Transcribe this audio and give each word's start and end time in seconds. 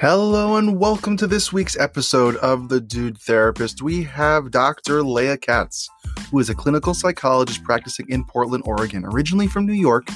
Hello 0.00 0.56
and 0.56 0.78
welcome 0.78 1.14
to 1.18 1.26
this 1.26 1.52
week's 1.52 1.78
episode 1.78 2.36
of 2.36 2.70
The 2.70 2.80
Dude 2.80 3.18
Therapist. 3.18 3.82
We 3.82 4.02
have 4.04 4.50
Dr. 4.50 5.02
Leah 5.02 5.36
Katz, 5.36 5.90
who 6.30 6.38
is 6.38 6.48
a 6.48 6.54
clinical 6.54 6.94
psychologist 6.94 7.62
practicing 7.64 8.08
in 8.08 8.24
Portland, 8.24 8.64
Oregon. 8.66 9.04
Originally 9.04 9.46
from 9.46 9.66
New 9.66 9.74
York, 9.74 10.08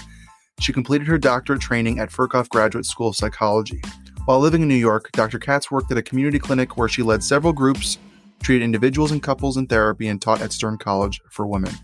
she 0.58 0.72
completed 0.72 1.06
her 1.06 1.18
doctorate 1.18 1.60
training 1.60 1.98
at 1.98 2.08
Ferkauf 2.08 2.48
Graduate 2.48 2.86
School 2.86 3.08
of 3.08 3.16
Psychology. 3.16 3.82
While 4.24 4.40
living 4.40 4.62
in 4.62 4.68
New 4.68 4.74
York, 4.74 5.12
Dr. 5.12 5.38
Katz 5.38 5.70
worked 5.70 5.92
at 5.92 5.98
a 5.98 6.02
community 6.02 6.38
clinic 6.38 6.78
where 6.78 6.88
she 6.88 7.02
led 7.02 7.22
several 7.22 7.52
groups, 7.52 7.98
treated 8.42 8.64
individuals 8.64 9.12
and 9.12 9.22
couples 9.22 9.58
in 9.58 9.66
therapy, 9.66 10.08
and 10.08 10.18
taught 10.18 10.40
at 10.40 10.54
Stern 10.54 10.78
College 10.78 11.20
for 11.30 11.46
Women. 11.46 11.74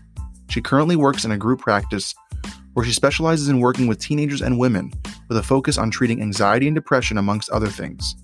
She 0.49 0.59
currently 0.59 0.95
works 0.95 1.23
in 1.23 1.29
a 1.29 1.37
group 1.37 1.59
practice 1.59 2.15
where 2.73 2.85
she 2.85 2.91
specializes 2.91 3.49
in 3.49 3.59
working 3.59 3.87
with 3.87 3.99
teenagers 3.99 4.41
and 4.41 4.57
women 4.57 4.91
with 5.27 5.37
a 5.37 5.43
focus 5.43 5.77
on 5.77 5.91
treating 5.91 6.21
anxiety 6.21 6.67
and 6.67 6.75
depression, 6.75 7.17
amongst 7.17 7.49
other 7.49 7.67
things. 7.67 8.15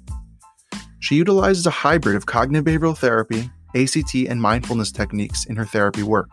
She 0.99 1.15
utilizes 1.15 1.65
a 1.65 1.71
hybrid 1.71 2.15
of 2.15 2.25
cognitive 2.25 2.65
behavioral 2.65 2.97
therapy, 2.97 3.49
ACT, 3.75 4.15
and 4.15 4.41
mindfulness 4.41 4.91
techniques 4.91 5.45
in 5.45 5.55
her 5.55 5.65
therapy 5.65 6.03
work. 6.03 6.29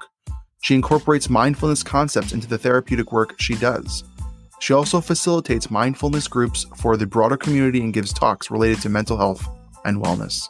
She 0.62 0.74
incorporates 0.74 1.28
mindfulness 1.28 1.82
concepts 1.82 2.32
into 2.32 2.48
the 2.48 2.58
therapeutic 2.58 3.12
work 3.12 3.34
she 3.38 3.54
does. 3.54 4.04
She 4.60 4.72
also 4.72 5.00
facilitates 5.00 5.70
mindfulness 5.70 6.26
groups 6.26 6.64
for 6.76 6.96
the 6.96 7.06
broader 7.06 7.36
community 7.36 7.80
and 7.82 7.92
gives 7.92 8.12
talks 8.12 8.50
related 8.50 8.80
to 8.82 8.88
mental 8.88 9.18
health 9.18 9.46
and 9.84 10.02
wellness. 10.02 10.48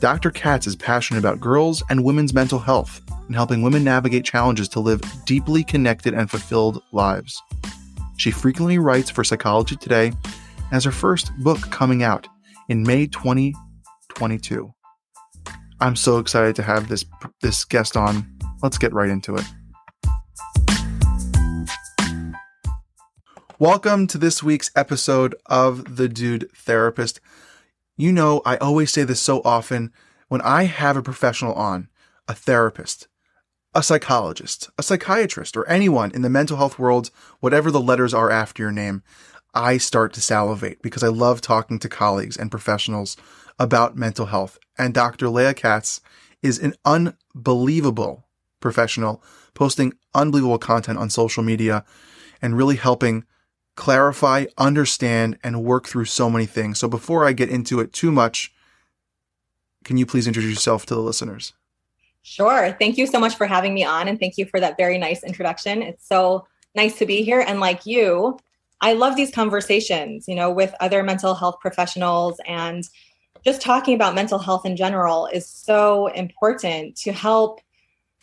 Dr. 0.00 0.30
Katz 0.30 0.66
is 0.66 0.76
passionate 0.76 1.18
about 1.18 1.40
girls 1.40 1.82
and 1.90 2.04
women's 2.04 2.32
mental 2.32 2.58
health 2.58 3.00
and 3.30 3.36
helping 3.36 3.62
women 3.62 3.84
navigate 3.84 4.24
challenges 4.24 4.68
to 4.68 4.80
live 4.80 5.00
deeply 5.24 5.62
connected 5.62 6.14
and 6.14 6.28
fulfilled 6.28 6.82
lives. 6.90 7.40
She 8.16 8.32
frequently 8.32 8.76
writes 8.76 9.08
for 9.08 9.22
Psychology 9.22 9.76
Today 9.76 10.10
has 10.72 10.82
her 10.82 10.90
first 10.90 11.30
book 11.38 11.60
coming 11.70 12.02
out 12.02 12.26
in 12.68 12.82
May 12.82 13.06
2022. 13.06 14.74
I'm 15.80 15.94
so 15.94 16.18
excited 16.18 16.56
to 16.56 16.64
have 16.64 16.88
this 16.88 17.04
this 17.40 17.64
guest 17.64 17.96
on. 17.96 18.36
Let's 18.64 18.78
get 18.78 18.92
right 18.92 19.08
into 19.08 19.36
it. 19.36 19.44
Welcome 23.60 24.08
to 24.08 24.18
this 24.18 24.42
week's 24.42 24.72
episode 24.74 25.36
of 25.46 25.96
The 25.98 26.08
Dude 26.08 26.50
Therapist. 26.56 27.20
You 27.96 28.10
know, 28.10 28.42
I 28.44 28.56
always 28.56 28.90
say 28.90 29.04
this 29.04 29.20
so 29.20 29.40
often 29.44 29.92
when 30.26 30.40
I 30.40 30.64
have 30.64 30.96
a 30.96 31.02
professional 31.02 31.54
on, 31.54 31.88
a 32.26 32.34
therapist, 32.34 33.06
a 33.74 33.82
psychologist, 33.82 34.68
a 34.78 34.82
psychiatrist, 34.82 35.56
or 35.56 35.66
anyone 35.68 36.10
in 36.12 36.22
the 36.22 36.30
mental 36.30 36.56
health 36.56 36.78
world, 36.78 37.10
whatever 37.40 37.70
the 37.70 37.80
letters 37.80 38.12
are 38.12 38.30
after 38.30 38.62
your 38.62 38.72
name, 38.72 39.02
I 39.54 39.78
start 39.78 40.12
to 40.14 40.20
salivate 40.20 40.82
because 40.82 41.02
I 41.02 41.08
love 41.08 41.40
talking 41.40 41.78
to 41.80 41.88
colleagues 41.88 42.36
and 42.36 42.50
professionals 42.50 43.16
about 43.58 43.96
mental 43.96 44.26
health. 44.26 44.58
And 44.78 44.94
Dr. 44.94 45.28
Leah 45.28 45.54
Katz 45.54 46.00
is 46.42 46.58
an 46.58 46.74
unbelievable 46.84 48.26
professional, 48.60 49.22
posting 49.54 49.92
unbelievable 50.14 50.58
content 50.58 50.98
on 50.98 51.10
social 51.10 51.42
media 51.42 51.84
and 52.42 52.56
really 52.56 52.76
helping 52.76 53.24
clarify, 53.76 54.46
understand, 54.58 55.38
and 55.42 55.64
work 55.64 55.86
through 55.86 56.04
so 56.04 56.28
many 56.28 56.46
things. 56.46 56.78
So 56.78 56.88
before 56.88 57.26
I 57.26 57.32
get 57.32 57.48
into 57.48 57.80
it 57.80 57.92
too 57.92 58.10
much, 58.10 58.52
can 59.84 59.96
you 59.96 60.06
please 60.06 60.26
introduce 60.26 60.50
yourself 60.50 60.86
to 60.86 60.94
the 60.94 61.00
listeners? 61.00 61.52
Sure. 62.22 62.76
Thank 62.78 62.98
you 62.98 63.06
so 63.06 63.18
much 63.18 63.36
for 63.36 63.46
having 63.46 63.74
me 63.74 63.84
on. 63.84 64.08
And 64.08 64.18
thank 64.18 64.36
you 64.36 64.44
for 64.46 64.60
that 64.60 64.76
very 64.76 64.98
nice 64.98 65.22
introduction. 65.22 65.82
It's 65.82 66.06
so 66.06 66.46
nice 66.74 66.98
to 66.98 67.06
be 67.06 67.22
here. 67.22 67.40
And 67.40 67.60
like 67.60 67.86
you, 67.86 68.38
I 68.80 68.92
love 68.92 69.16
these 69.16 69.32
conversations, 69.32 70.26
you 70.28 70.34
know, 70.34 70.50
with 70.50 70.74
other 70.80 71.02
mental 71.02 71.34
health 71.34 71.56
professionals 71.60 72.40
and 72.46 72.84
just 73.44 73.62
talking 73.62 73.94
about 73.94 74.14
mental 74.14 74.38
health 74.38 74.66
in 74.66 74.76
general 74.76 75.26
is 75.26 75.48
so 75.48 76.08
important 76.08 76.96
to 76.96 77.12
help 77.12 77.60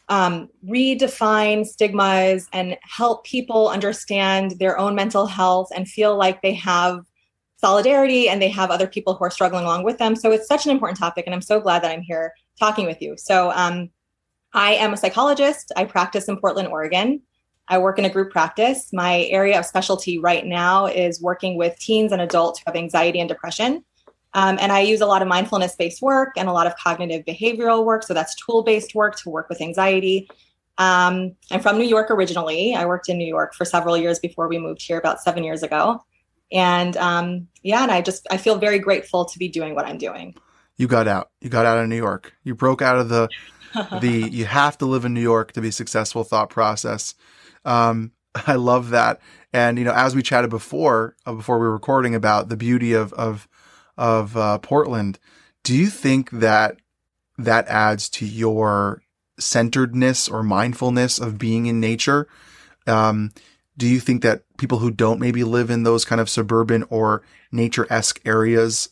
um, 0.09 0.47
redefine 0.66 1.66
stigmas 1.66 2.47
and 2.53 2.78
help 2.81 3.25
people 3.25 3.68
understand 3.69 4.52
their 4.59 4.78
own 4.78 4.96
mental 4.96 5.25
health 5.25 5.69
and 5.75 5.88
feel 5.88 6.16
like 6.16 6.41
they 6.41 6.53
have 6.53 7.03
solidarity 7.57 8.30
and 8.30 8.41
they 8.41 8.50
have 8.50 8.69
other 8.69 8.88
people 8.88 9.16
who 9.16 9.25
are 9.25 9.31
struggling 9.31 9.66
along 9.66 9.84
with 9.84 9.97
them. 9.97 10.16
So 10.16 10.31
it's 10.31 10.47
such 10.47 10.66
an 10.66 10.72
important 10.72 11.00
topic. 11.00 11.25
And 11.25 11.34
I'm 11.34 11.41
so 11.41 11.59
glad 11.59 11.81
that 11.84 11.91
I'm 11.91 12.02
here 12.02 12.34
talking 12.59 12.85
with 12.85 13.01
you. 13.01 13.16
So 13.18 13.51
um, 13.51 13.90
I 14.53 14.73
am 14.73 14.94
a 14.94 14.97
psychologist. 14.97 15.72
I 15.75 15.85
practice 15.85 16.28
in 16.28 16.38
Portland, 16.38 16.68
Oregon. 16.69 17.22
I 17.69 17.78
work 17.78 18.00
in 18.00 18.06
a 18.06 18.09
group 18.09 18.31
practice. 18.31 18.90
My 18.94 19.23
area 19.25 19.59
of 19.59 19.66
specialty 19.66 20.19
right 20.19 20.45
now 20.45 20.85
is 20.85 21.22
working 21.22 21.57
with 21.57 21.78
teens 21.79 22.12
and 22.12 22.22
adults 22.22 22.59
who 22.59 22.63
have 22.68 22.75
anxiety 22.75 23.19
and 23.19 23.28
depression. 23.28 23.84
Um, 24.34 24.57
and 24.62 24.72
I 24.72 24.81
use 24.81 25.01
a 25.01 25.06
lot 25.06 25.22
of 25.22 25.28
mindfulness 25.28 25.75
based 25.75 26.01
work 26.01 26.34
and 26.38 26.47
a 26.47 26.53
lot 26.53 26.68
of 26.68 26.75
cognitive 26.78 27.25
behavioral 27.25 27.85
work. 27.85 28.03
So 28.03 28.13
that's 28.13 28.35
tool 28.35 28.63
based 28.63 28.95
work 28.95 29.18
to 29.18 29.29
work 29.29 29.50
with 29.50 29.62
anxiety. 29.62 30.29
Um, 30.78 31.35
I'm 31.51 31.59
from 31.59 31.78
New 31.78 31.85
York 31.85 32.12
originally. 32.12 32.75
I 32.75 32.85
worked 32.85 33.09
in 33.09 33.18
New 33.18 33.28
York 33.28 33.53
for 33.53 33.66
several 33.66 33.97
years 33.97 34.19
before 34.19 34.47
we 34.47 34.59
moved 34.59 34.81
here 34.81 34.97
about 34.97 35.22
seven 35.22 35.44
years 35.44 35.63
ago. 35.63 36.03
And 36.51 36.95
um, 36.97 37.47
yeah, 37.63 37.84
and 37.84 37.91
I 37.91 38.01
just 38.01 38.28
I 38.31 38.38
feel 38.38 38.57
very 38.57 38.79
grateful 38.79 39.25
to 39.25 39.39
be 39.39 39.50
doing 39.50 39.75
what 39.75 39.85
I'm 39.85 39.97
doing 39.97 40.35
you 40.77 40.88
got 40.88 41.07
out. 41.07 41.31
You 41.41 41.49
got 41.49 41.65
out 41.65 41.79
of 41.79 41.89
New 41.89 41.95
York. 41.95 42.33
You 42.43 42.55
broke 42.55 42.81
out 42.81 42.97
of 42.97 43.09
the 43.09 43.29
the 44.01 44.29
you 44.29 44.45
have 44.45 44.77
to 44.77 44.85
live 44.85 45.05
in 45.05 45.13
New 45.13 45.21
York 45.21 45.51
to 45.53 45.61
be 45.61 45.71
successful 45.71 46.23
thought 46.23 46.49
process. 46.49 47.15
Um, 47.65 48.11
I 48.47 48.55
love 48.55 48.91
that. 48.91 49.19
And 49.51 49.77
you 49.77 49.85
know, 49.85 49.93
as 49.93 50.15
we 50.15 50.21
chatted 50.21 50.49
before, 50.49 51.15
uh, 51.25 51.33
before 51.33 51.59
we 51.59 51.65
were 51.65 51.73
recording 51.73 52.15
about 52.15 52.49
the 52.49 52.57
beauty 52.57 52.93
of 52.93 53.11
of 53.13 53.47
of 53.97 54.38
uh, 54.38 54.59
Portland, 54.59 55.19
do 55.63 55.75
you 55.75 55.88
think 55.88 56.29
that 56.31 56.77
that 57.38 57.67
adds 57.67 58.09
to 58.09 58.25
your 58.25 59.01
centeredness 59.39 60.27
or 60.27 60.44
mindfulness 60.44 61.19
of 61.19 61.38
being 61.38 61.65
in 61.65 61.79
nature? 61.79 62.27
Um, 62.85 63.31
do 63.77 63.88
you 63.88 63.99
think 63.99 64.23
that 64.23 64.44
people 64.57 64.79
who 64.79 64.89
don't 64.89 65.19
maybe 65.19 65.44
live 65.44 65.69
in 65.69 65.83
those 65.83 66.03
kind 66.03 66.19
of 66.19 66.29
suburban 66.29 66.83
or 66.89 67.21
nature 67.51 67.85
esque 67.91 68.19
areas 68.25 68.89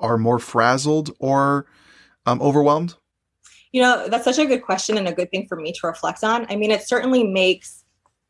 are 0.00 0.18
more 0.18 0.38
frazzled 0.38 1.14
or 1.18 1.66
um, 2.26 2.40
overwhelmed? 2.42 2.94
You 3.72 3.82
know, 3.82 4.08
that's 4.08 4.24
such 4.24 4.38
a 4.38 4.46
good 4.46 4.62
question 4.62 4.96
and 4.96 5.08
a 5.08 5.12
good 5.12 5.30
thing 5.30 5.46
for 5.48 5.56
me 5.56 5.72
to 5.72 5.86
reflect 5.86 6.24
on. 6.24 6.46
I 6.48 6.56
mean, 6.56 6.70
it 6.70 6.82
certainly 6.82 7.24
makes 7.24 7.84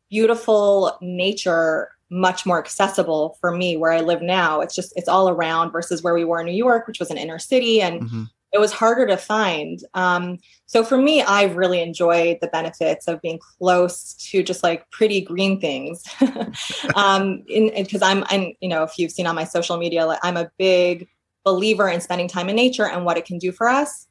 beautiful 0.09 0.97
nature 1.01 1.89
much 2.09 2.45
more 2.45 2.59
accessible 2.59 3.37
for 3.41 3.51
me 3.51 3.75
where 3.75 3.91
I 3.91 3.99
live 4.01 4.21
now. 4.21 4.61
It's 4.61 4.75
just, 4.75 4.93
it's 4.95 5.09
all 5.09 5.29
around 5.29 5.71
versus 5.71 6.01
where 6.01 6.13
we 6.13 6.23
were 6.23 6.39
in 6.39 6.45
New 6.45 6.53
York, 6.53 6.87
which 6.87 6.99
was 6.99 7.11
an 7.11 7.17
inner 7.17 7.39
city. 7.39 7.81
And 7.81 8.01
mm-hmm. 8.01 8.23
it 8.53 8.59
was 8.59 8.71
harder 8.71 9.05
to 9.07 9.17
find. 9.17 9.79
Um, 9.93 10.37
so 10.65 10.83
for 10.83 10.97
me, 10.97 11.21
I've 11.21 11.57
really 11.57 11.81
enjoyed 11.81 12.37
the 12.41 12.47
benefits 12.47 13.07
of 13.07 13.21
being 13.21 13.39
close 13.39 14.13
to 14.31 14.41
just 14.41 14.63
like 14.63 14.89
pretty 14.89 15.21
green 15.21 15.59
things. 15.59 16.03
um, 16.95 17.43
because 17.47 18.01
I'm, 18.01 18.23
I'm, 18.27 18.53
you 18.61 18.69
know, 18.69 18.83
if 18.83 18.97
you've 18.97 19.11
seen 19.11 19.27
on 19.27 19.35
my 19.35 19.43
social 19.43 19.77
media, 19.77 20.05
like 20.05 20.19
I'm 20.23 20.37
a 20.37 20.49
big 20.57 21.07
believer 21.47 21.87
in 21.87 22.01
spending 22.01 22.27
time 22.27 22.49
in 22.49 22.57
nature 22.57 22.85
and 22.85 23.05
what 23.05 23.15
it 23.15 23.23
can 23.23 23.37
do 23.37 23.53
for 23.53 23.69
us. 23.69 24.05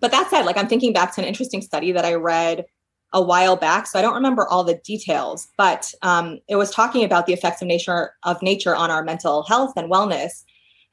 But 0.00 0.10
that 0.10 0.28
said, 0.28 0.42
like 0.42 0.56
I'm 0.56 0.66
thinking 0.66 0.92
back 0.92 1.14
to 1.14 1.20
an 1.20 1.28
interesting 1.28 1.62
study 1.62 1.92
that 1.92 2.04
I 2.04 2.14
read 2.14 2.64
a 3.12 3.22
while 3.22 3.54
back, 3.54 3.86
so 3.86 3.96
I 3.96 4.02
don't 4.02 4.16
remember 4.16 4.44
all 4.48 4.64
the 4.64 4.80
details, 4.84 5.46
but 5.56 5.94
um, 6.02 6.40
it 6.48 6.56
was 6.56 6.72
talking 6.72 7.04
about 7.04 7.26
the 7.26 7.32
effects 7.32 7.62
of 7.62 7.68
nature 7.68 8.14
of 8.24 8.42
nature 8.42 8.74
on 8.74 8.90
our 8.90 9.04
mental 9.04 9.44
health 9.44 9.74
and 9.76 9.88
wellness. 9.88 10.42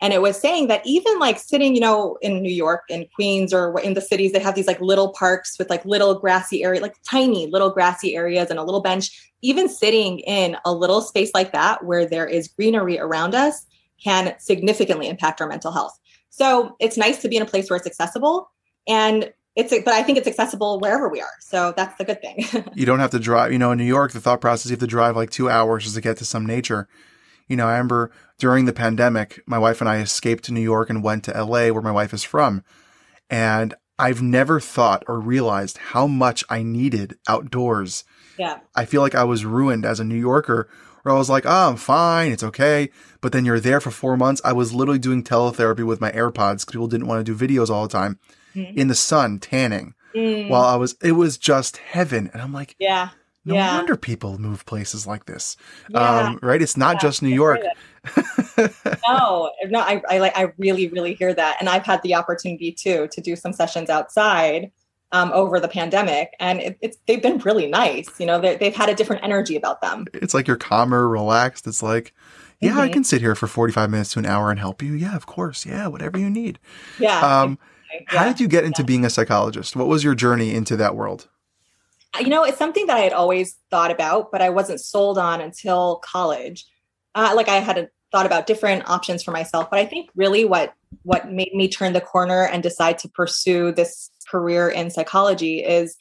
And 0.04 0.14
it 0.14 0.22
was 0.22 0.40
saying 0.40 0.68
that 0.68 0.86
even 0.86 1.18
like 1.18 1.40
sitting, 1.40 1.74
you 1.74 1.82
know, 1.82 2.18
in 2.22 2.44
New 2.44 2.54
York 2.54 2.84
and 2.92 3.08
Queens 3.16 3.54
or 3.54 3.80
in 3.80 3.96
the 3.96 4.02
cities, 4.02 4.34
they 4.34 4.40
have 4.40 4.56
these 4.56 4.68
like 4.68 4.82
little 4.82 5.14
parks 5.14 5.58
with 5.58 5.70
like 5.70 5.84
little 5.84 6.14
grassy 6.20 6.64
area, 6.64 6.82
like 6.82 6.96
tiny 7.10 7.48
little 7.48 7.72
grassy 7.72 8.16
areas 8.16 8.52
and 8.52 8.60
a 8.60 8.64
little 8.64 8.82
bench. 8.82 9.32
Even 9.42 9.68
sitting 9.68 10.20
in 10.20 10.58
a 10.64 10.74
little 10.74 11.02
space 11.02 11.32
like 11.34 11.52
that 11.54 11.86
where 11.86 12.06
there 12.06 12.28
is 12.28 12.48
greenery 12.48 13.00
around 13.00 13.34
us 13.34 13.66
can 14.04 14.36
significantly 14.40 15.08
impact 15.08 15.42
our 15.42 15.48
mental 15.48 15.72
health. 15.72 15.98
So 16.30 16.76
it's 16.80 16.98
nice 16.98 17.22
to 17.22 17.30
be 17.30 17.38
in 17.38 17.44
a 17.44 17.46
place 17.46 17.70
where 17.70 17.78
it's 17.78 17.88
accessible 17.88 18.50
and 18.88 19.32
it's 19.56 19.72
but 19.84 19.94
I 19.94 20.02
think 20.02 20.18
it's 20.18 20.28
accessible 20.28 20.80
wherever 20.80 21.10
we 21.10 21.22
are. 21.22 21.34
So 21.42 21.74
that's 21.76 21.98
the 21.98 22.06
good 22.06 22.22
thing. 22.22 22.46
you 22.74 22.86
don't 22.86 23.00
have 23.00 23.12
to 23.12 23.20
drive, 23.20 23.52
you 23.52 23.60
know, 23.60 23.72
in 23.72 23.78
New 23.78 23.84
York 23.84 24.12
the 24.12 24.22
thought 24.22 24.42
process 24.42 24.70
you 24.70 24.74
have 24.74 24.80
to 24.80 24.88
drive 24.88 25.16
like 25.16 25.30
2 25.30 25.50
hours 25.50 25.84
just 25.84 25.96
to 25.96 26.02
get 26.02 26.18
to 26.18 26.26
some 26.26 26.46
nature. 26.46 26.88
You 27.48 27.58
know, 27.58 27.68
I 27.68 27.74
remember 27.74 28.12
during 28.40 28.66
the 28.66 28.74
pandemic, 28.74 29.42
my 29.46 29.60
wife 29.60 29.82
and 29.82 29.90
I 29.90 29.98
escaped 29.98 30.46
to 30.46 30.54
New 30.54 30.62
York 30.62 30.90
and 30.90 31.04
went 31.04 31.26
to 31.26 31.44
LA 31.44 31.68
where 31.70 31.82
my 31.82 31.92
wife 31.92 32.14
is 32.14 32.24
from. 32.24 32.64
And 33.30 33.74
I've 34.00 34.22
never 34.22 34.60
thought 34.60 35.04
or 35.08 35.20
realized 35.20 35.78
how 35.78 36.08
much 36.08 36.44
I 36.50 36.64
needed 36.64 37.18
outdoors. 37.28 38.04
Yeah. 38.40 38.60
I 38.74 38.86
feel 38.86 39.02
like 39.02 39.16
I 39.16 39.26
was 39.26 39.46
ruined 39.46 39.86
as 39.86 40.00
a 40.00 40.06
New 40.06 40.16
Yorker 40.16 40.70
where 41.04 41.14
I 41.14 41.18
was 41.18 41.30
like, 41.30 41.46
oh, 41.46 41.70
I'm 41.70 41.78
fine. 41.78 42.32
It's 42.32 42.44
okay. 42.44 42.90
But 43.22 43.32
then 43.32 43.46
you're 43.46 43.60
there 43.60 43.80
for 43.82 43.92
four 43.92 44.18
months. 44.18 44.42
I 44.44 44.54
was 44.54 44.74
literally 44.74 45.00
doing 45.00 45.24
teletherapy 45.24 45.86
with 45.86 46.02
my 46.02 46.12
AirPods 46.12 46.62
because 46.62 46.66
people 46.66 46.88
didn't 46.88 47.08
want 47.08 47.26
to 47.26 47.36
do 47.36 47.48
videos 47.48 47.70
all 47.70 47.84
the 47.84 47.90
time 47.92 48.20
mm. 48.56 48.76
in 48.76 48.88
the 48.88 48.96
sun, 48.96 49.40
tanning 49.40 49.94
mm. 50.16 50.48
while 50.48 50.64
I 50.66 50.76
was, 50.76 50.96
it 51.02 51.14
was 51.14 51.38
just 51.38 51.78
heaven. 51.78 52.30
And 52.34 52.42
I'm 52.42 52.54
like, 52.54 52.76
yeah, 52.80 53.10
No 53.46 53.56
Yeah. 53.56 53.76
wonder 53.78 53.96
people 53.98 54.38
move 54.40 54.66
places 54.66 55.08
like 55.08 55.26
this. 55.26 55.58
Yeah. 55.88 56.00
Um, 56.00 56.40
right? 56.42 56.62
It's 56.62 56.78
not 56.78 56.98
Yeah, 56.98 57.00
just 57.00 57.22
New 57.22 57.30
York. 57.30 57.62
no, 58.58 59.52
no, 59.70 59.80
I, 59.80 60.02
I 60.10 60.18
like, 60.20 60.38
I 60.38 60.52
really, 60.58 60.88
really 60.90 61.14
hear 61.16 61.34
that. 61.34 61.58
And 61.60 61.70
I've 61.70 61.86
had 61.86 62.02
the 62.04 62.16
opportunity 62.16 62.72
too, 62.72 63.08
to 63.12 63.22
do 63.22 63.36
some 63.36 63.54
sessions 63.54 63.90
outside 63.90 64.72
um, 65.12 65.32
over 65.34 65.60
the 65.60 65.68
pandemic 65.68 66.34
and 66.40 66.60
it, 66.60 66.78
it's, 66.82 66.98
they've 67.08 67.22
been 67.22 67.38
really 67.40 67.68
nice. 67.68 68.08
You 68.20 68.26
know, 68.26 68.40
they, 68.40 68.56
they've 68.56 68.76
had 68.76 68.90
a 68.90 68.96
different 68.96 69.24
energy 69.24 69.56
about 69.56 69.82
them. 69.82 70.06
it's 70.14 70.34
like 70.34 70.48
you're 70.48 70.58
calmer, 70.58 71.08
relaxed. 71.08 71.68
It's 71.68 71.84
like, 71.84 72.14
yeah, 72.62 72.78
I 72.80 72.88
Mhm. 72.90 72.94
can 72.94 73.04
sit 73.04 73.22
here 73.22 73.36
for 73.36 73.48
45 73.48 73.90
minutes 73.90 74.14
to 74.14 74.20
an 74.20 74.26
hour 74.26 74.52
and 74.52 74.60
help 74.60 74.82
you. 74.82 74.94
Yeah, 74.94 75.16
of 75.16 75.26
course. 75.26 75.66
Yeah, 75.66 75.88
whatever 75.88 76.18
you 76.20 76.30
need. 76.30 76.60
Yeah. 77.00 77.20
Um, 77.20 77.58
exactly. 77.92 78.18
How 78.18 78.26
did 78.26 78.40
you 78.40 78.48
get 78.48 78.64
into 78.64 78.84
being 78.84 79.04
a 79.04 79.10
psychologist? 79.10 79.76
What 79.76 79.88
was 79.88 80.04
your 80.04 80.16
journey 80.16 80.54
into 80.54 80.76
that 80.78 80.96
world? 80.96 81.28
you 82.20 82.28
know, 82.28 82.44
it's 82.44 82.58
something 82.58 82.88
that 82.88 82.98
I 82.98 83.02
had 83.02 83.14
always 83.14 83.58
thought 83.70 83.90
about, 83.90 84.32
but 84.34 84.42
I 84.42 84.50
wasn't 84.50 84.82
sold 84.82 85.18
on 85.18 85.40
until 85.40 86.02
college. 86.04 86.66
Uh, 87.16 87.32
like 87.36 87.48
I 87.48 87.56
had 87.56 87.78
a, 87.78 87.88
thought 88.12 88.26
about 88.26 88.48
different 88.48 88.90
options 88.90 89.24
for 89.24 89.32
myself, 89.32 89.70
but 89.70 89.80
I 89.80 89.86
think 89.86 90.10
really 90.16 90.46
what 90.46 90.74
what 91.04 91.32
made 91.32 91.54
me 91.54 91.70
turn 91.70 91.94
the 91.94 92.02
corner 92.02 92.46
and 92.46 92.62
decide 92.62 92.98
to 93.00 93.10
pursue 93.10 93.72
this 93.72 94.10
career 94.30 94.70
in 94.70 94.90
psychology 94.90 95.64
is 95.64 95.96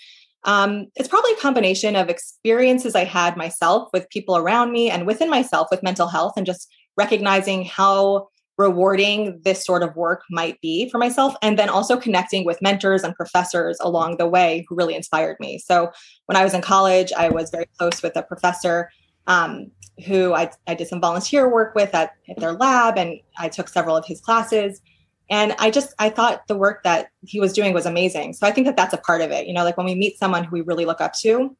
um, 0.44 0.86
it's 0.96 1.08
probably 1.08 1.32
a 1.32 1.36
combination 1.36 1.96
of 1.96 2.08
experiences 2.08 2.94
I 2.94 3.04
had 3.04 3.36
myself 3.36 3.88
with 3.92 4.08
people 4.10 4.36
around 4.36 4.72
me 4.72 4.90
and 4.90 5.06
within 5.06 5.30
myself 5.30 5.68
with 5.70 5.82
mental 5.82 6.08
health, 6.08 6.32
and 6.36 6.46
just 6.46 6.68
recognizing 6.96 7.64
how 7.64 8.28
rewarding 8.58 9.40
this 9.42 9.64
sort 9.64 9.82
of 9.82 9.96
work 9.96 10.22
might 10.30 10.60
be 10.60 10.86
for 10.90 10.98
myself 10.98 11.34
and 11.40 11.58
then 11.58 11.70
also 11.70 11.96
connecting 11.96 12.44
with 12.44 12.60
mentors 12.60 13.02
and 13.02 13.14
professors 13.14 13.78
along 13.80 14.18
the 14.18 14.28
way 14.28 14.66
who 14.68 14.76
really 14.76 14.94
inspired 14.94 15.36
me. 15.40 15.58
So 15.58 15.90
when 16.26 16.36
i 16.36 16.44
was 16.44 16.52
in 16.52 16.60
college 16.60 17.10
i 17.16 17.30
was 17.30 17.50
very 17.50 17.64
close 17.78 18.02
with 18.02 18.14
a 18.16 18.22
professor 18.22 18.90
um, 19.30 19.70
who 20.06 20.34
I, 20.34 20.50
I 20.66 20.74
did 20.74 20.88
some 20.88 21.00
volunteer 21.00 21.48
work 21.48 21.74
with 21.74 21.94
at, 21.94 22.12
at 22.28 22.38
their 22.38 22.52
lab 22.52 22.98
and 22.98 23.20
i 23.38 23.48
took 23.48 23.68
several 23.68 23.96
of 23.96 24.06
his 24.06 24.20
classes 24.20 24.80
and 25.28 25.54
i 25.58 25.70
just 25.70 25.94
i 25.98 26.08
thought 26.08 26.46
the 26.48 26.56
work 26.56 26.82
that 26.84 27.10
he 27.22 27.38
was 27.38 27.52
doing 27.52 27.74
was 27.74 27.86
amazing 27.86 28.32
so 28.32 28.46
i 28.46 28.50
think 28.50 28.66
that 28.66 28.76
that's 28.76 28.94
a 28.94 28.98
part 28.98 29.20
of 29.20 29.30
it 29.30 29.46
you 29.46 29.52
know 29.52 29.62
like 29.62 29.76
when 29.76 29.86
we 29.86 29.94
meet 29.94 30.18
someone 30.18 30.44
who 30.44 30.56
we 30.56 30.62
really 30.62 30.86
look 30.86 31.00
up 31.00 31.12
to 31.12 31.54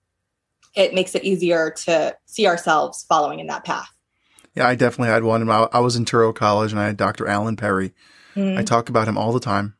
it 0.74 0.94
makes 0.94 1.14
it 1.14 1.22
easier 1.22 1.70
to 1.70 2.16
see 2.26 2.46
ourselves 2.46 3.04
following 3.08 3.40
in 3.40 3.46
that 3.46 3.64
path 3.64 3.90
Yeah, 4.54 4.66
I 4.66 4.74
definitely 4.74 5.12
had 5.12 5.22
one. 5.22 5.48
I 5.48 5.68
I 5.72 5.80
was 5.80 5.96
in 5.96 6.04
Touro 6.04 6.34
College 6.34 6.72
and 6.72 6.80
I 6.80 6.86
had 6.86 6.96
Dr. 6.96 7.26
Alan 7.26 7.56
Perry. 7.56 7.92
Mm-hmm. 8.34 8.58
I 8.58 8.62
talk 8.62 8.88
about 8.88 9.06
him 9.06 9.18
all 9.18 9.32
the 9.32 9.40
time 9.40 9.74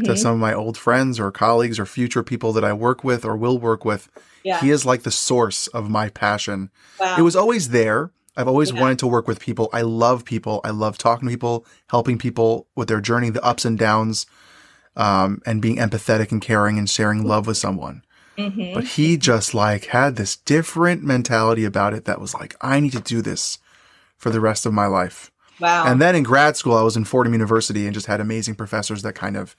to 0.00 0.12
Mhm. 0.12 0.18
some 0.18 0.32
of 0.34 0.38
my 0.40 0.54
old 0.54 0.76
friends 0.78 1.20
or 1.20 1.30
colleagues 1.30 1.78
or 1.78 1.86
future 1.86 2.22
people 2.22 2.52
that 2.54 2.64
I 2.64 2.72
work 2.72 3.04
with 3.04 3.24
or 3.24 3.36
will 3.36 3.58
work 3.58 3.84
with. 3.84 4.08
yeah 4.44 4.60
He 4.60 4.70
is 4.70 4.84
like 4.84 5.02
the 5.02 5.10
source 5.10 5.66
of 5.68 5.88
my 5.90 6.08
passion. 6.08 6.70
wow. 6.98 7.16
It 7.18 7.22
was 7.22 7.36
always 7.36 7.68
there. 7.68 8.10
I've 8.36 8.48
always 8.48 8.72
Yeah. 8.72 8.80
wanted 8.80 8.98
to 9.00 9.06
work 9.06 9.28
with 9.28 9.38
people. 9.40 9.68
I 9.72 9.82
love 9.82 10.24
people. 10.24 10.60
I 10.64 10.70
love 10.70 10.96
talking 10.98 11.28
to 11.28 11.32
people, 11.32 11.66
helping 11.88 12.16
people 12.18 12.66
with 12.74 12.88
their 12.88 13.00
journey, 13.00 13.30
the 13.30 13.44
ups 13.44 13.64
and 13.64 13.78
downs, 13.78 14.26
um, 14.96 15.40
and 15.46 15.60
being 15.62 15.76
empathetic 15.76 16.32
and 16.32 16.40
caring 16.40 16.78
and 16.78 16.88
sharing 16.88 17.22
love 17.24 17.46
with 17.46 17.56
someone. 17.56 18.02
Mhm. 18.38 18.74
But 18.74 18.84
he 18.84 19.16
just 19.18 19.52
like 19.54 19.86
had 19.86 20.16
this 20.16 20.36
different 20.36 21.02
mentality 21.04 21.64
about 21.64 21.92
it 21.94 22.04
that 22.06 22.20
was 22.20 22.34
like, 22.34 22.56
I 22.60 22.80
need 22.80 22.92
to 22.92 23.00
do 23.00 23.20
this 23.22 23.58
for 24.16 24.30
the 24.30 24.40
rest 24.40 24.64
of 24.66 24.72
my 24.72 24.86
life. 24.86 25.30
wow 25.60 25.84
And 25.86 26.00
then 26.00 26.16
in 26.16 26.22
grad 26.24 26.56
school, 26.56 26.76
I 26.76 26.82
was 26.82 26.96
in 26.96 27.04
Fordham 27.04 27.34
University 27.34 27.84
and 27.86 27.94
just 27.94 28.06
had 28.06 28.20
amazing 28.20 28.54
professors 28.56 29.02
that 29.02 29.14
kind 29.14 29.36
of 29.36 29.54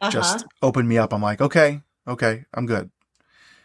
Uh-huh. 0.00 0.10
just 0.10 0.44
opened 0.62 0.88
me 0.88 0.98
up. 0.98 1.12
I'm 1.12 1.22
like, 1.22 1.40
okay, 1.40 1.80
okay, 2.06 2.44
I'm 2.54 2.66
good. 2.66 2.90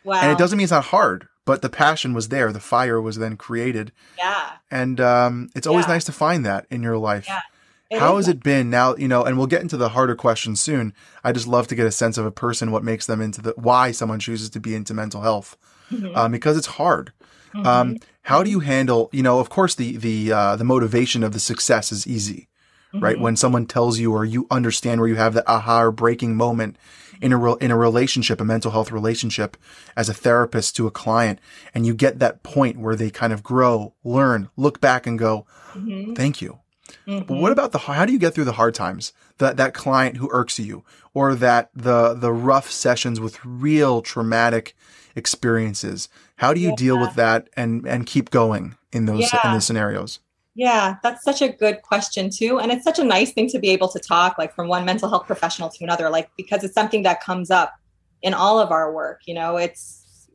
wow 0.03 0.19
And 0.21 0.31
it 0.31 0.37
doesn't 0.37 0.57
mean 0.57 0.63
it's 0.63 0.71
not 0.71 0.85
hard, 0.85 1.27
but 1.45 1.61
the 1.61 1.69
passion 1.69 2.13
was 2.13 2.29
there. 2.29 2.51
The 2.51 2.59
fire 2.59 2.99
was 3.01 3.17
then 3.17 3.37
created. 3.37 3.91
yeah 4.17 4.51
And 4.71 4.99
um, 4.99 5.49
it's 5.55 5.67
always 5.67 5.85
Yeah. 5.85 5.93
nice 5.93 6.03
to 6.05 6.11
find 6.11 6.45
that 6.45 6.65
in 6.69 6.81
your 6.83 6.97
life. 6.97 7.25
Yeah, 7.27 7.99
How 7.99 8.17
is 8.17 8.25
has 8.25 8.33
it 8.35 8.43
been 8.43 8.69
now? 8.71 8.95
You 8.95 9.07
know, 9.07 9.23
and 9.23 9.37
we'll 9.37 9.47
get 9.47 9.61
into 9.61 9.77
the 9.77 9.89
harder 9.89 10.15
questions 10.15 10.59
soon. 10.59 10.93
I 11.23 11.31
just 11.31 11.47
love 11.47 11.67
to 11.67 11.75
get 11.75 11.85
a 11.85 11.91
sense 11.91 12.17
of 12.17 12.25
a 12.25 12.31
person, 12.31 12.71
what 12.71 12.83
makes 12.83 13.05
them 13.05 13.21
into 13.21 13.41
the, 13.41 13.53
why 13.55 13.91
someone 13.91 14.19
chooses 14.19 14.49
to 14.51 14.59
be 14.59 14.73
into 14.73 14.93
mental 14.95 15.21
health, 15.21 15.55
Mhm. 15.91 16.15
um, 16.17 16.31
because 16.31 16.57
it's 16.57 16.67
hard. 16.81 17.13
Mhm. 17.53 17.65
Um, 17.67 17.97
how 18.23 18.41
do 18.41 18.49
you 18.49 18.61
handle, 18.61 19.09
you 19.11 19.21
know, 19.21 19.37
of 19.39 19.49
course, 19.49 19.75
the, 19.75 19.97
the, 19.97 20.31
uh, 20.31 20.55
the 20.55 20.63
motivation 20.63 21.23
of 21.23 21.33
the 21.33 21.39
success 21.39 21.91
is 21.91 22.07
easy, 22.07 22.47
right? 22.93 23.17
Mhm. 23.17 23.21
When 23.21 23.35
someone 23.35 23.65
tells 23.65 23.99
you 23.99 24.11
or 24.13 24.23
you 24.25 24.47
understand 24.51 24.99
where 25.01 25.09
you 25.09 25.15
have 25.15 25.33
that 25.33 25.47
aha 25.47 25.81
or 25.83 25.91
breaking 25.91 26.35
moment 26.35 26.77
in 27.21 27.31
a, 27.33 27.37
re- 27.37 27.55
in 27.61 27.71
a 27.71 27.77
relationship, 27.77 28.41
a 28.41 28.45
mental 28.45 28.71
health 28.71 28.91
relationship 28.91 29.55
as 29.95 30.09
a 30.09 30.13
therapist 30.13 30.75
to 30.75 30.87
a 30.87 30.91
client, 30.91 31.39
and 31.73 31.85
you 31.85 31.93
get 31.93 32.19
that 32.19 32.43
point 32.43 32.77
where 32.77 32.95
they 32.95 33.09
kind 33.09 33.31
of 33.33 33.43
grow, 33.43 33.93
learn, 34.03 34.49
look 34.57 34.79
back 34.81 35.07
and 35.07 35.17
go, 35.17 35.45
Mhm. 35.73 36.15
thank 36.15 36.41
you. 36.41 36.59
But 37.07 37.27
Mhm. 37.27 37.39
what 37.41 37.51
about 37.51 37.71
the 37.71 37.79
how 37.79 38.05
do 38.05 38.13
you 38.13 38.19
get 38.19 38.33
through 38.35 38.43
the 38.45 38.51
hard 38.53 38.75
times? 38.75 39.13
That 39.39 39.57
that 39.57 39.73
client 39.73 40.17
who 40.17 40.29
irks 40.31 40.59
you, 40.59 40.83
or 41.13 41.33
that 41.35 41.69
the 41.75 42.13
the 42.13 42.31
rough 42.31 42.69
sessions 42.69 43.19
with 43.19 43.39
real 43.43 44.01
traumatic 44.01 44.75
experiences. 45.15 46.09
How 46.37 46.53
do 46.53 46.59
you 46.59 46.75
deal 46.75 46.99
with 46.99 47.15
that 47.15 47.47
and 47.57 47.87
and 47.87 48.05
keep 48.05 48.29
going 48.29 48.75
in 48.91 49.05
those 49.05 49.21
in 49.33 49.39
Yeah. 49.43 49.53
those 49.53 49.65
scenarios? 49.65 50.19
Yeah, 50.55 50.97
that's 51.01 51.23
such 51.23 51.41
a 51.41 51.49
good 51.49 51.81
question 51.81 52.29
too. 52.29 52.59
And 52.59 52.71
it's 52.71 52.83
such 52.83 52.99
a 52.99 53.03
nice 53.03 53.31
thing 53.31 53.49
to 53.49 53.59
be 53.59 53.69
able 53.71 53.87
to 53.89 53.99
talk 53.99 54.37
like 54.37 54.53
from 54.53 54.67
one 54.67 54.85
mental 54.85 55.09
health 55.09 55.25
professional 55.25 55.69
to 55.69 55.83
another, 55.83 56.09
like 56.09 56.29
because 56.37 56.63
it's 56.63 56.75
something 56.75 57.03
that 57.03 57.23
comes 57.23 57.49
up 57.49 57.73
in 58.21 58.33
all 58.33 58.59
of 58.59 58.71
our 58.71 58.93
work. 58.93 59.21
You 59.25 59.33
know, 59.33 59.57
it's 59.57 60.27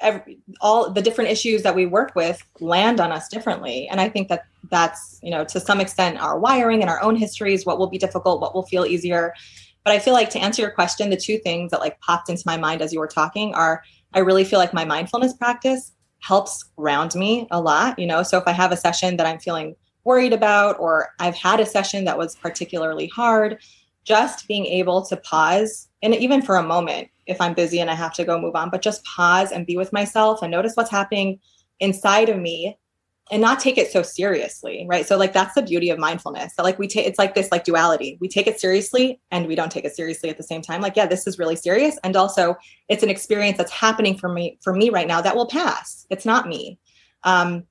every, 0.00 0.38
all 0.60 0.90
the 0.90 1.00
different 1.00 1.30
issues 1.30 1.62
that 1.62 1.74
we 1.74 1.86
work 1.86 2.14
with 2.14 2.42
land 2.60 3.00
on 3.00 3.10
us 3.10 3.28
differently. 3.28 3.88
And 3.88 4.00
I 4.00 4.08
think 4.08 4.28
that 4.28 4.44
that's, 4.70 5.18
you 5.22 5.30
know, 5.30 5.44
to 5.46 5.60
some 5.60 5.80
extent 5.80 6.18
our 6.18 6.38
wiring 6.38 6.82
and 6.82 6.90
our 6.90 7.02
own 7.02 7.16
histories, 7.16 7.64
what 7.64 7.78
will 7.78 7.88
be 7.88 7.98
difficult, 7.98 8.40
what 8.40 8.54
will 8.54 8.66
feel 8.66 8.84
easier. 8.84 9.32
But 9.82 9.94
I 9.94 9.98
feel 9.98 10.12
like 10.12 10.28
to 10.30 10.38
answer 10.38 10.60
your 10.60 10.70
question, 10.70 11.08
the 11.08 11.16
two 11.16 11.38
things 11.38 11.70
that 11.70 11.80
like 11.80 11.98
popped 12.00 12.28
into 12.28 12.42
my 12.44 12.58
mind 12.58 12.82
as 12.82 12.92
you 12.92 13.00
were 13.00 13.08
talking 13.08 13.54
are 13.54 13.82
I 14.12 14.20
really 14.20 14.44
feel 14.44 14.58
like 14.58 14.74
my 14.74 14.84
mindfulness 14.84 15.32
practice 15.32 15.92
helps 16.20 16.62
ground 16.76 17.14
me 17.14 17.46
a 17.50 17.60
lot, 17.60 17.98
you 17.98 18.06
know. 18.06 18.22
So 18.22 18.38
if 18.38 18.44
I 18.46 18.52
have 18.52 18.72
a 18.72 18.76
session 18.76 19.16
that 19.16 19.26
I'm 19.26 19.38
feeling 19.38 19.74
worried 20.04 20.32
about 20.32 20.78
or 20.78 21.10
I've 21.18 21.36
had 21.36 21.60
a 21.60 21.66
session 21.66 22.04
that 22.04 22.18
was 22.18 22.36
particularly 22.36 23.08
hard, 23.08 23.58
just 24.04 24.48
being 24.48 24.66
able 24.66 25.04
to 25.06 25.16
pause 25.18 25.88
and 26.02 26.14
even 26.14 26.40
for 26.42 26.56
a 26.56 26.62
moment 26.62 27.08
if 27.26 27.40
I'm 27.40 27.52
busy 27.52 27.78
and 27.80 27.90
I 27.90 27.94
have 27.94 28.14
to 28.14 28.24
go 28.24 28.40
move 28.40 28.56
on, 28.56 28.70
but 28.70 28.80
just 28.80 29.04
pause 29.04 29.52
and 29.52 29.66
be 29.66 29.76
with 29.76 29.92
myself 29.92 30.40
and 30.40 30.50
notice 30.50 30.74
what's 30.74 30.90
happening 30.90 31.38
inside 31.78 32.30
of 32.30 32.38
me 32.38 32.78
and 33.30 33.42
not 33.42 33.60
take 33.60 33.78
it 33.78 33.90
so 33.92 34.02
seriously, 34.02 34.86
right? 34.88 35.06
So 35.06 35.16
like 35.16 35.32
that's 35.32 35.54
the 35.54 35.62
beauty 35.62 35.90
of 35.90 35.98
mindfulness. 35.98 36.54
So 36.54 36.62
like 36.62 36.78
we 36.78 36.88
take 36.88 37.06
it's 37.06 37.18
like 37.18 37.34
this 37.34 37.50
like 37.50 37.64
duality. 37.64 38.18
We 38.20 38.28
take 38.28 38.46
it 38.46 38.60
seriously 38.60 39.20
and 39.30 39.46
we 39.46 39.54
don't 39.54 39.70
take 39.70 39.84
it 39.84 39.94
seriously 39.94 40.30
at 40.30 40.36
the 40.36 40.42
same 40.42 40.62
time. 40.62 40.80
Like 40.80 40.96
yeah, 40.96 41.06
this 41.06 41.26
is 41.26 41.38
really 41.38 41.56
serious 41.56 41.98
and 42.04 42.16
also 42.16 42.56
it's 42.88 43.02
an 43.02 43.10
experience 43.10 43.58
that's 43.58 43.72
happening 43.72 44.16
for 44.16 44.28
me 44.28 44.58
for 44.62 44.74
me 44.74 44.90
right 44.90 45.06
now 45.06 45.20
that 45.20 45.36
will 45.36 45.48
pass. 45.48 46.06
It's 46.10 46.24
not 46.24 46.48
me. 46.48 46.78
Um 47.24 47.64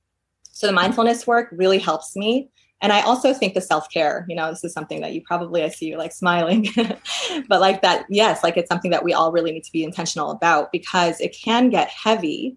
so 0.50 0.66
the 0.66 0.72
mindfulness 0.72 1.26
work 1.26 1.48
really 1.52 1.78
helps 1.78 2.16
me 2.16 2.50
and 2.80 2.92
i 2.92 3.00
also 3.02 3.32
think 3.32 3.54
the 3.54 3.60
self-care 3.60 4.24
you 4.28 4.34
know 4.34 4.50
this 4.50 4.64
is 4.64 4.72
something 4.72 5.00
that 5.00 5.12
you 5.12 5.22
probably 5.22 5.62
i 5.62 5.68
see 5.68 5.86
you 5.86 5.96
like 5.96 6.12
smiling 6.12 6.66
but 7.48 7.60
like 7.60 7.82
that 7.82 8.04
yes 8.08 8.42
like 8.42 8.56
it's 8.56 8.68
something 8.68 8.90
that 8.90 9.04
we 9.04 9.12
all 9.12 9.32
really 9.32 9.52
need 9.52 9.64
to 9.64 9.72
be 9.72 9.84
intentional 9.84 10.30
about 10.30 10.72
because 10.72 11.20
it 11.20 11.36
can 11.40 11.70
get 11.70 11.88
heavy 11.88 12.56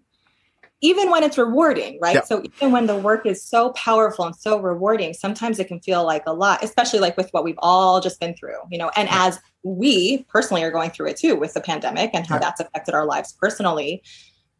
even 0.82 1.10
when 1.10 1.22
it's 1.22 1.38
rewarding 1.38 1.98
right 2.02 2.14
Yep. 2.16 2.26
so 2.26 2.42
even 2.42 2.72
when 2.72 2.86
the 2.86 2.96
work 2.96 3.24
is 3.24 3.42
so 3.42 3.70
powerful 3.70 4.26
and 4.26 4.36
so 4.36 4.60
rewarding 4.60 5.14
sometimes 5.14 5.58
it 5.58 5.68
can 5.68 5.80
feel 5.80 6.04
like 6.04 6.24
a 6.26 6.32
lot 6.32 6.62
especially 6.62 6.98
like 6.98 7.16
with 7.16 7.30
what 7.30 7.44
we've 7.44 7.58
all 7.58 8.00
just 8.00 8.20
been 8.20 8.34
through 8.34 8.58
you 8.70 8.76
know 8.78 8.90
and 8.96 9.08
as 9.10 9.38
we 9.62 10.24
personally 10.28 10.62
are 10.62 10.70
going 10.70 10.90
through 10.90 11.06
it 11.08 11.16
too 11.16 11.34
with 11.36 11.54
the 11.54 11.60
pandemic 11.60 12.10
and 12.12 12.26
how 12.26 12.34
Yeah. 12.34 12.40
that's 12.40 12.60
affected 12.60 12.94
our 12.94 13.06
lives 13.06 13.32
personally 13.40 14.02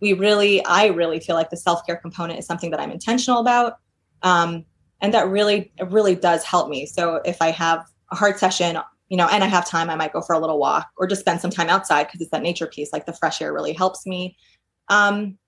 we 0.01 0.13
really 0.15 0.65
i 0.65 0.87
really 0.87 1.21
feel 1.21 1.37
like 1.37 1.51
the 1.51 1.57
self-care 1.57 1.97
component 1.97 2.39
is 2.39 2.47
something 2.47 2.71
that 2.71 2.81
i'm 2.81 2.91
intentional 2.93 3.41
about 3.41 3.75
um, 4.23 4.65
and 5.01 5.13
that 5.15 5.29
really 5.29 5.73
really 5.91 6.15
does 6.15 6.45
help 6.45 6.69
me 6.71 6.87
so 6.87 7.17
if 7.25 7.43
i 7.43 7.51
have 7.51 7.85
a 8.13 8.17
hard 8.17 8.39
session 8.39 8.79
you 9.09 9.17
know 9.17 9.27
and 9.29 9.43
i 9.43 9.47
have 9.47 9.67
time 9.69 9.91
i 9.91 9.97
might 9.97 10.13
go 10.13 10.21
for 10.21 10.35
a 10.35 10.39
little 10.39 10.59
walk 10.59 10.89
or 10.97 11.07
just 11.07 11.21
spend 11.21 11.41
some 11.41 11.51
time 11.51 11.69
outside 11.69 12.05
because 12.05 12.21
it's 12.21 12.31
that 12.31 12.43
nature 12.43 12.67
piece 12.69 12.93
like 12.93 13.07
the 13.07 13.13
fresh 13.13 13.43
air 13.43 13.53
really 13.53 13.73
helps 13.73 14.07
me 14.07 14.37
um, 14.89 15.39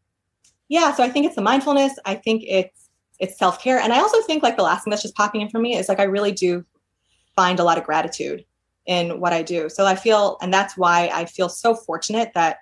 yeah 0.68 0.92
so 0.92 1.02
i 1.02 1.08
think 1.08 1.26
it's 1.26 1.36
the 1.36 1.42
mindfulness 1.42 1.92
i 2.04 2.14
think 2.14 2.42
it's 2.46 2.88
it's 3.20 3.38
self-care 3.38 3.78
and 3.78 3.92
i 3.92 3.98
also 3.98 4.20
think 4.22 4.42
like 4.42 4.56
the 4.56 4.62
last 4.62 4.84
thing 4.84 4.90
that's 4.90 5.02
just 5.02 5.14
popping 5.14 5.40
in 5.40 5.48
for 5.48 5.58
me 5.58 5.76
is 5.76 5.88
like 5.88 6.00
i 6.00 6.04
really 6.04 6.32
do 6.32 6.64
find 7.36 7.58
a 7.60 7.64
lot 7.64 7.78
of 7.78 7.84
gratitude 7.84 8.44
in 8.86 9.20
what 9.20 9.32
i 9.32 9.42
do 9.42 9.68
so 9.68 9.86
i 9.86 9.94
feel 9.94 10.36
and 10.40 10.52
that's 10.52 10.76
why 10.76 11.10
i 11.12 11.24
feel 11.24 11.48
so 11.48 11.74
fortunate 11.74 12.30
that 12.34 12.58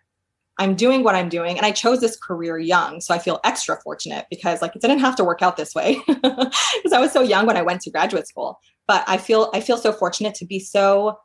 I'm 0.58 0.74
doing 0.74 1.02
what 1.02 1.14
I'm 1.14 1.28
doing. 1.28 1.56
And 1.56 1.64
I 1.64 1.70
chose 1.70 2.00
this 2.00 2.16
career 2.16 2.58
young. 2.58 3.00
So 3.00 3.14
I 3.14 3.18
feel 3.18 3.40
extra 3.42 3.80
fortunate 3.80 4.26
because 4.30 4.60
like 4.60 4.76
it 4.76 4.82
didn't 4.82 5.00
have 5.00 5.16
to 5.16 5.24
work 5.24 5.42
out 5.42 5.56
this 5.56 5.74
way 5.74 6.00
because 6.06 6.92
I 6.92 7.00
was 7.00 7.10
so 7.10 7.22
young 7.22 7.46
when 7.46 7.56
I 7.56 7.62
went 7.62 7.80
to 7.82 7.90
graduate 7.90 8.28
school. 8.28 8.60
But 8.86 9.04
I 9.06 9.16
feel 9.16 9.50
I 9.54 9.60
feel 9.60 9.78
so 9.78 9.92
fortunate 9.92 10.34
to 10.36 10.44
be 10.44 10.58
so 10.58 11.18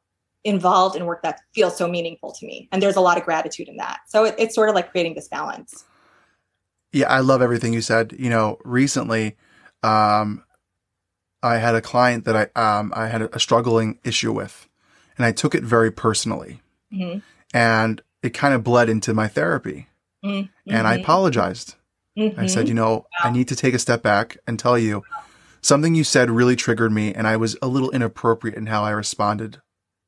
involved 0.44 0.96
in 0.96 1.06
work 1.06 1.24
that 1.24 1.42
feels 1.54 1.78
so 1.78 1.88
meaningful 1.88 2.32
to 2.32 2.46
me. 2.46 2.70
And 2.72 2.82
there's 2.82 2.96
a 2.96 3.02
lot 3.02 3.18
of 3.18 3.26
gratitude 3.26 3.68
in 3.68 3.78
that. 3.78 4.00
So 4.08 4.24
it, 4.24 4.36
it's 4.38 4.56
sort 4.56 4.70
of 4.70 4.76
like 4.76 4.92
creating 4.92 5.16
this 5.16 5.28
balance. 5.28 5.86
Yeah, 6.98 7.12
I 7.12 7.20
love 7.20 7.44
everything 7.44 7.74
you 7.74 7.82
said. 7.82 8.16
You 8.18 8.32
know, 8.32 8.58
recently, 8.66 9.36
um, 9.84 10.44
I 11.44 11.58
had 11.58 11.76
a 11.76 11.82
client 11.82 12.26
that 12.26 12.52
I 12.56 12.80
um, 12.80 12.92
I 12.96 13.08
had 13.08 13.22
a 13.22 13.40
struggling 13.40 14.00
issue 14.04 14.34
with, 14.34 14.68
and 15.16 15.24
I 15.24 15.32
took 15.32 15.54
it 15.54 15.64
very 15.64 15.92
personally, 15.92 16.60
mm-hmm. 16.92 17.20
and 17.54 18.02
it 18.24 18.34
kind 18.34 18.56
of 18.56 18.64
bled 18.64 18.90
into 18.90 19.14
my 19.14 19.28
therapy. 19.28 19.88
Mm-hmm. 20.26 20.74
And 20.74 20.88
I 20.88 20.96
apologized. 20.96 21.76
Mm-hmm. 22.18 22.40
I 22.40 22.48
said, 22.48 22.68
you 22.68 22.74
know, 22.74 22.96
wow. 22.96 23.06
I 23.30 23.32
need 23.32 23.48
to 23.50 23.56
take 23.56 23.76
a 23.76 23.80
step 23.80 24.02
back 24.02 24.38
and 24.48 24.58
tell 24.58 24.80
you 24.80 25.04
something 25.62 25.94
you 25.94 26.04
said 26.04 26.32
really 26.32 26.56
triggered 26.56 26.92
me, 26.92 27.14
and 27.14 27.28
I 27.28 27.38
was 27.38 27.56
a 27.62 27.68
little 27.68 27.92
inappropriate 27.92 28.58
in 28.58 28.66
how 28.66 28.84
I 28.84 28.90
responded. 28.90 29.62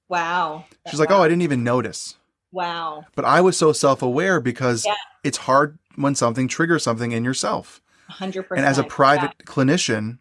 Wow. 0.08 0.65
She's 0.89 1.00
like, 1.00 1.12
wow. 1.12 1.19
oh, 1.19 1.22
I 1.22 1.27
didn't 1.27 1.43
even 1.43 1.63
notice. 1.63 2.15
Wow. 2.51 3.05
But 3.15 3.25
I 3.25 3.41
was 3.41 3.57
so 3.57 3.71
self 3.71 4.01
aware 4.01 4.39
because 4.39 4.85
yeah. 4.85 4.95
it's 5.23 5.39
hard 5.39 5.77
when 5.95 6.15
something 6.15 6.47
triggers 6.47 6.83
something 6.83 7.11
in 7.11 7.23
yourself. 7.23 7.81
100%. 8.11 8.45
And 8.51 8.65
as 8.65 8.77
a 8.77 8.83
private 8.83 9.33
yeah. 9.39 9.45
clinician, 9.45 10.17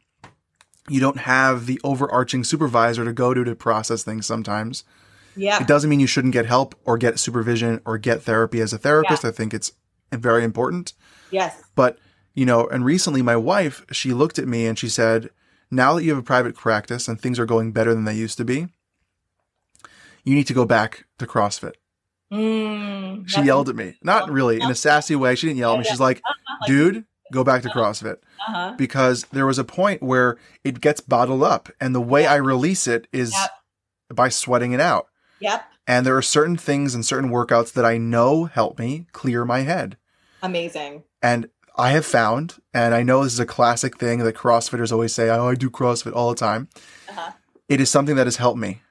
you 0.89 1.01
don't 1.01 1.19
have 1.19 1.67
the 1.67 1.81
overarching 1.85 2.45
supervisor 2.45 3.05
to 3.05 3.13
go 3.13 3.35
to 3.35 3.45
to 3.45 3.55
process 3.55 4.03
things 4.03 4.27
sometimes. 4.27 4.85
Yeah. 5.37 5.61
It 5.61 5.69
doesn't 5.69 5.89
mean 5.89 6.01
you 6.01 6.07
shouldn't 6.07 6.33
get 6.33 6.47
help 6.47 6.75
or 6.85 6.99
get 6.99 7.19
supervision 7.19 7.81
or 7.85 7.97
get 7.99 8.23
therapy 8.23 8.61
as 8.61 8.73
a 8.73 8.79
therapist. 8.79 9.23
Yeah. 9.23 9.31
I 9.31 9.33
think 9.33 9.55
it's 9.55 9.73
very 10.13 10.45
important. 10.45 10.95
Yes. 11.31 11.63
But, 11.75 11.99
you 12.35 12.45
know, 12.45 12.67
and 12.67 12.85
recently 12.85 13.23
my 13.23 13.37
wife, 13.37 13.85
she 13.93 14.13
looked 14.13 14.39
at 14.39 14.49
me 14.49 14.67
and 14.67 14.79
she 14.79 14.89
said, 14.89 15.31
now 15.71 15.95
that 15.95 16.05
you 16.05 16.11
have 16.11 16.19
a 16.19 16.23
private 16.23 16.57
practice 16.57 17.09
and 17.09 17.21
things 17.21 17.39
are 17.39 17.47
going 17.47 17.73
better 17.73 17.95
than 17.95 18.05
they 18.05 18.15
used 18.15 18.39
to 18.39 18.45
be, 18.45 18.69
you 20.25 20.35
need 20.35 20.47
to 20.47 20.55
go 20.55 20.65
back 20.65 21.05
to 21.19 21.27
CrossFit. 21.27 21.75
Mm, 22.33 23.29
she 23.29 23.43
yelled 23.43 23.69
at 23.69 23.77
me. 23.77 23.97
Not 24.03 24.31
really 24.31 24.61
in 24.61 24.71
a 24.71 24.75
sassy 24.75 25.17
way. 25.17 25.35
She 25.35 25.47
didn't 25.47 25.59
yell 25.59 25.75
at 25.75 25.79
me. 25.79 25.85
She's 25.85 26.01
like, 26.01 26.23
dude, 26.67 27.05
go 27.33 27.43
back 27.45 27.63
to 27.63 27.69
CrossFit. 27.69 28.17
Uh-huh. 28.49 28.75
Because 28.77 29.25
there 29.33 29.47
was 29.47 29.59
a 29.59 29.65
point 29.65 30.03
where 30.03 30.37
it 30.65 30.81
gets 30.81 31.01
bottled 31.01 31.43
up. 31.43 31.71
And 31.81 31.95
the 31.95 32.01
way 32.01 32.27
I 32.27 32.37
release 32.37 32.87
it 32.87 33.09
is 33.13 33.33
yep. 33.33 33.51
by 34.15 34.29
sweating 34.29 34.73
it 34.73 34.81
out. 34.81 35.07
Yep. 35.41 35.65
And 35.87 36.05
there 36.05 36.17
are 36.17 36.23
certain 36.23 36.57
things 36.57 36.95
and 36.95 37.05
certain 37.05 37.31
workouts 37.31 37.73
that 37.73 37.85
I 37.85 37.97
know 37.97 38.45
help 38.45 38.79
me 38.79 39.07
clear 39.13 39.45
my 39.45 39.61
head. 39.61 39.97
Amazing. 40.43 41.05
And 41.23 41.49
I 41.77 41.93
have 41.93 42.05
found, 42.05 42.57
and 42.75 42.95
I 42.95 43.03
know 43.03 43.25
this 43.25 43.33
is 43.33 43.41
a 43.41 43.47
classic 43.47 43.97
thing 43.97 44.19
that 44.19 44.37
CrossFitters 44.37 44.93
always 44.93 45.15
say, 45.15 45.31
oh, 45.31 45.49
I 45.49 45.55
do 45.55 45.71
CrossFit 45.71 46.13
all 46.13 46.29
the 46.29 46.37
time. 46.37 46.69
Uh-huh. 47.09 47.33
It 47.69 47.81
is 47.81 47.91
something 47.91 48.17
that 48.17 48.27
has 48.27 48.37
helped 48.37 48.59
me. 48.59 48.83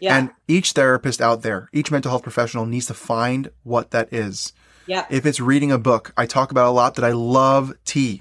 Yeah. 0.00 0.16
And 0.16 0.30
each 0.48 0.72
therapist 0.72 1.20
out 1.20 1.42
there, 1.42 1.68
each 1.72 1.90
mental 1.90 2.10
health 2.10 2.22
professional 2.22 2.66
needs 2.66 2.86
to 2.86 2.94
find 2.94 3.50
what 3.62 3.90
that 3.90 4.12
is. 4.12 4.52
Yeah. 4.86 5.06
If 5.10 5.26
it's 5.26 5.40
reading 5.40 5.70
a 5.70 5.78
book, 5.78 6.12
I 6.16 6.26
talk 6.26 6.50
about 6.50 6.66
a 6.66 6.70
lot 6.70 6.94
that 6.96 7.04
I 7.04 7.12
love 7.12 7.72
tea. 7.84 8.20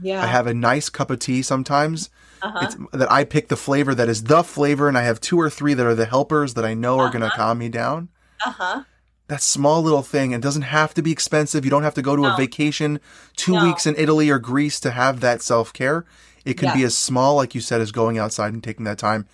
Yeah. 0.00 0.22
I 0.22 0.26
have 0.26 0.46
a 0.46 0.54
nice 0.54 0.88
cup 0.88 1.10
of 1.10 1.20
tea 1.20 1.42
sometimes. 1.42 2.10
Uh-huh. 2.42 2.58
It's 2.62 2.76
that 2.92 3.10
I 3.10 3.24
pick 3.24 3.48
the 3.48 3.56
flavor 3.56 3.94
that 3.94 4.08
is 4.08 4.24
the 4.24 4.42
flavor, 4.42 4.88
and 4.88 4.98
I 4.98 5.02
have 5.02 5.20
two 5.20 5.40
or 5.40 5.48
three 5.48 5.74
that 5.74 5.86
are 5.86 5.94
the 5.94 6.06
helpers 6.06 6.54
that 6.54 6.64
I 6.64 6.74
know 6.74 6.94
uh-huh. 6.94 7.04
are 7.04 7.10
going 7.10 7.22
to 7.22 7.30
calm 7.30 7.58
me 7.58 7.68
down. 7.68 8.08
Uh 8.44 8.50
huh. 8.50 8.84
That 9.28 9.40
small 9.40 9.80
little 9.80 10.02
thing. 10.02 10.32
It 10.32 10.40
doesn't 10.40 10.62
have 10.62 10.92
to 10.94 11.02
be 11.02 11.12
expensive. 11.12 11.64
You 11.64 11.70
don't 11.70 11.84
have 11.84 11.94
to 11.94 12.02
go 12.02 12.16
to 12.16 12.22
no. 12.22 12.34
a 12.34 12.36
vacation 12.36 13.00
two 13.36 13.52
no. 13.52 13.64
weeks 13.64 13.86
in 13.86 13.94
Italy 13.96 14.28
or 14.28 14.40
Greece 14.40 14.80
to 14.80 14.90
have 14.90 15.20
that 15.20 15.40
self 15.40 15.72
care. 15.72 16.04
It 16.44 16.54
can 16.54 16.68
yeah. 16.68 16.74
be 16.74 16.82
as 16.82 16.98
small, 16.98 17.36
like 17.36 17.54
you 17.54 17.60
said, 17.60 17.80
as 17.80 17.92
going 17.92 18.18
outside 18.18 18.52
and 18.52 18.62
taking 18.62 18.84
that 18.84 18.98
time. 18.98 19.26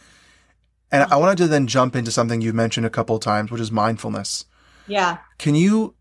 And 0.90 1.04
I 1.12 1.16
wanted 1.16 1.38
to 1.38 1.48
then 1.48 1.66
jump 1.66 1.94
into 1.94 2.10
something 2.10 2.40
you've 2.40 2.54
mentioned 2.54 2.86
a 2.86 2.90
couple 2.90 3.16
of 3.16 3.22
times, 3.22 3.50
which 3.50 3.60
is 3.60 3.70
mindfulness. 3.70 4.46
Yeah. 4.86 5.18
Can 5.38 5.54
you, 5.54 5.94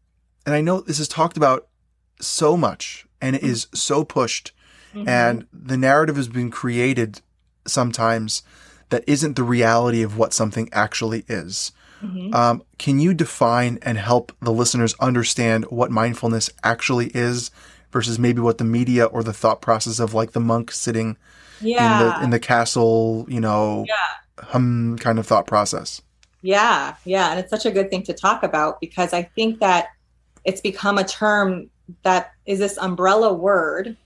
and 0.45 0.55
I 0.55 0.61
know 0.61 0.79
this 0.79 0.99
is 0.99 1.07
talked 1.07 1.37
about 1.37 1.67
so 2.21 2.55
much 2.55 3.05
and 3.21 3.35
it 3.35 3.41
mm-hmm. 3.41 3.51
is 3.51 3.67
so 3.73 4.03
pushed, 4.03 4.53
mm-hmm. 4.93 5.07
and 5.07 5.45
the 5.51 5.77
narrative 5.77 6.15
has 6.15 6.29
been 6.29 6.51
created 6.51 7.21
sometimes 7.65 8.43
that 8.89 9.03
isn't 9.07 9.35
the 9.35 9.43
reality 9.43 10.01
of 10.01 10.17
what 10.17 10.33
something 10.33 10.69
actually 10.71 11.25
is. 11.27 11.73
Mm-hmm. 12.01 12.33
Um, 12.33 12.63
can 12.77 12.99
you 12.99 13.13
define 13.13 13.79
and 13.81 13.97
help 13.97 14.31
the 14.39 14.53
listeners 14.53 14.95
understand 14.99 15.65
what 15.65 15.91
mindfulness 15.91 16.49
actually 16.63 17.07
is 17.07 17.51
versus 17.91 18.19
maybe 18.19 18.39
what 18.39 18.59
the 18.59 18.63
media 18.63 19.05
or 19.05 19.23
the 19.23 19.33
thought 19.33 19.61
process 19.61 19.99
of 19.99 20.13
like 20.13 20.31
the 20.31 20.39
monk 20.39 20.71
sitting 20.71 21.17
yeah. 21.59 21.99
in 21.99 22.05
the 22.07 22.23
in 22.25 22.29
the 22.29 22.39
castle, 22.39 23.25
you 23.27 23.41
know, 23.41 23.83
yeah 23.87 23.95
hum 24.39 24.97
kind 24.99 25.19
of 25.19 25.27
thought 25.27 25.47
process. 25.47 26.01
Yeah, 26.41 26.95
yeah. 27.05 27.31
And 27.31 27.39
it's 27.39 27.49
such 27.49 27.65
a 27.65 27.71
good 27.71 27.89
thing 27.89 28.03
to 28.03 28.13
talk 28.13 28.43
about 28.43 28.79
because 28.79 29.13
I 29.13 29.23
think 29.23 29.59
that 29.59 29.87
it's 30.45 30.61
become 30.61 30.97
a 30.97 31.03
term 31.03 31.69
that 32.03 32.31
is 32.45 32.59
this 32.59 32.77
umbrella 32.77 33.33
word 33.33 33.97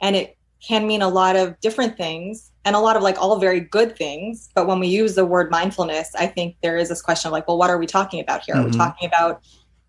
and 0.00 0.16
it 0.16 0.36
can 0.66 0.86
mean 0.86 1.02
a 1.02 1.08
lot 1.08 1.36
of 1.36 1.58
different 1.60 1.96
things 1.96 2.50
and 2.64 2.74
a 2.74 2.78
lot 2.78 2.96
of 2.96 3.02
like 3.02 3.20
all 3.20 3.38
very 3.38 3.60
good 3.60 3.96
things. 3.96 4.48
But 4.54 4.66
when 4.66 4.80
we 4.80 4.88
use 4.88 5.14
the 5.14 5.24
word 5.24 5.50
mindfulness, 5.50 6.10
I 6.18 6.26
think 6.26 6.56
there 6.62 6.76
is 6.76 6.88
this 6.88 7.02
question 7.02 7.28
of 7.28 7.32
like, 7.32 7.46
well, 7.46 7.58
what 7.58 7.70
are 7.70 7.78
we 7.78 7.86
talking 7.86 8.20
about 8.20 8.42
here? 8.44 8.54
Mm-hmm. 8.54 8.64
Are 8.64 8.70
we 8.70 8.76
talking 8.76 9.06
about 9.06 9.42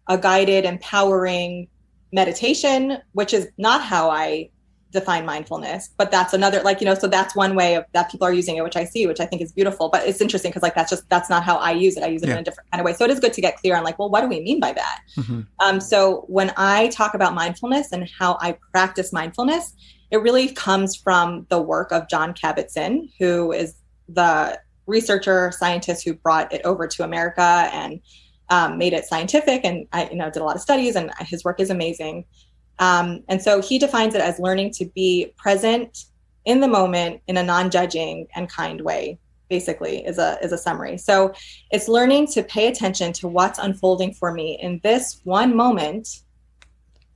a 0.08 0.18
guided, 0.18 0.66
empowering 0.66 1.68
meditation, 2.12 3.00
which 3.14 3.34
is 3.34 3.48
not 3.58 3.82
how 3.82 4.10
I 4.10 4.50
define 4.92 5.26
mindfulness 5.26 5.90
but 5.98 6.10
that's 6.12 6.34
another 6.34 6.62
like 6.64 6.80
you 6.80 6.86
know 6.86 6.96
so 6.96 7.08
that's 7.08 7.36
one 7.36 7.56
way 7.56 7.76
of 7.76 7.84
that 7.92 8.10
people 8.10 8.26
are 8.26 8.34
using 8.34 8.56
it 8.56 8.64
which 8.64 8.78
i 8.78 8.86
see 8.86 9.06
which 9.06 9.20
i 9.20 9.26
think 9.26 9.42
is 9.42 9.52
beautiful 9.52 9.90
but 9.90 10.08
it's 10.08 10.22
interesting 10.22 10.50
because 10.50 10.64
like 10.64 10.76
that's 10.76 10.90
just 10.90 11.08
that's 11.10 11.30
not 11.30 11.44
how 11.44 11.58
i 11.58 11.72
use 11.72 11.98
it 11.98 12.04
i 12.04 12.08
use 12.08 12.24
it 12.24 12.28
yeah. 12.28 12.36
in 12.36 12.40
a 12.40 12.44
different 12.44 12.70
kind 12.72 12.80
of 12.80 12.86
way 12.86 12.94
so 12.94 13.04
it 13.04 13.12
is 13.12 13.20
good 13.20 13.34
to 13.34 13.42
get 13.42 13.58
clear 13.58 13.76
on 13.76 13.84
like 13.84 14.00
well 14.00 14.10
what 14.10 14.22
do 14.22 14.28
we 14.28 14.40
mean 14.40 14.60
by 14.60 14.72
that 14.72 15.00
mm-hmm. 15.18 15.42
um, 15.60 15.82
so 15.82 16.24
when 16.28 16.54
i 16.56 16.88
talk 16.88 17.14
about 17.14 17.34
mindfulness 17.34 17.92
and 17.92 18.10
how 18.18 18.38
i 18.40 18.58
practice 18.72 19.12
mindfulness 19.12 19.74
it 20.10 20.18
really 20.22 20.48
comes 20.50 20.96
from 20.96 21.46
the 21.50 21.62
work 21.62 21.92
of 21.92 22.08
jon 22.08 22.34
kabat-zinn 22.34 23.10
who 23.20 23.52
is 23.52 23.76
the 24.08 24.58
researcher 24.86 25.52
scientist 25.52 26.06
who 26.06 26.14
brought 26.14 26.52
it 26.54 26.62
over 26.64 26.88
to 26.88 27.04
america 27.04 27.70
and 27.74 28.00
um, 28.50 28.78
made 28.78 28.94
it 28.94 29.04
scientific 29.04 29.66
and 29.66 29.86
i 29.92 30.08
you 30.08 30.16
know 30.16 30.32
did 30.32 30.42
a 30.42 30.46
lot 30.46 30.56
of 30.56 30.62
studies 30.62 30.96
and 30.96 31.12
his 31.20 31.44
work 31.44 31.60
is 31.60 31.70
amazing 31.70 32.24
um, 32.80 33.24
and 33.28 33.42
so 33.42 33.62
he 33.62 33.80
defines 33.80 34.16
it 34.16 34.22
as 34.22 34.40
learning 34.40 34.72
to 34.72 34.86
be 34.86 35.34
present 35.38 36.06
in 36.46 36.60
the 36.62 36.68
moment 36.68 37.22
in 37.28 37.38
a 37.38 37.44
non-judging 37.44 38.28
and 38.36 38.50
kind 38.50 38.82
way 38.82 39.20
basically 39.50 40.06
is 40.06 40.18
a 40.18 40.38
is 40.44 40.52
a 40.52 40.58
summary. 40.58 40.98
So 40.98 41.34
it's 41.72 41.88
learning 41.88 42.28
to 42.28 42.44
pay 42.44 42.68
attention 42.68 43.14
to 43.14 43.28
what's 43.28 43.60
unfolding 43.60 44.14
for 44.14 44.32
me 44.32 44.60
in 44.62 44.80
this 44.84 45.22
one 45.24 45.56
moment 45.56 46.08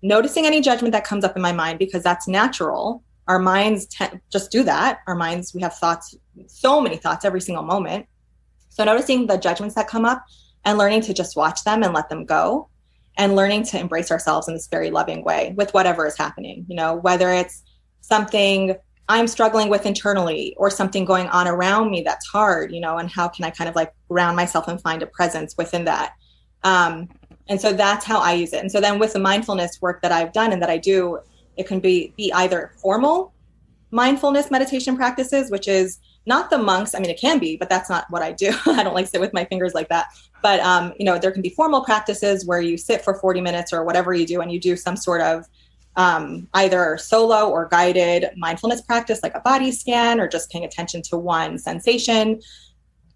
noticing 0.01 0.45
any 0.45 0.61
judgment 0.61 0.93
that 0.93 1.03
comes 1.03 1.23
up 1.23 1.35
in 1.35 1.41
my 1.41 1.51
mind 1.51 1.77
because 1.77 2.01
that's 2.01 2.27
natural. 2.27 3.03
Our 3.27 3.37
minds 3.37 3.85
te- 3.85 4.19
just 4.31 4.51
do 4.51 4.63
that. 4.63 4.99
Our 5.07 5.15
minds 5.15 5.53
we 5.53 5.61
have 5.61 5.75
thoughts 5.75 6.15
so 6.47 6.81
many 6.81 6.97
thoughts 6.97 7.25
every 7.25 7.41
single 7.41 7.63
moment. 7.63 8.07
So 8.69 8.83
noticing 8.83 9.27
the 9.27 9.37
judgments 9.37 9.75
that 9.75 9.87
come 9.87 10.05
up 10.05 10.25
and 10.65 10.77
learning 10.77 11.01
to 11.01 11.13
just 11.13 11.35
watch 11.35 11.63
them 11.63 11.83
and 11.83 11.93
let 11.93 12.09
them 12.09 12.25
go 12.25 12.69
and 13.21 13.35
learning 13.35 13.61
to 13.61 13.79
embrace 13.79 14.09
ourselves 14.09 14.47
in 14.47 14.55
this 14.55 14.67
very 14.67 14.89
loving 14.89 15.23
way 15.23 15.53
with 15.55 15.71
whatever 15.75 16.07
is 16.07 16.17
happening, 16.17 16.65
you 16.67 16.75
know, 16.75 16.95
whether 16.95 17.29
it's 17.29 17.61
something 18.01 18.75
I'm 19.07 19.27
struggling 19.27 19.69
with 19.69 19.85
internally 19.85 20.55
or 20.57 20.71
something 20.71 21.05
going 21.05 21.27
on 21.27 21.47
around 21.47 21.91
me 21.91 22.01
that's 22.01 22.25
hard, 22.25 22.71
you 22.71 22.81
know, 22.81 22.97
and 22.97 23.07
how 23.11 23.27
can 23.27 23.45
I 23.45 23.51
kind 23.51 23.69
of 23.69 23.75
like 23.75 23.93
ground 24.09 24.35
myself 24.35 24.67
and 24.67 24.81
find 24.81 25.03
a 25.03 25.05
presence 25.05 25.55
within 25.55 25.85
that. 25.85 26.13
Um, 26.63 27.09
and 27.47 27.61
so 27.61 27.73
that's 27.73 28.05
how 28.05 28.19
I 28.19 28.33
use 28.33 28.53
it. 28.53 28.61
And 28.61 28.71
so 28.71 28.81
then 28.81 28.97
with 28.97 29.13
the 29.13 29.19
mindfulness 29.19 29.79
work 29.81 30.01
that 30.01 30.11
I've 30.11 30.33
done 30.33 30.51
and 30.51 30.59
that 30.63 30.71
I 30.71 30.79
do, 30.79 31.19
it 31.57 31.67
can 31.67 31.79
be 31.79 32.11
be 32.17 32.33
either 32.33 32.71
formal 32.81 33.33
mindfulness 33.91 34.49
meditation 34.49 34.95
practices, 34.95 35.51
which 35.51 35.67
is 35.67 35.99
not 36.25 36.49
the 36.49 36.57
monks. 36.57 36.93
I 36.93 36.99
mean, 36.99 37.09
it 37.09 37.19
can 37.19 37.39
be, 37.39 37.57
but 37.57 37.69
that's 37.69 37.89
not 37.89 38.05
what 38.09 38.21
I 38.21 38.31
do. 38.31 38.51
I 38.65 38.83
don't 38.83 38.93
like 38.93 39.07
sit 39.07 39.21
with 39.21 39.33
my 39.33 39.45
fingers 39.45 39.73
like 39.73 39.89
that. 39.89 40.07
But 40.41 40.59
um, 40.59 40.93
you 40.97 41.05
know, 41.05 41.17
there 41.17 41.31
can 41.31 41.41
be 41.41 41.49
formal 41.49 41.83
practices 41.83 42.45
where 42.45 42.61
you 42.61 42.77
sit 42.77 43.03
for 43.03 43.15
40 43.15 43.41
minutes 43.41 43.73
or 43.73 43.83
whatever 43.83 44.13
you 44.13 44.25
do, 44.25 44.41
and 44.41 44.51
you 44.51 44.59
do 44.59 44.75
some 44.75 44.95
sort 44.95 45.21
of 45.21 45.45
um, 45.95 46.47
either 46.53 46.97
solo 46.97 47.49
or 47.49 47.67
guided 47.67 48.29
mindfulness 48.37 48.81
practice, 48.81 49.21
like 49.23 49.35
a 49.35 49.41
body 49.41 49.71
scan, 49.71 50.19
or 50.19 50.27
just 50.27 50.49
paying 50.51 50.63
attention 50.63 51.01
to 51.03 51.17
one 51.17 51.57
sensation. 51.57 52.41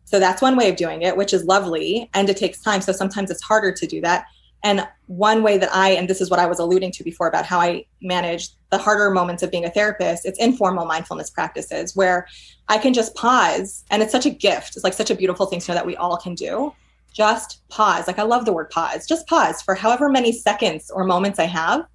So 0.05 0.19
that's 0.19 0.41
one 0.41 0.55
way 0.55 0.69
of 0.69 0.75
doing 0.75 1.01
it, 1.01 1.17
which 1.17 1.33
is 1.33 1.45
lovely, 1.45 2.09
and 2.13 2.29
it 2.29 2.37
takes 2.37 2.61
time. 2.61 2.81
So 2.81 2.91
sometimes 2.91 3.31
it's 3.31 3.41
harder 3.41 3.71
to 3.71 3.87
do 3.87 4.01
that. 4.01 4.25
And 4.63 4.87
one 5.07 5.43
way 5.43 5.57
that 5.57 5.69
I, 5.73 5.91
and 5.91 6.09
this 6.09 6.21
is 6.21 6.31
what 6.31 6.39
I 6.39 6.47
was 6.47 6.59
alluding 6.59 6.91
to 6.93 7.03
before 7.03 7.27
about 7.27 7.45
how 7.45 7.59
I 7.59 7.85
manage 8.01 8.49
the 8.75 8.83
harder 8.83 9.09
moments 9.09 9.41
of 9.41 9.51
being 9.51 9.63
a 9.63 9.69
therapist, 9.69 10.25
it's 10.25 10.37
informal 10.37 10.85
mindfulness 10.85 11.29
practices 11.29 11.95
where 11.95 12.27
I 12.67 12.77
can 12.77 12.93
just 12.93 13.15
pause. 13.15 13.85
And 13.89 14.03
it's 14.03 14.11
such 14.11 14.25
a 14.25 14.29
gift. 14.29 14.75
It's 14.75 14.83
like 14.83 14.93
such 14.93 15.09
a 15.09 15.15
beautiful 15.15 15.45
thing 15.45 15.61
to 15.61 15.71
know 15.71 15.75
that 15.75 15.85
we 15.85 15.95
all 15.95 16.17
can 16.17 16.35
do. 16.35 16.73
Just 17.13 17.65
pause. 17.69 18.05
Like 18.05 18.19
I 18.19 18.23
love 18.23 18.43
the 18.43 18.51
word 18.51 18.69
pause. 18.69 19.07
Just 19.07 19.27
pause 19.27 19.61
for 19.61 19.75
however 19.75 20.09
many 20.09 20.33
seconds 20.33 20.91
or 20.91 21.05
moments 21.05 21.39
I 21.39 21.45
have 21.45 21.85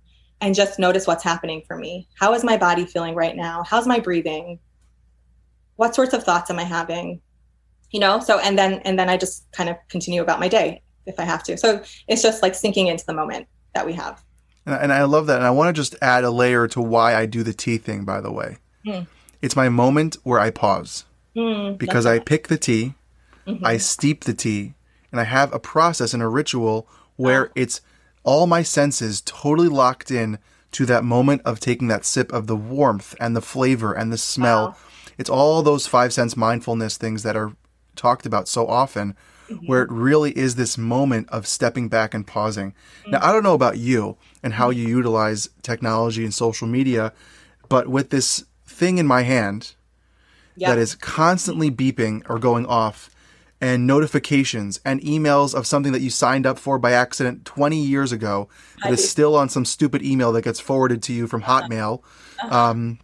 and 0.41 0.55
just 0.55 0.79
notice 0.79 1.07
what's 1.07 1.23
happening 1.23 1.63
for 1.67 1.77
me. 1.77 2.09
How 2.19 2.33
is 2.33 2.43
my 2.43 2.57
body 2.57 2.87
feeling 2.87 3.15
right 3.15 3.37
now? 3.37 3.63
How's 3.63 3.87
my 3.87 4.01
breathing? 4.01 4.59
What 5.77 5.95
sorts 5.95 6.15
of 6.15 6.25
thoughts 6.25 6.51
am 6.51 6.59
I 6.59 6.65
having? 6.65 7.21
You 7.91 8.01
know, 8.01 8.21
so 8.21 8.39
and 8.39 8.59
then 8.59 8.75
and 8.87 8.99
then 8.99 9.11
I 9.11 9.19
just 9.19 9.51
kind 9.53 9.69
of 9.69 9.77
continue 9.91 10.23
about 10.23 10.41
my 10.41 10.49
day 10.49 10.81
if 11.05 11.21
I 11.21 11.25
have 11.25 11.43
to. 11.43 11.59
So 11.59 11.83
it's 12.09 12.23
just 12.23 12.43
like 12.43 12.55
sinking 12.55 12.87
into 12.87 13.05
the 13.05 13.13
moment 13.13 13.49
that 13.75 13.85
we 13.85 13.93
have. 13.93 14.23
And, 14.71 14.83
and 14.83 14.93
I 14.93 15.05
love 15.05 15.27
that. 15.27 15.37
And 15.39 15.47
I 15.47 15.51
want 15.51 15.75
to 15.75 15.79
just 15.81 15.95
add 16.03 16.25
a 16.25 16.31
layer 16.31 16.67
to 16.69 16.81
why 16.81 17.15
I 17.15 17.27
do 17.27 17.43
the 17.43 17.53
tea 17.53 17.79
thing, 17.79 18.05
by 18.05 18.21
the 18.21 18.33
way. 18.33 18.59
Mm. 18.87 19.07
It's 19.43 19.57
my 19.57 19.69
moment 19.69 20.17
where 20.23 20.41
I 20.41 20.51
pause 20.51 21.05
Mm, 21.37 21.79
because 21.79 22.07
I 22.07 22.19
pick 22.19 22.49
the 22.49 22.59
tea, 22.59 22.95
Mhm. 23.47 23.61
I 23.65 23.77
steep 23.77 24.25
the 24.25 24.35
tea, 24.35 24.75
and 25.13 25.21
I 25.21 25.25
have 25.25 25.53
a 25.55 25.61
process 25.61 26.13
and 26.13 26.23
a 26.23 26.27
ritual 26.29 26.89
where 27.17 27.51
it's 27.55 27.81
all 28.25 28.49
my 28.49 28.63
senses 28.65 29.21
totally 29.25 29.69
locked 29.69 30.11
in 30.11 30.39
to 30.73 30.85
that 30.87 31.05
moment 31.05 31.43
of 31.45 31.61
taking 31.61 31.87
that 31.89 32.05
sip 32.05 32.33
of 32.33 32.49
the 32.49 32.57
warmth 32.57 33.15
and 33.21 33.37
the 33.37 33.41
flavor 33.41 33.93
and 33.93 34.13
the 34.13 34.19
smell. 34.19 34.77
It's 35.19 35.31
all 35.31 35.63
those 35.63 35.87
five 35.87 36.13
sense 36.13 36.37
mindfulness 36.37 36.97
things 36.97 37.23
that 37.23 37.37
are 37.37 37.53
talked 37.97 38.27
about 38.27 38.49
so 38.49 38.67
often, 38.67 39.15
Mm-hmm. 39.49 39.67
where 39.67 39.83
it 39.83 39.91
really 39.91 40.31
is 40.39 40.55
this 40.55 40.79
moment 40.79 41.29
of 41.31 41.45
stepping 41.45 41.89
back 41.89 42.15
and 42.15 42.25
pausing. 42.25 42.73
Now, 43.09 43.19
I 43.21 43.33
don't 43.33 43.43
know 43.43 43.55
about 43.55 43.79
you 43.79 44.17
and 44.43 44.55
how 44.55 44.71
you 44.71 44.87
utilize 44.87 45.49
technology 45.63 46.25
and 46.25 46.33
social 46.33 46.67
media, 46.67 47.13
but 47.69 47.89
with 47.89 48.11
this 48.11 48.45
thing 48.67 48.99
in 48.99 49.07
my 49.07 49.23
hand, 49.23 49.75
yeah. 50.57 50.71
that 50.71 50.79
is 50.79 50.95
constantly 50.95 51.71
beeping 51.71 52.23
or 52.29 52.39
going 52.39 52.67
off 52.67 53.11
and 53.61 53.87
notifications 53.87 54.81
and 54.85 55.01
emails 55.03 55.55
of 55.55 55.67
something 55.67 55.93
that 55.93 56.01
you 56.01 56.09
signed 56.09 56.47
up 56.47 56.59
for 56.59 56.79
by 56.79 56.93
accident 56.93 57.45
20 57.45 57.77
years 57.79 58.11
ago 58.11 58.49
that 58.83 58.91
is 58.93 59.09
still 59.09 59.37
on 59.37 59.51
some 59.51 59.67
stupid 59.67 60.03
email 60.03 60.33
that 60.33 60.43
gets 60.43 60.59
forwarded 60.59 61.03
to 61.03 61.13
you 61.13 61.27
from 61.27 61.43
Hotmail 61.43 62.03
um, 62.51 62.99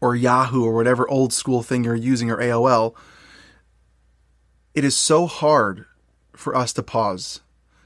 or 0.00 0.16
Yahoo 0.16 0.64
or 0.64 0.74
whatever 0.74 1.08
old 1.08 1.32
school 1.32 1.62
thing 1.62 1.84
you're 1.84 1.94
using 1.94 2.30
or 2.30 2.38
AOL. 2.38 2.96
It 4.74 4.84
is 4.84 4.96
so 4.96 5.26
hard 5.26 5.86
for 6.34 6.54
us 6.56 6.72
to 6.74 6.82
pause 6.82 7.40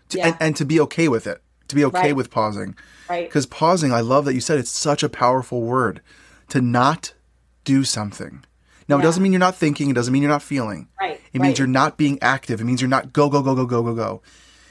to, 0.09 0.19
Yeah. 0.19 0.29
and, 0.29 0.37
and 0.41 0.57
to 0.57 0.65
be 0.65 0.81
okay 0.81 1.07
with 1.07 1.27
it, 1.27 1.43
to 1.71 1.77
be 1.77 1.85
okay 1.87 1.99
Right. 2.09 2.17
with 2.17 2.31
pausing. 2.31 2.77
right. 3.09 3.29
Because 3.29 3.47
pausing, 3.47 3.93
I 3.93 4.01
love 4.01 4.25
that 4.27 4.35
you 4.35 4.41
said 4.41 4.59
it's 4.59 4.71
such 4.71 5.03
a 5.03 5.09
powerful 5.09 5.63
word 5.63 6.01
to 6.49 6.61
not 6.61 7.15
do 7.65 7.83
something. 7.85 8.45
Now, 8.89 8.99
it 8.99 9.03
doesn't 9.03 9.23
mean 9.23 9.33
you're 9.33 9.39
not 9.39 9.55
thinking, 9.57 9.89
it 9.89 9.95
doesn't 9.95 10.13
mean 10.13 10.23
you're 10.23 10.31
not 10.31 10.43
feeling. 10.43 10.89
Right. 11.01 11.21
It 11.33 11.41
means 11.41 11.53
right, 11.53 11.59
you're 11.61 11.69
not 11.69 11.97
being 11.97 12.19
active. 12.21 12.61
It 12.61 12.65
means 12.65 12.81
you're 12.81 12.89
not 12.91 13.13
go, 13.13 13.29
go, 13.29 13.41
go, 13.43 13.55
go, 13.55 13.65
go, 13.65 13.83
go, 13.83 13.95
go. 13.95 14.23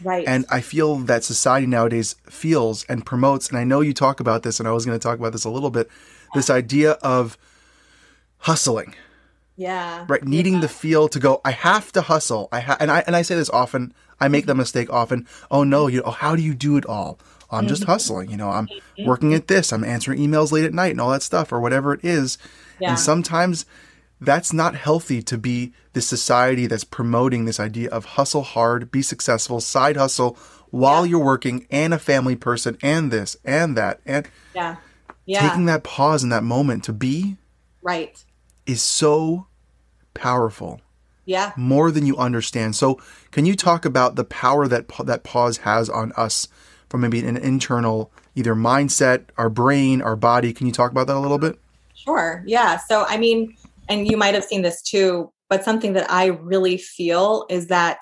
right. 0.03 0.27
And 0.27 0.46
I 0.50 0.60
feel 0.60 0.98
that 0.98 1.24
society 1.24 1.65
nowadays 1.68 2.15
feels 2.29 2.84
and 2.86 3.06
promotes, 3.06 3.48
and 3.50 3.58
I 3.58 3.63
know 3.63 3.79
you 3.79 3.94
talk 3.94 4.20
about 4.20 4.44
this, 4.44 4.60
and 4.60 4.68
I 4.68 4.74
was 4.74 4.86
going 4.86 4.98
to 5.00 5.01
talk 5.01 5.20
about 5.20 5.32
this 5.32 5.46
a 5.46 5.50
little 5.50 5.72
bit 5.72 5.89
this 6.34 6.50
idea 6.50 6.91
of 7.01 7.38
hustling, 8.39 8.94
yeah. 9.56 10.06
right? 10.08 10.24
Needing 10.24 10.60
the 10.62 10.68
feel 10.68 11.08
to 11.10 11.20
go, 11.20 11.41
I 11.44 11.51
have 11.51 11.91
to 11.94 12.01
hustle. 12.01 12.50
I 12.51 12.60
ha-, 12.62 12.77
and 12.79 12.91
I 12.91 13.00
and 13.08 13.15
I 13.15 13.22
say 13.22 13.36
this 13.36 13.50
often. 13.50 13.94
I 14.21 14.27
make 14.27 14.45
the 14.45 14.55
mistake 14.55 14.89
often. 14.91 15.27
Oh 15.49 15.63
no, 15.63 15.88
you 15.88 16.01
oh, 16.03 16.11
how 16.11 16.35
do 16.35 16.41
you 16.41 16.53
do 16.53 16.77
it 16.77 16.85
all? 16.85 17.19
I'm 17.51 17.67
just 17.67 17.81
Mm-hmm. 17.81 17.91
hustling. 17.91 18.29
You 18.31 18.38
know, 18.38 18.49
I'm 18.49 18.67
working 19.05 19.33
at 19.33 19.47
this. 19.47 19.71
I'm 19.73 19.83
answering 19.83 20.19
emails 20.19 20.51
late 20.51 20.65
at 20.65 20.73
night 20.73 20.91
and 20.91 21.01
all 21.01 21.09
that 21.11 21.23
stuff, 21.23 21.51
or 21.51 21.59
whatever 21.59 21.93
it 21.93 22.03
is. 22.03 22.38
Yeah. 22.79 22.89
And 22.91 22.99
sometimes 22.99 23.65
that's 24.21 24.53
not 24.53 24.75
healthy 24.75 25.21
to 25.23 25.38
be 25.38 25.73
this 25.93 26.05
society 26.07 26.67
that's 26.67 26.83
promoting 26.83 27.45
this 27.45 27.59
idea 27.59 27.89
of 27.89 28.05
hustle 28.05 28.43
hard, 28.43 28.91
be 28.91 29.01
successful, 29.01 29.59
side 29.61 29.95
hustle 29.97 30.38
while 30.69 31.05
Yeah. 31.05 31.11
you're 31.11 31.25
working 31.25 31.65
and 31.71 31.93
a 31.93 31.97
family 31.99 32.35
person 32.35 32.77
and 32.83 33.09
this 33.11 33.35
and 33.43 33.75
that. 33.77 33.99
And 34.05 34.27
Yeah. 34.53 34.75
Yeah. 35.25 35.47
taking 35.49 35.65
that 35.65 35.83
pause 35.83 36.21
in 36.23 36.29
that 36.29 36.43
moment 36.43 36.83
to 36.83 36.93
be 36.93 37.38
right. 37.81 38.23
is 38.67 38.81
so 38.83 39.47
powerful 40.13 40.81
Yeah. 41.29 41.53
more 41.55 41.91
than 41.91 42.05
you 42.05 42.17
understand. 42.17 42.75
So, 42.75 43.00
can 43.31 43.45
you 43.45 43.55
talk 43.55 43.86
about 43.86 44.15
the 44.15 44.24
power 44.24 44.67
that 44.67 44.88
that 45.05 45.24
pause 45.24 45.57
has 45.57 45.89
on 45.89 46.12
us 46.13 46.48
from 46.89 47.01
maybe 47.01 47.19
an 47.25 47.38
internal 47.38 48.12
either 48.36 48.55
mindset, 48.55 49.25
our 49.38 49.50
brain, 49.50 50.01
our 50.01 50.15
body? 50.15 50.51
Can 50.53 50.65
you 50.67 50.74
talk 50.74 50.91
about 50.91 51.07
that 51.07 51.15
a 51.15 51.19
little 51.19 51.38
bit? 51.38 51.59
Sure. 51.93 52.43
Yeah. 52.48 52.77
So, 52.77 53.06
I 53.08 53.17
mean, 53.17 53.56
and 53.88 54.10
you 54.10 54.17
might 54.17 54.34
have 54.34 54.43
seen 54.43 54.62
this 54.62 54.82
too, 54.82 55.32
but 55.49 55.63
something 55.63 55.93
that 55.93 56.10
I 56.10 56.27
really 56.27 56.77
feel 56.77 57.45
is 57.49 57.67
that 57.67 58.01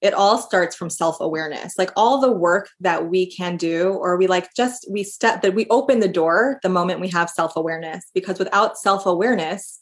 it 0.00 0.14
all 0.14 0.38
starts 0.38 0.76
from 0.76 0.90
self 0.90 1.20
awareness. 1.20 1.74
Like 1.76 1.90
all 1.96 2.20
the 2.20 2.30
work 2.30 2.70
that 2.80 3.08
we 3.08 3.30
can 3.30 3.56
do, 3.56 3.90
or 3.90 4.16
we 4.16 4.26
like 4.26 4.54
just, 4.54 4.86
we 4.90 5.02
step 5.02 5.42
that 5.42 5.54
we 5.54 5.66
open 5.70 6.00
the 6.00 6.08
door 6.08 6.60
the 6.62 6.68
moment 6.68 7.00
we 7.00 7.08
have 7.08 7.30
self 7.30 7.56
awareness, 7.56 8.04
because 8.14 8.38
without 8.38 8.78
self 8.78 9.06
awareness, 9.06 9.80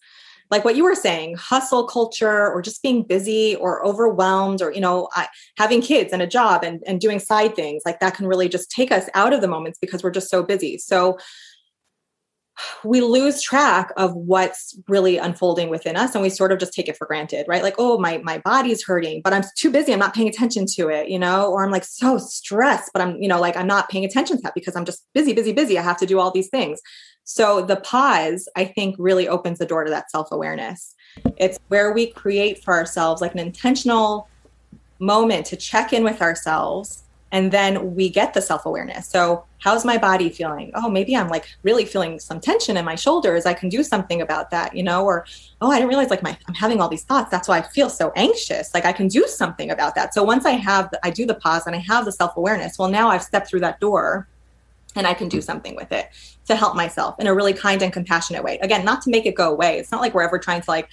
like 0.50 0.64
what 0.64 0.76
you 0.76 0.84
were 0.84 0.94
saying, 0.94 1.36
hustle 1.36 1.86
culture 1.86 2.52
or 2.52 2.62
just 2.62 2.82
being 2.82 3.02
busy 3.02 3.56
or 3.56 3.84
overwhelmed 3.84 4.62
or, 4.62 4.72
you 4.72 4.80
know, 4.80 5.08
I, 5.14 5.26
having 5.58 5.82
kids 5.82 6.12
and 6.12 6.22
a 6.22 6.26
job 6.26 6.62
and, 6.62 6.82
and 6.86 7.00
doing 7.00 7.18
side 7.18 7.56
things 7.56 7.82
like 7.84 8.00
that 8.00 8.14
can 8.14 8.26
really 8.26 8.48
just 8.48 8.70
take 8.70 8.92
us 8.92 9.08
out 9.14 9.32
of 9.32 9.40
the 9.40 9.48
moments 9.48 9.78
because 9.80 10.02
we're 10.02 10.10
just 10.10 10.30
so 10.30 10.42
busy. 10.42 10.78
So, 10.78 11.18
we 12.84 13.00
lose 13.00 13.42
track 13.42 13.92
of 13.96 14.14
what's 14.14 14.78
really 14.88 15.18
unfolding 15.18 15.68
within 15.68 15.96
us 15.96 16.14
and 16.14 16.22
we 16.22 16.30
sort 16.30 16.52
of 16.52 16.58
just 16.58 16.72
take 16.72 16.88
it 16.88 16.96
for 16.96 17.06
granted 17.06 17.44
right? 17.48 17.62
Like 17.62 17.74
oh 17.78 17.98
my 17.98 18.18
my 18.18 18.38
body's 18.38 18.84
hurting 18.84 19.20
but 19.22 19.32
i'm 19.32 19.42
too 19.56 19.70
busy 19.70 19.92
i'm 19.92 19.98
not 19.98 20.14
paying 20.14 20.28
attention 20.28 20.64
to 20.76 20.88
it 20.88 21.08
you 21.08 21.18
know? 21.18 21.50
Or 21.52 21.64
i'm 21.64 21.70
like 21.70 21.84
so 21.84 22.18
stressed 22.18 22.90
but 22.92 23.02
i'm 23.02 23.20
you 23.20 23.28
know 23.28 23.40
like 23.40 23.56
i'm 23.56 23.66
not 23.66 23.88
paying 23.88 24.04
attention 24.04 24.36
to 24.36 24.42
that 24.42 24.54
because 24.54 24.76
i'm 24.76 24.84
just 24.84 25.04
busy 25.14 25.32
busy 25.32 25.52
busy 25.52 25.78
i 25.78 25.82
have 25.82 25.98
to 25.98 26.06
do 26.06 26.18
all 26.18 26.30
these 26.30 26.48
things 26.48 26.80
so 27.28 27.60
the 27.60 27.76
pause 27.76 28.48
i 28.56 28.64
think 28.64 28.94
really 28.98 29.26
opens 29.28 29.58
the 29.58 29.66
door 29.66 29.84
to 29.84 29.90
that 29.90 30.10
self-awareness. 30.10 30.94
It's 31.36 31.58
where 31.68 31.92
we 31.92 32.06
create 32.06 32.62
for 32.62 32.72
ourselves 32.74 33.20
like 33.20 33.32
an 33.32 33.40
intentional 33.40 34.28
moment 34.98 35.44
to 35.46 35.56
check 35.56 35.92
in 35.92 36.04
with 36.04 36.22
ourselves 36.22 37.02
and 37.32 37.50
then 37.50 37.96
we 37.96 38.08
get 38.08 38.32
the 38.32 38.40
self-awareness. 38.40 39.08
So 39.08 39.44
how's 39.58 39.84
my 39.84 39.98
body 39.98 40.30
feeling? 40.30 40.70
Oh 40.74 40.88
maybe 40.88 41.16
i'm 41.16 41.28
like 41.28 41.48
really 41.64 41.84
feeling 41.84 42.20
some 42.20 42.38
tension 42.40 42.76
in 42.76 42.84
my 42.84 42.94
shoulders. 42.94 43.44
I 43.44 43.54
can 43.54 43.68
do 43.68 43.82
something 43.82 44.22
about 44.22 44.50
that 44.52 44.76
you 44.76 44.84
know? 44.84 45.04
Or 45.04 45.26
oh 45.60 45.70
i 45.70 45.76
didn't 45.76 45.88
realize 45.88 46.10
like 46.10 46.22
my 46.22 46.38
i'm 46.46 46.54
having 46.54 46.80
all 46.80 46.88
these 46.88 47.04
thoughts. 47.04 47.30
That's 47.30 47.48
why 47.48 47.58
i 47.58 47.62
feel 47.62 47.90
so 47.90 48.12
anxious. 48.14 48.72
Like 48.72 48.84
i 48.84 48.92
can 48.92 49.08
do 49.08 49.26
something 49.26 49.72
about 49.72 49.96
that. 49.96 50.14
So 50.14 50.22
once 50.22 50.44
i 50.44 50.52
have 50.52 50.90
the, 50.90 51.04
i 51.04 51.10
do 51.10 51.26
the 51.26 51.34
pause 51.34 51.66
and 51.66 51.74
i 51.74 51.80
have 51.80 52.04
the 52.04 52.12
self-awareness 52.12 52.78
well 52.78 52.88
now 52.88 53.08
i've 53.08 53.24
stepped 53.24 53.48
through 53.48 53.60
that 53.60 53.80
door 53.80 54.28
and 54.96 55.06
i 55.06 55.14
can 55.14 55.28
do 55.28 55.40
something 55.40 55.74
with 55.76 55.92
it 55.92 56.08
to 56.46 56.56
help 56.56 56.76
myself 56.76 57.16
in 57.18 57.26
a 57.26 57.34
really 57.34 57.52
kind 57.52 57.82
and 57.82 57.92
compassionate 57.92 58.42
way. 58.42 58.58
Again 58.58 58.84
not 58.84 59.02
to 59.02 59.10
make 59.10 59.26
it 59.26 59.34
go 59.34 59.50
away. 59.50 59.78
It's 59.78 59.90
not 59.90 60.00
like 60.00 60.14
we're 60.14 60.22
ever 60.22 60.38
trying 60.38 60.60
to 60.62 60.70
like 60.70 60.88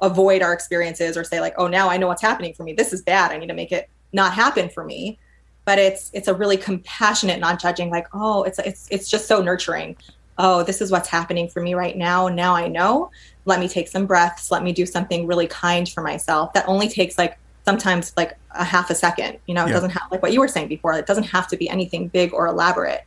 avoid 0.00 0.42
our 0.42 0.52
experiences 0.52 1.16
or 1.16 1.24
say 1.24 1.40
like 1.40 1.54
oh 1.58 1.66
now 1.66 1.88
i 1.88 1.96
know 1.96 2.06
what's 2.06 2.22
happening 2.22 2.54
for 2.54 2.62
me. 2.62 2.72
This 2.72 2.92
is 2.92 3.02
bad. 3.02 3.32
I 3.32 3.38
need 3.38 3.48
to 3.48 3.54
make 3.54 3.72
it 3.72 3.88
not 4.12 4.32
happen 4.32 4.68
for 4.68 4.84
me. 4.84 5.18
But 5.64 5.78
it's 5.78 6.10
it's 6.14 6.28
a 6.28 6.34
really 6.34 6.56
compassionate 6.56 7.40
non-judging 7.40 7.90
like 7.90 8.06
oh 8.12 8.42
it's 8.44 8.58
it's 8.60 8.86
it's 8.90 9.08
just 9.10 9.26
so 9.26 9.42
nurturing. 9.42 9.96
Oh 10.36 10.62
this 10.62 10.80
is 10.80 10.90
what's 10.90 11.08
happening 11.08 11.48
for 11.48 11.60
me 11.62 11.74
right 11.74 11.96
now. 11.96 12.28
Now 12.28 12.54
i 12.54 12.68
know. 12.68 13.10
Let 13.44 13.60
me 13.60 13.68
take 13.68 13.88
some 13.88 14.06
breaths. 14.06 14.50
Let 14.50 14.62
me 14.62 14.72
do 14.72 14.84
something 14.86 15.26
really 15.26 15.46
kind 15.46 15.88
for 15.88 16.02
myself 16.02 16.52
that 16.52 16.68
only 16.68 16.88
takes 16.88 17.16
like 17.16 17.38
sometimes 17.64 18.12
like 18.16 18.36
a 18.52 18.64
half 18.64 18.88
a 18.90 18.94
second 18.94 19.38
you 19.46 19.54
know? 19.54 19.64
It 19.64 19.68
Yeah. 19.68 19.74
doesn't 19.74 19.90
have 19.90 20.10
like 20.10 20.22
what 20.22 20.32
you 20.32 20.40
were 20.40 20.48
saying 20.48 20.68
before. 20.68 20.92
It 20.94 21.06
doesn't 21.06 21.24
have 21.24 21.48
to 21.48 21.56
be 21.56 21.68
anything 21.68 22.08
big 22.08 22.32
or 22.34 22.46
elaborate 22.46 23.02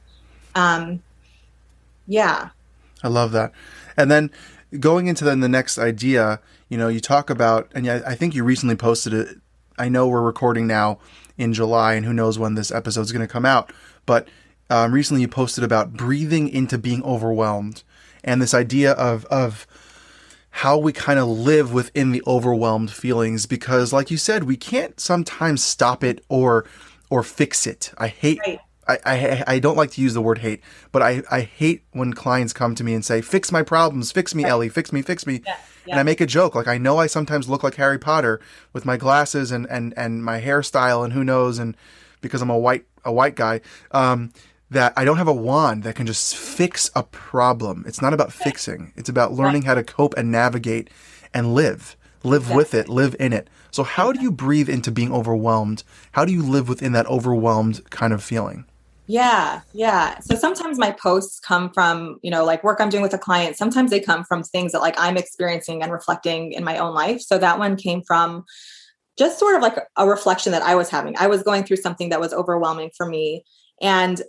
um 0.56 1.02
yeah 2.08 2.50
I 3.04 3.08
love 3.08 3.32
that. 3.32 3.52
And 3.98 4.10
then 4.10 4.32
going 4.80 5.08
into 5.08 5.24
then 5.24 5.40
the 5.40 5.50
next 5.50 5.78
idea, 5.78 6.40
you 6.70 6.78
know, 6.78 6.88
you 6.88 7.00
talk 7.00 7.30
about, 7.30 7.72
and 7.74 7.88
I 7.90 8.02
I 8.12 8.16
think 8.16 8.36
you 8.36 8.44
recently 8.44 8.76
posted 8.76 9.14
it. 9.14 9.38
I 9.78 9.90
know 9.90 10.08
we're 10.08 10.22
recording 10.22 10.68
now 10.68 11.00
in 11.38 11.54
July, 11.54 11.94
and 11.96 12.06
who 12.06 12.14
knows 12.14 12.38
when 12.38 12.56
this 12.56 12.72
episode 12.72 13.02
is 13.02 13.12
going 13.12 13.26
to 13.26 13.32
come 13.32 13.46
out. 13.46 13.72
But 14.06 14.28
um, 14.70 14.94
recently, 14.94 15.22
you 15.22 15.28
posted 15.28 15.64
about 15.64 15.94
breathing 15.94 16.48
into 16.50 16.78
being 16.78 17.04
overwhelmed, 17.04 17.84
and 18.24 18.42
this 18.42 18.54
idea 18.54 18.92
of 18.94 19.26
of 19.26 19.68
how 20.56 20.78
we 20.78 20.94
kind 20.94 21.18
of 21.18 21.28
live 21.28 21.74
within 21.74 22.12
the 22.12 22.22
overwhelmed 22.28 22.92
feelings. 22.92 23.46
Because, 23.46 23.92
like 23.92 24.12
you 24.12 24.18
said, 24.18 24.44
we 24.44 24.58
can't 24.58 25.00
sometimes 25.00 25.64
stop 25.64 26.04
it 26.04 26.24
or 26.30 26.66
or 27.10 27.24
fix 27.24 27.66
it. 27.68 27.92
I 27.98 28.08
hate 28.08 28.40
Right. 28.46 28.60
I, 28.92 29.00
I 29.06 29.44
I 29.48 29.60
don't 29.60 29.78
like 29.78 29.92
to 29.92 30.02
use 30.02 30.14
the 30.14 30.22
word 30.22 30.40
hate, 30.40 30.62
but 30.92 31.02
I, 31.02 31.24
I 31.32 31.42
hate 31.42 31.84
when 31.92 32.14
clients 32.14 32.54
come 32.54 32.76
to 32.76 32.84
me 32.84 32.94
and 32.94 33.04
say, 33.04 33.22
"Fix 33.22 33.52
my 33.52 33.64
problems, 33.64 34.12
fix 34.12 34.36
me, 34.36 34.44
Ellie, 34.44 34.70
fix 34.70 34.92
me, 34.92 35.02
fix 35.02 35.26
me," 35.26 35.42
yeah, 35.46 35.58
and 35.88 36.00
I 36.00 36.04
make 36.04 36.22
a 36.22 36.26
joke. 36.26 36.56
Like 36.56 36.68
I 36.68 36.78
know 36.78 36.98
I 36.98 37.08
sometimes 37.08 37.50
look 37.50 37.64
like 37.64 37.76
Harry 37.76 38.00
Potter 38.00 38.40
with 38.74 38.86
my 38.86 38.98
glasses 38.98 39.52
and 39.52 39.68
and 39.70 39.94
and 39.98 40.24
my 40.24 40.42
hairstyle 40.42 41.04
and 41.04 41.14
who 41.14 41.24
knows, 41.24 41.60
and 41.60 41.76
because 42.22 42.42
I'm 42.42 42.50
a 42.50 42.58
white 42.58 42.86
a 43.04 43.12
white 43.12 43.36
guy, 43.36 43.62
um, 43.92 44.32
that 44.70 44.94
I 44.96 45.04
don't 45.06 45.18
have 45.18 45.28
a 45.28 45.34
wand 45.34 45.84
that 45.84 45.96
can 45.96 46.08
just 46.08 46.36
fix 46.36 46.90
a 46.96 47.04
problem. 47.04 47.84
It's 47.88 48.02
not 48.02 48.14
about 48.14 48.32
fixing. 48.32 48.94
It's 48.96 49.10
about 49.10 49.34
learning 49.34 49.64
how 49.64 49.74
to 49.74 49.84
cope 49.84 50.14
and 50.18 50.32
navigate 50.32 50.90
and 51.34 51.54
live, 51.54 51.98
live 52.24 52.52
with 52.52 52.74
it, 52.74 52.88
live 52.88 53.16
in 53.20 53.34
it. 53.34 53.50
So 53.72 53.84
how 53.84 54.12
do 54.12 54.22
you 54.22 54.32
breathe 54.32 54.70
into 54.70 54.92
being 54.92 55.14
overwhelmed? 55.14 55.84
How 56.14 56.26
do 56.26 56.32
you 56.32 56.42
live 56.42 56.70
within 56.70 56.94
that 56.94 57.06
overwhelmed 57.08 57.90
kind 57.90 58.14
of 58.14 58.24
feeling? 58.24 58.66
Yeah, 59.12 59.60
yeah. 59.74 60.20
So 60.20 60.36
sometimes 60.36 60.78
my 60.78 60.92
posts 60.92 61.38
come 61.38 61.70
from, 61.74 62.18
you 62.24 62.32
know, 62.32 62.46
like 62.46 62.64
work 62.64 62.80
I'm 62.80 62.88
doing 62.88 63.04
with 63.04 63.14
a 63.14 63.18
client. 63.18 63.58
Sometimes 63.58 63.92
they 63.92 64.00
come 64.00 64.24
from 64.24 64.42
things 64.42 64.72
that 64.72 64.80
like 64.80 64.96
I'm 64.98 65.18
experiencing 65.18 65.84
and 65.84 65.92
reflecting 65.92 66.54
in 66.54 66.64
my 66.64 66.78
own 66.78 66.94
life. 66.94 67.20
So 67.20 67.38
that 67.38 67.60
one 67.60 67.76
came 67.76 68.04
from 68.04 68.46
just 69.18 69.38
sort 69.38 69.58
of 69.58 69.62
like 69.62 69.76
a 69.98 70.08
reflection 70.08 70.54
that 70.54 70.62
I 70.62 70.76
was 70.76 70.90
having. 70.90 71.18
I 71.18 71.28
was 71.28 71.44
going 71.44 71.66
through 71.66 71.78
something 71.78 72.08
that 72.08 72.22
was 72.22 72.34
overwhelming 72.34 72.92
for 72.96 73.06
me. 73.06 73.44
And 73.82 74.22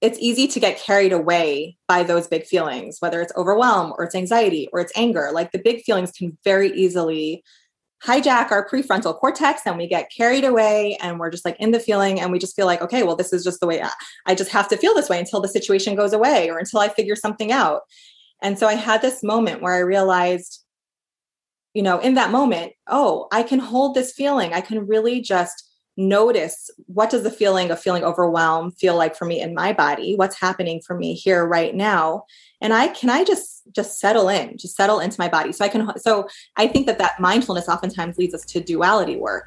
it's 0.00 0.18
easy 0.18 0.48
to 0.48 0.58
get 0.58 0.80
carried 0.80 1.12
away 1.12 1.76
by 1.86 2.02
those 2.02 2.26
big 2.26 2.44
feelings, 2.44 2.96
whether 2.98 3.22
it's 3.22 3.32
overwhelm 3.36 3.94
or 3.96 4.02
it's 4.02 4.16
anxiety 4.16 4.68
or 4.72 4.80
it's 4.80 4.92
anger. 4.96 5.30
Like 5.32 5.52
the 5.52 5.62
big 5.62 5.82
feelings 5.82 6.10
can 6.10 6.36
very 6.42 6.72
easily 6.72 7.44
hijack 8.02 8.50
our 8.50 8.68
prefrontal 8.68 9.16
cortex 9.16 9.62
and 9.66 9.78
we 9.78 9.86
get 9.86 10.10
carried 10.14 10.44
away 10.44 10.96
and 11.00 11.18
we're 11.18 11.30
just 11.30 11.44
like 11.44 11.56
in 11.58 11.70
the 11.70 11.80
feeling 11.80 12.20
and 12.20 12.32
we 12.32 12.38
just 12.38 12.56
feel 12.56 12.66
like 12.66 12.82
okay 12.82 13.02
well 13.02 13.16
this 13.16 13.32
is 13.32 13.44
just 13.44 13.60
the 13.60 13.66
way 13.66 13.80
I, 13.80 13.90
I, 14.26 14.34
just 14.34 14.50
have 14.50 14.68
to 14.68 14.76
feel 14.76 14.94
this 14.94 15.08
way 15.08 15.18
until 15.18 15.40
the 15.40 15.48
situation 15.48 15.94
goes 15.94 16.12
away 16.12 16.50
or 16.50 16.58
until 16.58 16.80
i 16.80 16.88
figure 16.88 17.16
something 17.16 17.52
out. 17.52 17.82
And 18.42 18.58
so 18.58 18.66
i 18.66 18.74
had 18.74 19.00
this 19.00 19.22
moment 19.22 19.62
where 19.62 19.74
i 19.74 19.78
realized 19.78 20.64
you 21.72 21.82
know 21.82 21.98
in 21.98 22.14
that 22.14 22.30
moment 22.30 22.72
oh 22.88 23.26
i 23.32 23.42
can 23.42 23.58
hold 23.58 23.94
this 23.94 24.12
feeling. 24.12 24.52
I 24.52 24.60
can 24.60 24.86
really 24.86 25.20
just 25.20 25.70
notice 25.96 26.70
what 26.86 27.10
does 27.10 27.22
the 27.22 27.30
feeling 27.30 27.70
of 27.70 27.80
feeling 27.80 28.04
overwhelmed 28.04 28.76
feel 28.76 28.96
like 28.96 29.14
for 29.16 29.24
me 29.24 29.40
in 29.40 29.54
my 29.54 29.72
body? 29.72 30.16
What's 30.16 30.38
happening 30.38 30.80
for 30.84 30.96
me 30.96 31.14
here 31.14 31.46
right 31.46 31.74
now 31.74 32.24
and 32.64 32.72
i 32.72 32.88
can 32.88 33.10
i 33.10 33.22
just 33.22 33.62
just 33.72 34.00
settle 34.00 34.28
in 34.28 34.56
just 34.58 34.74
settle 34.74 34.98
into 34.98 35.20
my 35.20 35.28
body? 35.28 35.52
So 35.52 35.64
i 35.64 35.68
can 35.68 35.96
so 35.98 36.26
i 36.56 36.66
think 36.66 36.86
that 36.86 36.98
that 36.98 37.20
mindfulness 37.20 37.68
oftentimes 37.68 38.18
leads 38.18 38.34
us 38.34 38.44
to 38.46 38.60
duality 38.60 39.16
work. 39.16 39.46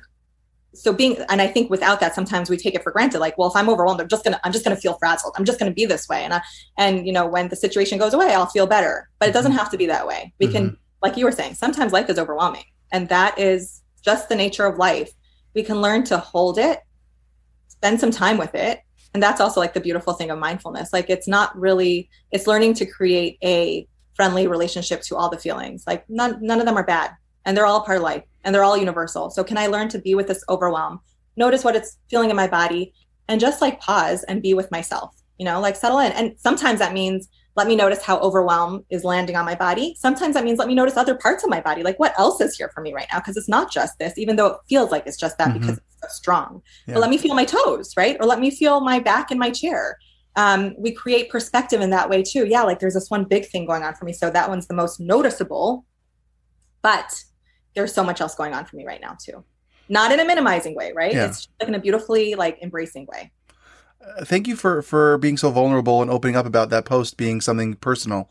So 0.73 0.93
being 0.93 1.17
and 1.29 1.41
i 1.41 1.47
think 1.47 1.69
without 1.69 1.99
that 1.99 2.13
sometimes 2.15 2.49
we 2.49 2.57
take 2.57 2.75
it 2.75 2.83
for 2.83 2.91
granted 2.91 3.19
like 3.19 3.37
well 3.37 3.49
if 3.49 3.55
i'm 3.55 3.69
overwhelmed 3.69 3.99
i'm 3.99 4.07
just 4.07 4.23
gonna 4.23 4.39
i'm 4.43 4.53
just 4.53 4.63
gonna 4.63 4.77
feel 4.77 4.93
frazzled. 4.93 5.33
I'm 5.37 5.45
just 5.45 5.59
gonna 5.59 5.71
be 5.71 5.85
this 5.85 6.07
way. 6.07 6.23
And 6.23 6.33
I, 6.35 6.41
and 6.77 7.05
you 7.07 7.11
know 7.11 7.25
when 7.25 7.49
the 7.49 7.55
situation 7.55 7.97
goes 7.97 8.13
away 8.13 8.33
i'll 8.33 8.45
feel 8.45 8.67
better. 8.67 9.09
But 9.19 9.29
it 9.29 9.33
doesn't 9.33 9.51
mm-hmm. 9.51 9.59
have 9.59 9.71
to 9.71 9.77
be 9.77 9.87
that 9.87 10.07
way. 10.07 10.33
We 10.39 10.45
mm-hmm. 10.45 10.55
can 10.55 10.77
like 11.01 11.17
you 11.17 11.25
were 11.25 11.31
saying 11.31 11.55
sometimes 11.55 11.91
life 11.93 12.09
is 12.09 12.19
overwhelming. 12.19 12.65
And 12.91 13.09
that 13.09 13.37
is 13.37 13.81
just 14.03 14.29
the 14.29 14.35
nature 14.35 14.65
of 14.65 14.77
life. 14.77 15.11
We 15.53 15.63
can 15.63 15.81
learn 15.81 16.03
to 16.05 16.17
hold 16.17 16.57
it, 16.57 16.79
spend 17.67 17.99
some 17.99 18.11
time 18.11 18.37
with 18.37 18.53
it. 18.55 18.81
And 19.13 19.23
that's 19.23 19.41
also 19.41 19.59
like 19.59 19.73
the 19.73 19.79
beautiful 19.79 20.13
thing 20.13 20.29
of 20.29 20.39
mindfulness. 20.39 20.93
Like 20.93 21.09
it's 21.09 21.27
not 21.27 21.57
really, 21.57 22.09
it's 22.31 22.47
learning 22.47 22.73
to 22.75 22.85
create 22.85 23.37
a 23.43 23.87
friendly 24.13 24.47
relationship 24.47 25.01
to 25.03 25.15
all 25.15 25.29
the 25.29 25.37
feelings. 25.37 25.85
Like 25.87 26.09
none, 26.09 26.39
none 26.41 26.59
of 26.59 26.65
them 26.65 26.77
are 26.77 26.83
bad 26.83 27.11
and 27.45 27.55
they're 27.55 27.65
all 27.65 27.81
part 27.81 27.97
of 27.97 28.03
life 28.03 28.23
and 28.43 28.53
they're 28.53 28.63
all 28.63 28.77
universal. 28.77 29.29
So 29.29 29.43
can 29.43 29.57
I 29.57 29.67
learn 29.67 29.89
to 29.89 29.99
be 29.99 30.15
with 30.15 30.27
this 30.27 30.43
overwhelm, 30.49 30.99
notice 31.35 31.63
what 31.63 31.75
it's 31.75 31.97
feeling 32.09 32.29
in 32.29 32.35
my 32.35 32.47
body 32.47 32.93
and 33.27 33.39
just 33.39 33.61
like 33.61 33.79
pause 33.79 34.23
and 34.23 34.41
be 34.41 34.53
with 34.53 34.71
myself, 34.71 35.15
you 35.37 35.45
know, 35.45 35.59
like 35.59 35.75
settle 35.75 35.99
in. 35.99 36.11
And 36.11 36.33
sometimes 36.37 36.79
that 36.79 36.93
means 36.93 37.29
let 37.57 37.65
me 37.65 37.75
notice 37.75 38.03
how 38.03 38.19
overwhelm 38.19 38.85
is 38.91 39.03
landing 39.03 39.35
on 39.35 39.43
my 39.43 39.55
body. 39.55 39.95
Sometimes 39.97 40.35
that 40.35 40.43
means 40.43 40.59
let 40.59 40.67
me 40.67 40.75
notice 40.75 40.95
other 40.95 41.15
parts 41.15 41.43
of 41.43 41.49
my 41.49 41.59
body, 41.59 41.81
like 41.81 41.99
what 41.99 42.17
else 42.19 42.39
is 42.39 42.55
here 42.55 42.69
for 42.69 42.81
me 42.81 42.93
right 42.93 43.07
now? 43.11 43.17
Because 43.17 43.35
it's 43.35 43.49
not 43.49 43.71
just 43.73 43.97
this, 43.97 44.15
even 44.15 44.35
though 44.35 44.45
it 44.45 44.57
feels 44.69 44.91
like 44.91 45.07
it's 45.07 45.17
just 45.17 45.39
that 45.39 45.49
mm-hmm. 45.49 45.61
because 45.61 45.77
it's 45.77 46.01
so 46.03 46.07
strong. 46.09 46.61
Yeah. 46.85 46.93
But 46.93 46.99
let 46.99 47.09
me 47.09 47.17
feel 47.17 47.33
my 47.33 47.45
toes, 47.45 47.97
right? 47.97 48.15
Or 48.19 48.27
let 48.27 48.39
me 48.39 48.51
feel 48.51 48.79
my 48.81 48.99
back 48.99 49.31
in 49.31 49.39
my 49.39 49.49
chair. 49.49 49.97
Um, 50.35 50.75
we 50.77 50.91
create 50.91 51.31
perspective 51.31 51.81
in 51.81 51.89
that 51.89 52.11
way 52.11 52.21
too. 52.21 52.45
Yeah, 52.45 52.61
like 52.61 52.79
there's 52.79 52.93
this 52.93 53.09
one 53.09 53.23
big 53.23 53.47
thing 53.47 53.65
going 53.65 53.81
on 53.81 53.95
for 53.95 54.05
me. 54.05 54.13
So 54.13 54.29
that 54.29 54.49
one's 54.49 54.67
the 54.67 54.75
most 54.75 54.99
noticeable. 54.99 55.83
But 56.83 57.23
there's 57.73 57.91
so 57.91 58.03
much 58.03 58.21
else 58.21 58.35
going 58.35 58.53
on 58.53 58.65
for 58.65 58.75
me 58.75 58.85
right 58.85 59.01
now 59.01 59.17
too. 59.19 59.43
Not 59.89 60.11
in 60.11 60.19
a 60.19 60.25
minimizing 60.25 60.75
way, 60.75 60.93
right? 60.95 61.13
Yeah. 61.13 61.25
It's 61.25 61.47
like 61.59 61.69
in 61.69 61.73
a 61.73 61.79
beautifully 61.79 62.35
like 62.35 62.59
embracing 62.61 63.07
way 63.07 63.31
thank 64.21 64.47
you 64.47 64.55
for 64.55 64.81
for 64.81 65.17
being 65.17 65.37
so 65.37 65.51
vulnerable 65.51 66.01
and 66.01 66.11
opening 66.11 66.35
up 66.35 66.45
about 66.45 66.69
that 66.69 66.85
post 66.85 67.17
being 67.17 67.41
something 67.41 67.75
personal. 67.75 68.29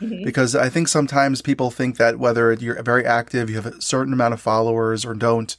Mm-hmm. 0.00 0.24
Because 0.24 0.54
I 0.54 0.68
think 0.68 0.88
sometimes 0.88 1.40
people 1.40 1.70
think 1.70 1.96
that 1.96 2.18
whether 2.18 2.52
you're 2.52 2.82
very 2.82 3.06
active, 3.06 3.48
you 3.48 3.56
have 3.56 3.66
a 3.66 3.80
certain 3.80 4.12
amount 4.12 4.34
of 4.34 4.40
followers 4.40 5.06
or 5.06 5.14
don't, 5.14 5.56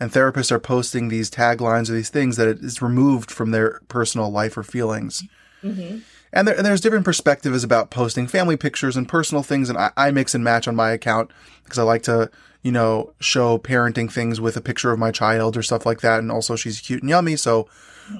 and 0.00 0.10
therapists 0.10 0.50
are 0.50 0.58
posting 0.58 1.08
these 1.08 1.30
taglines 1.30 1.90
or 1.90 1.92
these 1.92 2.08
things 2.08 2.36
that 2.36 2.48
it 2.48 2.60
is 2.60 2.80
removed 2.80 3.30
from 3.30 3.50
their 3.50 3.80
personal 3.88 4.30
life 4.30 4.56
or 4.56 4.62
feelings. 4.62 5.24
Mm-hmm. 5.62 5.98
And, 6.32 6.48
there, 6.48 6.56
and, 6.56 6.66
there's 6.66 6.80
different 6.80 7.04
perspectives 7.04 7.64
about 7.64 7.90
posting 7.90 8.26
family 8.26 8.56
pictures 8.56 8.96
and 8.96 9.08
personal 9.08 9.42
things, 9.42 9.68
and 9.68 9.78
I, 9.78 9.90
I 9.96 10.10
mix 10.10 10.34
and 10.34 10.42
match 10.42 10.66
on 10.66 10.76
my 10.76 10.90
account 10.90 11.30
because 11.64 11.78
I 11.78 11.82
like 11.82 12.02
to, 12.04 12.30
you 12.62 12.72
know, 12.72 13.12
show 13.20 13.58
parenting 13.58 14.10
things 14.10 14.40
with 14.40 14.56
a 14.56 14.60
picture 14.60 14.90
of 14.90 14.98
my 14.98 15.10
child 15.10 15.56
or 15.56 15.62
stuff 15.62 15.86
like 15.86 16.00
that. 16.00 16.18
And 16.18 16.32
also, 16.32 16.56
she's 16.56 16.80
cute 16.80 17.02
and 17.02 17.10
yummy, 17.10 17.36
so 17.36 17.68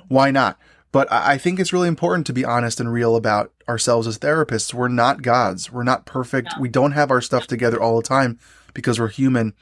why 0.09 0.31
not? 0.31 0.59
But 0.97 1.13
I 1.13 1.37
think 1.37 1.61
it's 1.61 1.75
really 1.75 1.89
important 1.89 2.27
to 2.27 2.33
be 2.33 2.43
honest 2.43 2.81
and 2.81 2.91
real 2.91 3.17
about 3.17 3.53
ourselves 3.69 4.07
as 4.07 4.19
therapists. 4.19 4.73
We're 4.73 4.89
not 4.89 5.21
gods. 5.21 5.71
We're 5.71 5.83
not 5.83 6.07
perfect. 6.07 6.55
We 6.59 6.71
don't 6.71 6.93
have 6.93 7.11
our 7.11 7.21
stuff 7.21 7.47
together 7.47 7.79
all 7.79 7.99
the 7.99 8.03
time 8.03 8.39
because 8.73 8.99
we're 8.99 9.09
human. 9.09 9.53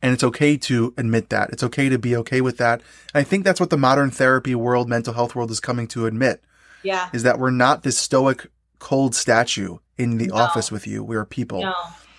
And 0.00 0.12
it's 0.12 0.22
okay 0.22 0.56
to 0.58 0.94
admit 0.96 1.30
that. 1.30 1.50
It's 1.50 1.64
okay 1.64 1.88
to 1.88 1.98
be 1.98 2.14
okay 2.14 2.40
with 2.40 2.58
that. 2.58 2.82
And 3.12 3.20
I 3.20 3.24
think 3.24 3.42
that's 3.42 3.58
what 3.58 3.70
the 3.70 3.76
modern 3.76 4.12
therapy 4.12 4.54
world, 4.54 4.88
mental 4.88 5.12
health 5.12 5.34
world 5.34 5.50
is 5.50 5.58
coming 5.58 5.88
to 5.88 6.06
admit. 6.06 6.44
Yeah. 6.84 7.08
Is 7.12 7.24
that 7.24 7.40
we're 7.40 7.50
not 7.50 7.82
this 7.82 7.98
stoic, 7.98 8.46
cold 8.78 9.16
statue 9.16 9.78
in 9.98 10.18
the 10.18 10.28
no. 10.28 10.36
office 10.36 10.70
with 10.70 10.86
you. 10.86 11.02
We're 11.02 11.24
people. 11.24 11.62
No. 11.62 11.74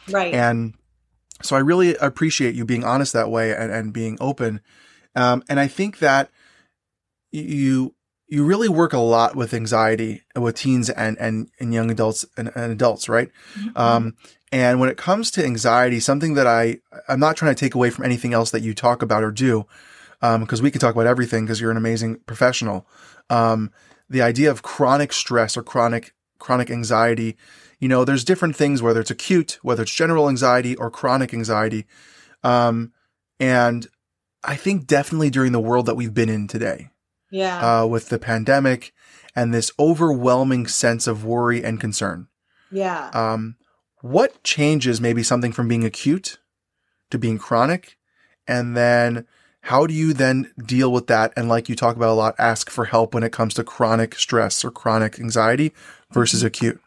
Right. 0.10 0.34
And 0.34 0.74
so 1.42 1.56
I 1.56 1.60
really 1.60 1.96
appreciate 1.96 2.54
you 2.54 2.66
being 2.66 2.84
honest 2.84 3.14
that 3.14 3.32
way 3.32 3.56
and, 3.56 3.72
and 3.72 3.94
being 3.94 4.18
open. 4.20 4.60
Um, 5.16 5.42
and 5.48 5.58
I 5.58 5.68
think 5.68 6.00
that 6.00 6.32
you 7.32 7.94
you 8.28 8.44
really 8.44 8.68
work 8.68 8.94
a 8.94 8.98
lot 8.98 9.36
with 9.36 9.54
anxiety 9.54 10.24
with 10.36 10.56
teens 10.56 10.90
and, 10.90 11.18
and, 11.18 11.50
and 11.60 11.74
young 11.74 11.90
adults 11.90 12.26
and, 12.36 12.52
and 12.56 12.72
adults, 12.72 13.08
right? 13.08 13.30
Mm-hmm. 13.58 13.78
Um, 13.78 14.16
and 14.52 14.80
when 14.80 14.90
it 14.90 14.98
comes 14.98 15.32
to 15.32 15.46
anxiety, 15.46 16.00
something 16.00 16.34
that 16.34 16.48
I, 16.48 16.80
I'm 17.08 17.20
not 17.20 17.38
trying 17.38 17.56
to 17.56 17.60
take 17.60 17.76
away 17.76 17.90
from 17.90 18.06
anything 18.06 18.34
else 18.34 18.52
that 18.52 18.62
you 18.62 18.74
talk 18.74 19.02
about 19.02 19.24
or 19.24 19.32
do, 19.32 19.66
um, 20.22 20.46
cause 20.46 20.62
we 20.62 20.72
can 20.72 20.82
talk 20.82 20.94
about 20.94 21.08
everything 21.08 21.46
because 21.46 21.62
you're 21.62 21.72
an 21.72 21.78
amazing 21.78 22.20
professional. 22.26 22.88
Um, 23.30 23.72
the 24.10 24.22
idea 24.22 24.52
of 24.52 24.62
chronic 24.62 25.14
stress 25.14 25.56
or 25.56 25.64
chronic, 25.64 26.14
chronic 26.40 26.70
anxiety, 26.70 27.38
you 27.80 27.88
know, 27.88 28.04
there's 28.04 28.24
different 28.24 28.56
things, 28.56 28.82
whether 28.82 29.00
it's 29.00 29.12
acute, 29.12 29.60
whether 29.62 29.84
it's 29.84 29.94
general 29.94 30.30
anxiety 30.30 30.76
or 30.76 30.90
chronic 30.90 31.34
anxiety. 31.34 31.86
Um, 32.44 32.94
and 33.40 33.88
I 34.44 34.56
think 34.56 34.88
definitely 34.88 35.30
during 35.30 35.52
the 35.52 35.60
world 35.60 35.86
that 35.86 35.96
we've 35.96 36.14
been 36.14 36.30
in 36.30 36.48
today, 36.48 36.90
yeah. 37.30 37.82
Uh, 37.82 37.86
with 37.86 38.10
the 38.10 38.20
pandemic 38.20 38.94
and 39.36 39.54
this 39.54 39.72
overwhelming 39.80 40.68
sense 40.68 41.08
of 41.08 41.24
worry 41.24 41.64
and 41.64 41.80
concern. 41.80 42.28
Yeah. 42.72 43.10
Um, 43.14 43.56
what 44.02 44.44
changes 44.44 45.02
maybe 45.02 45.24
something 45.24 45.52
from 45.52 45.68
being 45.68 45.86
acute 45.86 46.40
to 47.12 47.18
being 47.18 47.38
chronic? 47.38 47.98
And 48.48 48.76
then 48.76 49.26
how 49.62 49.86
do 49.86 49.94
you 49.94 50.14
then 50.14 50.52
deal 50.66 50.92
with 50.92 51.08
that? 51.08 51.34
And 51.36 51.50
like 51.50 51.68
you 51.68 51.76
talk 51.76 51.96
about 51.96 52.10
a 52.10 52.14
lot, 52.14 52.36
ask 52.38 52.70
for 52.70 52.86
help 52.86 53.14
when 53.14 53.24
it 53.24 53.32
comes 53.32 53.54
to 53.56 53.64
chronic 53.64 54.16
stress 54.16 54.64
or 54.64 54.72
chronic 54.72 55.20
anxiety 55.20 55.74
versus 56.12 56.40
mm-hmm. 56.40 56.48
acute. 56.48 56.82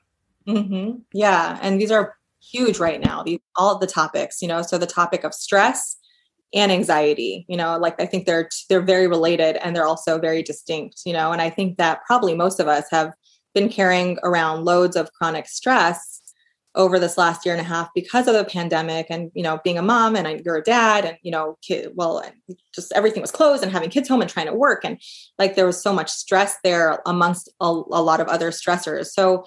Mm-hmm. 0.49 0.99
Yeah. 1.13 1.59
And 1.61 1.81
these 1.81 1.91
are 1.91 2.17
huge 2.41 2.79
right 2.79 3.01
now. 3.01 3.23
These 3.23 3.41
all 3.57 3.75
of 3.75 3.81
the 3.81 3.87
topics, 3.87 4.41
you 4.41 4.49
know, 4.49 4.63
so 4.63 4.79
the 4.79 4.87
topic 4.87 5.25
of 5.25 5.35
stress, 5.35 5.97
and 6.53 6.73
anxiety 6.73 7.45
you 7.49 7.57
know 7.57 7.79
like 7.79 8.01
i 8.01 8.07
think 8.07 8.27
they're 8.27 8.49
they're 8.69 8.81
very 8.81 9.07
related 9.07 9.57
and 9.57 9.75
they're 9.75 9.87
also 9.87 10.19
very 10.19 10.43
distinct 10.43 11.03
you 11.05 11.13
know 11.13 11.33
and 11.33 11.41
i 11.41 11.49
think 11.49 11.77
that 11.77 12.01
probably 12.07 12.35
most 12.35 12.61
of 12.61 12.69
us 12.69 12.87
have 12.91 13.13
been 13.55 13.69
carrying 13.69 14.19
around 14.23 14.65
loads 14.65 14.97
of 14.97 15.13
chronic 15.13 15.47
stress 15.47 16.21
over 16.77 16.99
this 16.99 17.19
last 17.19 17.45
year 17.45 17.53
and 17.53 17.61
a 17.61 17.69
half 17.69 17.89
because 17.95 18.29
of 18.29 18.35
the 18.35 18.45
pandemic 18.45 19.07
and 19.11 19.31
you 19.35 19.43
know 19.43 19.61
being 19.65 19.79
a 19.79 19.83
mom 19.83 20.15
and 20.15 20.45
you're 20.45 20.57
a 20.57 20.63
dad 20.63 21.05
and 21.05 21.17
you 21.23 21.31
know 21.31 21.59
kid, 21.63 21.91
well 21.95 22.25
just 22.75 22.93
everything 22.93 23.21
was 23.21 23.33
closed 23.33 23.63
and 23.63 23.73
having 23.73 23.91
kids 23.91 24.09
home 24.09 24.21
and 24.21 24.31
trying 24.31 24.47
to 24.47 24.55
work 24.55 24.85
and 24.85 25.01
like 25.39 25.57
there 25.57 25.67
was 25.67 25.83
so 25.83 25.93
much 25.93 26.11
stress 26.11 26.57
there 26.63 27.03
amongst 27.07 27.49
a, 27.61 27.65
a 27.67 28.03
lot 28.03 28.21
of 28.21 28.29
other 28.29 28.51
stressors. 28.51 29.07
So 29.07 29.45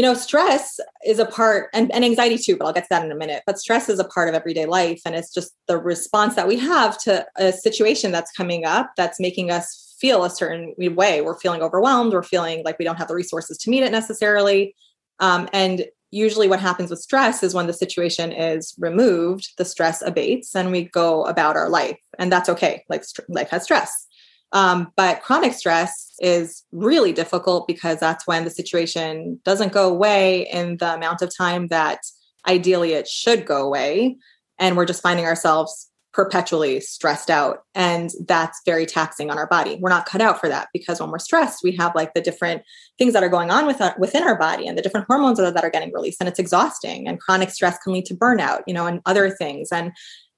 you 0.00 0.06
know, 0.06 0.14
stress 0.14 0.80
is 1.04 1.18
a 1.18 1.26
part 1.26 1.68
and, 1.74 1.92
and 1.92 2.06
anxiety 2.06 2.38
too, 2.38 2.56
but 2.56 2.64
I'll 2.64 2.72
get 2.72 2.84
to 2.84 2.88
that 2.88 3.04
in 3.04 3.12
a 3.12 3.14
minute. 3.14 3.42
But 3.44 3.58
stress 3.58 3.90
is 3.90 3.98
a 3.98 4.04
part 4.04 4.30
of 4.30 4.34
everyday 4.34 4.64
life. 4.64 5.02
And 5.04 5.14
it's 5.14 5.30
just 5.30 5.52
the 5.68 5.76
response 5.76 6.36
that 6.36 6.48
we 6.48 6.56
have 6.56 6.96
to 7.02 7.26
a 7.36 7.52
situation 7.52 8.10
that's 8.10 8.32
coming 8.32 8.64
up 8.64 8.92
that's 8.96 9.20
making 9.20 9.50
us 9.50 9.94
feel 10.00 10.24
a 10.24 10.30
certain 10.30 10.74
way. 10.78 11.20
We're 11.20 11.38
feeling 11.38 11.60
overwhelmed. 11.60 12.14
We're 12.14 12.22
feeling 12.22 12.62
like 12.64 12.78
we 12.78 12.86
don't 12.86 12.96
have 12.96 13.08
the 13.08 13.14
resources 13.14 13.58
to 13.58 13.68
meet 13.68 13.82
it 13.82 13.92
necessarily. 13.92 14.74
Um, 15.18 15.50
and 15.52 15.84
usually 16.10 16.48
what 16.48 16.60
happens 16.60 16.88
with 16.88 17.00
stress 17.00 17.42
is 17.42 17.52
when 17.52 17.66
the 17.66 17.74
situation 17.74 18.32
is 18.32 18.74
removed, 18.78 19.52
the 19.58 19.66
stress 19.66 20.00
abates 20.00 20.56
and 20.56 20.72
we 20.72 20.84
go 20.84 21.26
about 21.26 21.58
our 21.58 21.68
life. 21.68 22.00
And 22.18 22.32
that's 22.32 22.48
okay. 22.48 22.84
Like 22.88 23.04
life 23.28 23.50
has 23.50 23.64
stress. 23.64 24.06
Um, 24.52 24.92
but 24.96 25.20
chronic 25.20 25.52
stress 25.52 26.09
is 26.20 26.64
really 26.72 27.12
difficult 27.12 27.66
because 27.66 27.98
that's 27.98 28.26
when 28.26 28.44
the 28.44 28.50
situation 28.50 29.40
doesn't 29.44 29.72
go 29.72 29.88
away 29.88 30.46
in 30.52 30.76
the 30.76 30.94
amount 30.94 31.22
of 31.22 31.34
time 31.36 31.68
that 31.68 32.00
ideally 32.48 32.92
it 32.92 33.08
should 33.08 33.46
go 33.46 33.66
away. 33.66 34.16
And 34.58 34.76
we're 34.76 34.86
just 34.86 35.02
finding 35.02 35.24
ourselves 35.24 35.90
perpetually 36.12 36.80
stressed 36.80 37.30
out. 37.30 37.62
And 37.74 38.10
that's 38.26 38.60
very 38.66 38.84
taxing 38.84 39.30
on 39.30 39.38
our 39.38 39.46
body. 39.46 39.78
We're 39.80 39.90
not 39.90 40.06
cut 40.06 40.20
out 40.20 40.40
for 40.40 40.48
that 40.48 40.68
because 40.72 41.00
when 41.00 41.10
we're 41.10 41.20
stressed, 41.20 41.60
we 41.62 41.76
have 41.76 41.94
like 41.94 42.14
the 42.14 42.20
different 42.20 42.62
things 42.98 43.12
that 43.12 43.22
are 43.22 43.28
going 43.28 43.50
on 43.50 43.66
with 43.66 43.80
our, 43.80 43.94
within 43.98 44.24
our 44.24 44.36
body 44.36 44.66
and 44.66 44.76
the 44.76 44.82
different 44.82 45.06
hormones 45.06 45.38
that 45.38 45.64
are 45.64 45.70
getting 45.70 45.92
released. 45.92 46.20
And 46.20 46.28
it's 46.28 46.38
exhausting. 46.38 47.06
And 47.06 47.20
chronic 47.20 47.50
stress 47.50 47.78
can 47.78 47.92
lead 47.92 48.06
to 48.06 48.14
burnout, 48.14 48.62
you 48.66 48.74
know, 48.74 48.86
and 48.86 49.00
other 49.06 49.30
things. 49.30 49.70
And 49.70 49.92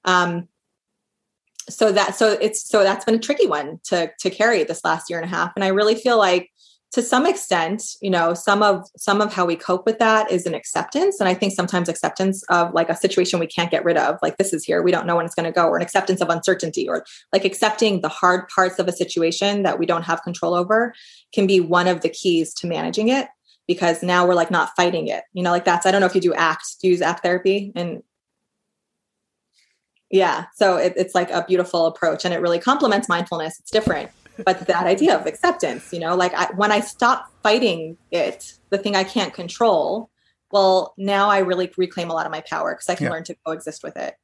um, 0.05 0.47
so 1.69 1.91
that 1.91 2.15
so 2.15 2.37
it's 2.41 2.67
so 2.67 2.83
that's 2.83 3.05
been 3.05 3.15
a 3.15 3.19
tricky 3.19 3.47
one 3.47 3.79
to 3.85 4.11
to 4.19 4.29
carry 4.29 4.63
this 4.63 4.83
last 4.83 5.09
year 5.09 5.19
and 5.19 5.25
a 5.31 5.35
half. 5.35 5.51
And 5.55 5.63
i 5.63 5.67
really 5.67 5.95
feel 5.95 6.17
like 6.17 6.49
to 6.91 7.01
some 7.01 7.25
extent 7.25 7.83
you 8.01 8.09
know 8.09 8.33
some 8.33 8.61
of 8.61 8.85
some 8.97 9.19
of 9.21 9.33
how 9.33 9.45
we 9.45 9.55
cope 9.55 9.85
with 9.85 9.99
that 9.99 10.31
is 10.31 10.45
an 10.45 10.53
acceptance. 10.53 11.19
And 11.19 11.29
i 11.29 11.33
think 11.33 11.53
sometimes 11.53 11.89
acceptance 11.89 12.43
of 12.49 12.73
like 12.73 12.89
a 12.89 12.95
situation 12.95 13.39
we 13.39 13.47
can't 13.47 13.71
get 13.71 13.85
rid 13.85 13.97
of 13.97 14.17
like 14.21 14.37
this 14.37 14.53
is 14.53 14.63
here 14.63 14.81
we 14.83 14.91
don't 14.91 15.07
know 15.07 15.15
when 15.15 15.25
it's 15.25 15.35
going 15.35 15.45
to 15.45 15.51
go 15.51 15.67
or 15.67 15.77
an 15.77 15.83
acceptance 15.83 16.21
of 16.21 16.29
uncertainty 16.29 16.87
or 16.87 17.05
like 17.31 17.45
accepting 17.45 18.01
the 18.01 18.09
hard 18.09 18.47
parts 18.49 18.79
of 18.79 18.87
a 18.87 18.91
situation 18.91 19.63
that 19.63 19.79
we 19.79 19.85
don't 19.85 20.03
have 20.03 20.23
control 20.23 20.53
over 20.53 20.93
can 21.33 21.47
be 21.47 21.59
one 21.59 21.87
of 21.87 22.01
the 22.01 22.09
keys 22.09 22.53
to 22.53 22.67
managing 22.67 23.09
it 23.09 23.27
because 23.67 24.03
now 24.03 24.27
we're 24.27 24.33
like 24.33 24.51
not 24.51 24.71
fighting 24.75 25.07
it. 25.07 25.23
You 25.33 25.43
know 25.43 25.51
like 25.51 25.65
that's 25.65 25.85
i 25.85 25.91
don't 25.91 26.01
know 26.01 26.07
if 26.07 26.15
you 26.15 26.21
do 26.21 26.33
act 26.33 26.65
do 26.81 26.87
you 26.87 26.91
use 26.91 27.01
act 27.01 27.23
therapy 27.23 27.71
and 27.75 28.03
yeah. 30.13 30.45
So 30.55 30.77
it, 30.77 30.93
it's 30.95 31.13
like 31.13 31.29
a 31.31 31.43
beautiful 31.45 31.87
approach 31.87 32.23
and 32.23 32.33
it 32.33 32.37
really 32.37 32.59
complements 32.59 33.09
mindfulness. 33.09 33.59
It's 33.59 33.71
different 33.71 34.09
but 34.43 34.65
that 34.67 34.85
idea 34.85 35.17
of 35.17 35.25
acceptance 35.25 35.93
you 35.93 35.99
know 35.99 36.15
like 36.15 36.33
I, 36.33 36.47
when 36.55 36.71
i 36.71 36.79
stop 36.79 37.31
fighting 37.41 37.97
it 38.11 38.53
the 38.69 38.77
thing 38.77 38.95
i 38.95 39.03
can't 39.03 39.33
control 39.33 40.09
well 40.51 40.93
now 40.97 41.29
i 41.29 41.39
really 41.39 41.71
reclaim 41.77 42.09
a 42.09 42.13
lot 42.13 42.25
of 42.25 42.31
my 42.31 42.41
power 42.41 42.73
because 42.73 42.89
i 42.89 42.95
can 42.95 43.05
yeah. 43.05 43.11
learn 43.11 43.23
to 43.25 43.35
coexist 43.45 43.83
with 43.83 43.97
it. 43.97 44.15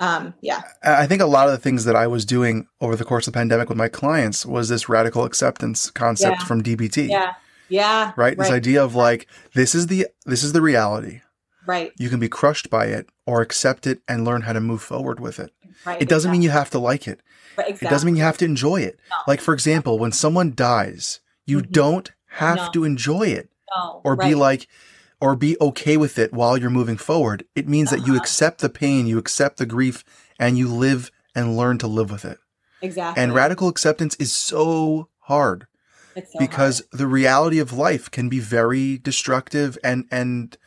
Um, 0.00 0.34
yeah. 0.40 0.62
I 0.82 1.06
think 1.06 1.22
a 1.22 1.26
lot 1.26 1.46
of 1.46 1.52
the 1.52 1.58
things 1.58 1.84
that 1.84 1.94
i 1.94 2.06
was 2.06 2.24
doing 2.24 2.66
over 2.80 2.96
the 2.96 3.04
course 3.04 3.26
of 3.26 3.32
the 3.32 3.38
pandemic 3.38 3.68
with 3.68 3.78
my 3.78 3.88
clients 3.88 4.44
was 4.44 4.68
this 4.68 4.88
radical 4.88 5.24
acceptance 5.24 5.90
concept 5.90 6.40
yeah. 6.40 6.46
from 6.46 6.62
dbt 6.62 7.08
yeah. 7.08 7.34
Yeah. 7.68 8.12
Right? 8.16 8.16
right. 8.16 8.38
this 8.38 8.50
idea 8.50 8.84
of 8.84 8.94
like 8.94 9.28
this 9.54 9.74
is 9.74 9.86
the 9.86 10.08
this 10.26 10.42
is 10.42 10.52
the 10.52 10.60
reality 10.60 11.20
right 11.66 11.92
you 11.98 12.08
can 12.08 12.20
be 12.20 12.28
crushed 12.28 12.70
by 12.70 12.86
it 12.86 13.08
or 13.26 13.40
accept 13.40 13.86
it 13.86 14.00
and 14.08 14.24
learn 14.24 14.42
how 14.42 14.52
to 14.52 14.60
move 14.60 14.82
forward 14.82 15.20
with 15.20 15.38
it 15.38 15.52
right 15.84 16.00
it 16.00 16.08
doesn't 16.08 16.30
exactly. 16.30 16.38
mean 16.38 16.42
you 16.42 16.50
have 16.50 16.70
to 16.70 16.78
like 16.78 17.06
it 17.06 17.20
Exactly. 17.58 17.86
It 17.86 17.90
doesn't 17.90 18.06
mean 18.06 18.16
you 18.16 18.22
have 18.22 18.38
to 18.38 18.44
enjoy 18.44 18.80
it. 18.80 18.98
No. 19.10 19.16
Like, 19.26 19.40
for 19.40 19.54
example, 19.54 19.98
when 19.98 20.12
someone 20.12 20.54
dies, 20.54 21.20
you 21.46 21.58
mm-hmm. 21.58 21.72
don't 21.72 22.12
have 22.28 22.56
no. 22.56 22.70
to 22.72 22.84
enjoy 22.84 23.24
it 23.24 23.50
no. 23.76 24.00
or 24.04 24.14
right. 24.14 24.28
be 24.28 24.34
like, 24.34 24.68
or 25.20 25.36
be 25.36 25.56
okay 25.60 25.96
with 25.96 26.18
it 26.18 26.32
while 26.32 26.56
you're 26.56 26.70
moving 26.70 26.96
forward. 26.96 27.44
It 27.54 27.68
means 27.68 27.88
uh-huh. 27.88 28.00
that 28.00 28.06
you 28.06 28.14
uh-huh. 28.14 28.22
accept 28.22 28.60
the 28.60 28.68
pain, 28.68 29.06
you 29.06 29.18
accept 29.18 29.58
the 29.58 29.66
grief, 29.66 30.04
and 30.38 30.58
you 30.58 30.68
live 30.68 31.10
and 31.34 31.56
learn 31.56 31.78
to 31.78 31.86
live 31.86 32.10
with 32.10 32.24
it. 32.24 32.38
Exactly. 32.80 33.22
And 33.22 33.34
radical 33.34 33.68
acceptance 33.68 34.16
is 34.16 34.32
so 34.32 35.08
hard. 35.20 35.66
So 36.14 36.38
because 36.38 36.80
hard. 36.80 36.98
the 37.00 37.06
reality 37.06 37.58
of 37.58 37.72
life 37.72 38.10
can 38.10 38.28
be 38.28 38.40
very 38.40 38.98
destructive 38.98 39.78
and 39.82 40.06
and 40.10 40.58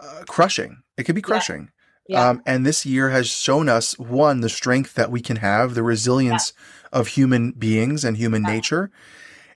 uh, 0.00 0.22
crushing. 0.26 0.82
It 0.96 1.04
could 1.04 1.14
be 1.14 1.22
crushing. 1.22 1.70
Yeah. 2.08 2.28
Um, 2.28 2.42
and 2.46 2.64
this 2.64 2.86
year 2.86 3.10
has 3.10 3.26
shown 3.28 3.68
us 3.68 3.98
one, 3.98 4.40
the 4.40 4.48
strength 4.48 4.94
that 4.94 5.10
we 5.10 5.20
can 5.20 5.36
have, 5.36 5.74
the 5.74 5.82
resilience 5.82 6.52
yeah. 6.56 7.00
of 7.00 7.08
human 7.08 7.52
beings 7.52 8.04
and 8.04 8.16
human 8.16 8.44
yeah. 8.44 8.52
nature, 8.52 8.90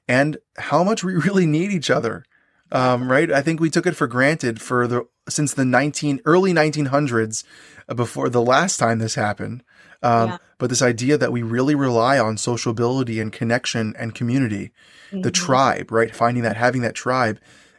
and 0.08 0.38
how 0.58 0.82
much 0.82 1.04
we 1.04 1.14
really 1.26 1.46
need 1.46 1.70
each 1.70 1.90
other. 1.90 2.24
Um, 2.72 3.10
right? 3.10 3.32
I 3.32 3.42
think 3.42 3.58
we 3.58 3.70
took 3.70 3.86
it 3.86 3.96
for 3.96 4.06
granted 4.06 4.60
for 4.60 4.86
the 4.86 5.06
since 5.28 5.54
the 5.54 5.64
19 5.64 6.20
early 6.24 6.52
1900s 6.52 7.44
uh, 7.88 7.94
before 7.94 8.28
the 8.28 8.42
last 8.42 8.76
time 8.76 9.00
this 9.00 9.16
happened. 9.16 9.64
Um, 10.02 10.38
but 10.58 10.70
this 10.70 10.82
idea 10.82 11.18
that 11.18 11.32
we 11.32 11.42
really 11.42 11.74
rely 11.74 12.18
on 12.18 12.36
sociability 12.36 13.20
and 13.20 13.32
connection 13.32 13.94
and 13.98 14.14
community, 14.14 14.72
mm-hmm. 15.08 15.22
the 15.22 15.30
tribe, 15.30 15.90
right? 15.90 16.14
Finding 16.14 16.42
that, 16.42 16.56
having 16.56 16.82
that 16.82 16.94
tribe. 16.94 17.38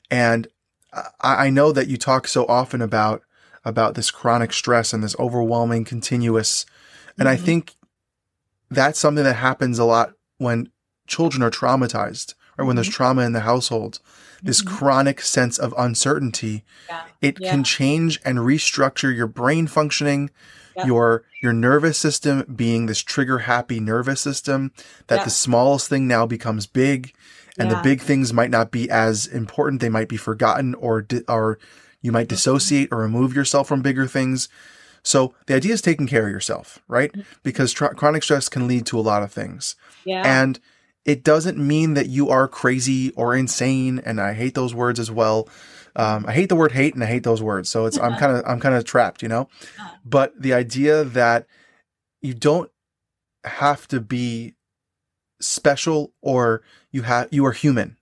And 0.10 0.48
I, 0.94 1.48
I 1.48 1.50
know 1.50 1.72
that 1.72 1.88
you 1.88 1.98
talk 1.98 2.28
so 2.28 2.46
often 2.46 2.82
about 2.82 3.24
about 3.64 3.96
this 3.96 4.12
chronic 4.12 4.54
stress 4.54 4.92
and 4.94 5.04
this 5.04 5.16
overwhelming 5.20 5.86
continuous. 5.86 6.66
And 7.18 7.28
mm-hmm. 7.28 7.34
I 7.34 7.46
think 7.46 7.76
that's 8.70 9.00
something 9.00 9.24
that 9.24 9.36
happens 9.36 9.78
a 9.78 9.86
lot 9.86 10.14
when 10.38 10.72
children 11.08 11.44
are 11.44 11.52
traumatized 11.52 12.34
or 12.58 12.66
when 12.66 12.72
mm-hmm. 12.72 12.78
there's 12.78 12.90
trauma 12.90 13.22
in 13.22 13.34
the 13.34 13.42
household. 13.42 14.00
This 14.42 14.64
mm-hmm. 14.64 14.76
chronic 14.76 15.22
sense 15.22 15.60
of 15.60 15.76
uncertainty, 15.78 16.64
yeah. 16.90 17.04
it 17.22 17.38
yeah. 17.40 17.52
can 17.52 17.64
change 17.64 18.20
and 18.26 18.40
restructure 18.40 19.16
your 19.16 19.28
brain 19.28 19.68
functioning, 19.68 20.32
your 20.86 21.24
your 21.42 21.54
nervous 21.54 21.98
system 21.98 22.44
being 22.56 22.86
this 22.86 23.02
trigger 23.02 23.40
happy 23.40 23.80
nervous 23.80 24.22
system 24.22 24.72
that 25.08 25.24
the 25.24 25.30
smallest 25.30 25.90
thing 25.90 26.08
now 26.08 26.26
becomes 26.26 26.66
big 26.66 27.14
and 27.58 27.70
the 27.70 27.82
big 27.84 28.02
things 28.02 28.34
might 28.34 28.50
not 28.50 28.72
be 28.72 28.90
as 28.90 29.28
important 29.28 29.82
they 29.82 29.90
might 29.90 30.10
be 30.10 30.18
forgotten 30.18 30.74
or 30.76 31.06
or 31.28 31.60
you 32.02 32.12
might 32.12 32.28
dissociate 32.28 32.90
or 32.92 33.00
remove 33.00 33.36
yourself 33.36 33.68
from 33.68 33.82
bigger 33.82 34.08
things. 34.08 34.50
So 35.04 35.34
the 35.48 35.56
idea 35.56 35.74
is 35.74 35.82
taking 35.82 36.08
care 36.08 36.26
of 36.26 36.32
yourself, 36.32 36.80
right? 36.88 37.14
Because 37.44 37.74
tr- 37.74 37.88
chronic 37.88 38.24
stress 38.24 38.50
can 38.50 38.68
lead 38.68 38.86
to 38.88 39.00
a 39.00 39.02
lot 39.02 39.24
of 39.24 39.32
things. 39.32 39.76
Yeah. 40.06 40.24
And 40.26 40.60
it 41.06 41.24
doesn't 41.24 41.58
mean 41.58 41.96
that 41.96 42.08
you 42.08 42.30
are 42.30 42.48
crazy 42.48 43.12
or 43.12 43.36
insane. 43.36 44.00
And 44.06 44.22
I 44.22 44.34
hate 44.34 44.54
those 44.54 44.76
words 44.76 45.00
as 45.00 45.10
well. 45.10 45.50
Um, 45.96 46.26
I 46.28 46.34
hate 46.34 46.50
the 46.50 46.56
word 46.56 46.72
hate 46.72 46.94
and 46.94 47.04
I 47.04 47.08
hate 47.08 47.24
those 47.24 47.42
words. 47.42 47.70
So 47.70 47.86
it's, 47.86 47.98
I'm 47.98 48.16
kind 48.20 48.38
of, 48.38 48.44
I'm 48.46 48.60
kind 48.60 48.76
of 48.76 48.86
trapped, 48.86 49.24
you 49.24 49.28
know, 49.28 49.48
but 50.06 50.40
the 50.40 50.54
idea 50.54 51.04
that 51.04 51.48
you 52.22 52.34
don't 52.34 52.70
have 53.44 53.88
to 53.88 54.00
be 54.00 54.54
special 55.40 56.14
or 56.22 56.62
you 56.92 57.04
have, 57.04 57.28
you 57.32 57.46
are 57.46 57.52
human. 57.52 57.98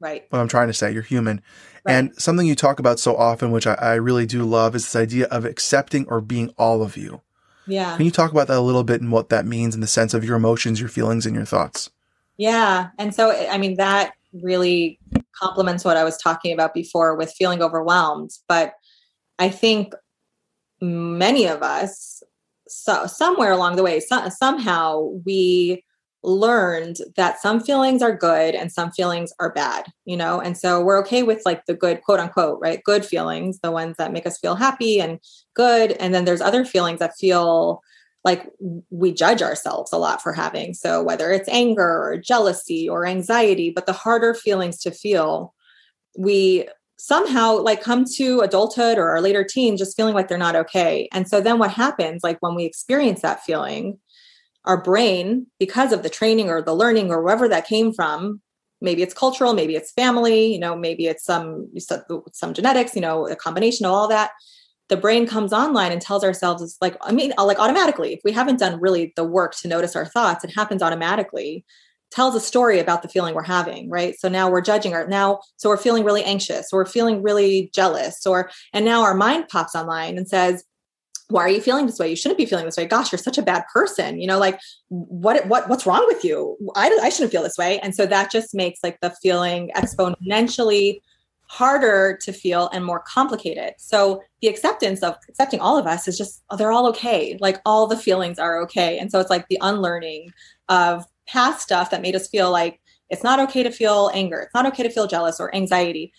Right. 0.00 0.26
What 0.30 0.38
I'm 0.38 0.48
trying 0.48 0.68
to 0.68 0.74
say, 0.74 0.92
you're 0.92 1.02
human. 1.02 1.42
Right. 1.84 1.94
And 1.94 2.14
something 2.20 2.46
you 2.46 2.54
talk 2.54 2.78
about 2.78 3.00
so 3.00 3.16
often, 3.16 3.50
which 3.50 3.66
I, 3.66 3.74
I, 3.74 3.94
really 3.94 4.26
do 4.26 4.44
love, 4.44 4.76
is 4.76 4.84
this 4.84 4.94
idea 4.94 5.26
of 5.26 5.44
accepting 5.44 6.06
or 6.08 6.20
being 6.20 6.50
all 6.56 6.82
of 6.82 6.96
you. 6.96 7.20
Yeah. 7.66 7.96
Can 7.96 8.04
you 8.06 8.12
talk 8.12 8.30
about 8.30 8.46
that 8.46 8.58
a 8.58 8.60
little 8.60 8.84
bit 8.84 9.00
and 9.00 9.10
what 9.10 9.28
that 9.30 9.44
means 9.44 9.74
in 9.74 9.80
the 9.80 9.86
sense 9.86 10.14
of 10.14 10.24
your 10.24 10.36
emotions, 10.36 10.80
your 10.80 10.88
feelings, 10.88 11.26
and 11.26 11.34
your 11.34 11.44
thoughts? 11.44 11.90
Yeah. 12.36 12.90
And 12.98 13.14
so, 13.14 13.32
I 13.48 13.58
mean, 13.58 13.76
that 13.76 14.12
really 14.32 14.98
complements 15.32 15.84
what 15.84 15.96
I 15.96 16.04
was 16.04 16.16
talking 16.16 16.52
about 16.52 16.74
before 16.74 17.16
with 17.16 17.32
feeling 17.32 17.62
overwhelmed. 17.62 18.30
But 18.48 18.74
I 19.38 19.48
think 19.48 19.94
many 20.80 21.46
of 21.46 21.62
us, 21.62 22.22
so 22.68 23.06
somewhere 23.06 23.52
along 23.52 23.76
the 23.76 23.82
way, 23.82 24.00
so, 24.00 24.28
somehow 24.28 25.10
we 25.24 25.84
learned 26.22 26.96
that 27.16 27.40
some 27.40 27.60
feelings 27.60 28.02
are 28.02 28.16
good 28.16 28.54
and 28.54 28.72
some 28.72 28.90
feelings 28.90 29.32
are 29.38 29.52
bad, 29.52 29.86
you 30.04 30.16
know? 30.16 30.40
And 30.40 30.58
so 30.58 30.82
we're 30.82 30.98
okay 31.00 31.22
with 31.22 31.42
like 31.44 31.64
the 31.66 31.74
good, 31.74 32.02
quote 32.02 32.20
unquote, 32.20 32.58
right? 32.60 32.82
Good 32.84 33.04
feelings, 33.04 33.60
the 33.60 33.70
ones 33.70 33.96
that 33.98 34.12
make 34.12 34.26
us 34.26 34.38
feel 34.38 34.56
happy 34.56 35.00
and 35.00 35.20
good. 35.54 35.92
And 35.92 36.12
then 36.12 36.24
there's 36.24 36.40
other 36.40 36.64
feelings 36.64 36.98
that 36.98 37.16
feel 37.18 37.82
like 38.24 38.46
we 38.90 39.12
judge 39.12 39.42
ourselves 39.42 39.92
a 39.92 39.96
lot 39.96 40.20
for 40.20 40.32
having. 40.32 40.74
So 40.74 41.02
whether 41.02 41.30
it's 41.30 41.48
anger 41.48 42.02
or 42.02 42.18
jealousy 42.18 42.88
or 42.88 43.06
anxiety, 43.06 43.70
but 43.70 43.86
the 43.86 43.92
harder 43.92 44.34
feelings 44.34 44.78
to 44.80 44.90
feel, 44.90 45.54
we 46.18 46.68
somehow 46.98 47.58
like 47.58 47.80
come 47.80 48.04
to 48.16 48.40
adulthood 48.40 48.98
or 48.98 49.08
our 49.10 49.20
later 49.20 49.44
teen 49.44 49.76
just 49.76 49.96
feeling 49.96 50.14
like 50.14 50.26
they're 50.26 50.36
not 50.36 50.56
okay. 50.56 51.08
And 51.12 51.28
so 51.28 51.40
then 51.40 51.58
what 51.58 51.70
happens, 51.70 52.24
like 52.24 52.38
when 52.40 52.56
we 52.56 52.64
experience 52.64 53.22
that 53.22 53.44
feeling, 53.44 53.98
our 54.68 54.80
brain, 54.80 55.46
because 55.58 55.92
of 55.92 56.02
the 56.02 56.10
training 56.10 56.50
or 56.50 56.62
the 56.62 56.74
learning 56.74 57.10
or 57.10 57.22
wherever 57.22 57.48
that 57.48 57.66
came 57.66 57.92
from, 57.92 58.40
maybe 58.80 59.02
it's 59.02 59.14
cultural, 59.14 59.54
maybe 59.54 59.74
it's 59.74 59.90
family, 59.92 60.52
you 60.52 60.58
know, 60.60 60.76
maybe 60.76 61.06
it's 61.06 61.24
some 61.24 61.68
some 62.32 62.54
genetics, 62.54 62.94
you 62.94 63.00
know, 63.00 63.26
a 63.26 63.34
combination 63.34 63.86
of 63.86 63.92
all 63.92 64.08
that. 64.08 64.30
The 64.88 64.96
brain 64.96 65.26
comes 65.26 65.52
online 65.52 65.90
and 65.90 66.00
tells 66.00 66.22
ourselves 66.22 66.62
it's 66.62 66.76
like, 66.80 66.96
I 67.00 67.12
mean, 67.12 67.32
uh, 67.36 67.44
like 67.44 67.58
automatically, 67.58 68.12
if 68.12 68.20
we 68.24 68.32
haven't 68.32 68.58
done 68.58 68.80
really 68.80 69.12
the 69.16 69.24
work 69.24 69.54
to 69.56 69.68
notice 69.68 69.96
our 69.96 70.06
thoughts, 70.06 70.44
it 70.44 70.54
happens 70.54 70.82
automatically 70.82 71.64
tells 72.10 72.34
a 72.34 72.40
story 72.40 72.78
about 72.78 73.02
the 73.02 73.08
feeling 73.08 73.34
we're 73.34 73.42
having 73.42 73.90
right 73.90 74.18
so 74.18 74.30
now 74.30 74.50
we're 74.50 74.62
judging 74.62 74.94
our 74.94 75.06
now 75.08 75.38
so 75.56 75.68
we're 75.68 75.76
feeling 75.76 76.04
really 76.04 76.24
anxious 76.24 76.72
or 76.72 76.80
we're 76.80 76.86
feeling 76.86 77.22
really 77.22 77.70
jealous 77.74 78.26
or 78.26 78.50
and 78.72 78.84
now 78.84 79.02
our 79.02 79.14
mind 79.14 79.46
pops 79.48 79.74
online 79.74 80.16
and 80.16 80.26
says 80.26 80.64
why 81.28 81.42
are 81.42 81.48
you 81.48 81.60
feeling 81.60 81.86
this 81.86 81.98
way? 81.98 82.08
You 82.08 82.16
shouldn't 82.16 82.38
be 82.38 82.46
feeling 82.46 82.64
this 82.64 82.76
way. 82.76 82.86
Gosh 82.86 83.12
you're 83.12 83.18
such 83.18 83.38
a 83.38 83.42
bad 83.42 83.64
person 83.72 84.20
you 84.20 84.26
know 84.26 84.38
like 84.38 84.58
what 84.88 85.46
what 85.46 85.68
what's 85.68 85.86
wrong 85.86 86.04
with 86.06 86.24
you? 86.24 86.56
I, 86.74 86.96
I 87.02 87.08
shouldn't 87.08 87.32
feel 87.32 87.42
this 87.42 87.58
way. 87.58 87.78
And 87.80 87.94
so 87.94 88.06
that 88.06 88.30
just 88.30 88.54
makes 88.54 88.80
like 88.82 88.98
the 89.00 89.10
feeling 89.22 89.70
exponentially 89.76 91.00
harder 91.48 92.18
to 92.20 92.32
feel 92.32 92.68
and 92.72 92.84
more 92.84 93.02
complicated. 93.06 93.72
So 93.78 94.22
the 94.42 94.48
acceptance 94.48 95.02
of 95.02 95.16
accepting 95.28 95.60
all 95.60 95.78
of 95.78 95.86
us 95.86 96.06
is 96.06 96.18
just 96.18 96.42
oh, 96.50 96.56
they're 96.56 96.72
all 96.72 96.86
okay. 96.88 97.38
Like 97.40 97.60
all 97.64 97.86
the 97.86 97.96
feelings 97.96 98.38
are 98.38 98.60
okay. 98.62 98.98
And 98.98 99.10
so 99.10 99.18
it's 99.18 99.30
like 99.30 99.48
the 99.48 99.58
unlearning 99.60 100.32
of 100.68 101.04
past 101.26 101.62
stuff 101.62 101.90
that 101.90 102.02
made 102.02 102.16
us 102.16 102.28
feel 102.28 102.50
like 102.50 102.80
it's 103.10 103.24
not 103.24 103.40
okay 103.40 103.62
to 103.62 103.70
feel 103.70 104.10
anger. 104.12 104.40
It's 104.40 104.54
not 104.54 104.66
okay 104.66 104.82
to 104.82 104.90
feel 104.90 105.06
jealous 105.06 105.40
or 105.40 105.54
anxiety 105.54 106.12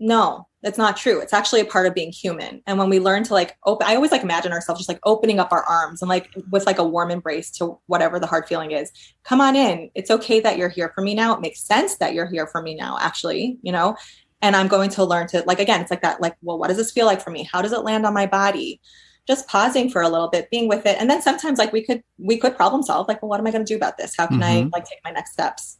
no 0.00 0.48
that's 0.62 0.78
not 0.78 0.96
true. 0.96 1.20
It's 1.20 1.32
actually 1.32 1.60
a 1.60 1.64
part 1.64 1.86
of 1.86 1.94
being 1.94 2.12
human. 2.12 2.62
And 2.66 2.78
when 2.78 2.90
we 2.90 3.00
learn 3.00 3.24
to 3.24 3.34
like 3.34 3.56
open 3.64 3.86
i 3.86 3.94
always 3.94 4.12
like 4.12 4.22
imagine 4.22 4.52
ourselves 4.52 4.80
just 4.80 4.88
like 4.88 5.00
opening 5.04 5.38
up 5.38 5.52
our 5.52 5.62
arms 5.64 6.02
and 6.02 6.08
like 6.08 6.30
with 6.50 6.66
like 6.66 6.78
a 6.78 6.84
warm 6.84 7.10
embrace 7.10 7.50
to 7.52 7.78
whatever 7.86 8.18
the 8.18 8.26
hard 8.26 8.46
feeling 8.46 8.72
is. 8.72 8.92
Come 9.24 9.40
on 9.40 9.56
in. 9.56 9.90
It's 9.94 10.10
okay 10.10 10.40
that 10.40 10.58
you're 10.58 10.68
here 10.68 10.92
for 10.94 11.02
me 11.02 11.14
now. 11.14 11.34
It 11.34 11.40
makes 11.40 11.62
sense 11.62 11.96
that 11.96 12.14
you're 12.14 12.26
here 12.26 12.46
for 12.46 12.62
me 12.62 12.74
now 12.74 12.98
actually 13.00 13.58
you 13.62 13.72
know? 13.72 13.96
And 14.42 14.56
i'm 14.56 14.68
going 14.68 14.90
to 14.90 15.04
learn 15.04 15.26
to 15.28 15.42
like 15.46 15.60
again 15.60 15.80
it's 15.80 15.90
like 15.90 16.02
that 16.02 16.20
like 16.20 16.36
well 16.42 16.58
what 16.58 16.68
does 16.68 16.76
this 16.76 16.92
feel 16.92 17.06
like 17.06 17.22
for 17.22 17.30
me? 17.30 17.48
How 17.50 17.62
does 17.62 17.72
it 17.72 17.84
land 17.84 18.06
on 18.06 18.14
my 18.14 18.26
body? 18.26 18.80
Just 19.26 19.48
pausing 19.48 19.90
for 19.90 20.02
a 20.02 20.08
little 20.08 20.28
bit 20.28 20.50
being 20.50 20.68
with 20.68 20.86
it. 20.86 20.96
And 20.98 21.08
then 21.08 21.22
sometimes 21.22 21.58
like 21.58 21.72
we 21.72 21.82
could 21.82 22.02
we 22.18 22.38
could 22.38 22.56
problem 22.56 22.82
solve 22.82 23.08
like 23.08 23.22
well 23.22 23.28
what 23.30 23.40
am 23.40 23.46
i 23.46 23.50
going 23.50 23.64
to 23.64 23.72
do 23.72 23.76
about 23.76 23.96
this? 23.96 24.14
How 24.16 24.26
can 24.26 24.40
mm-hmm. 24.40 24.66
i 24.66 24.70
like 24.72 24.84
take 24.84 25.00
my 25.04 25.10
next 25.10 25.32
steps 25.32 25.79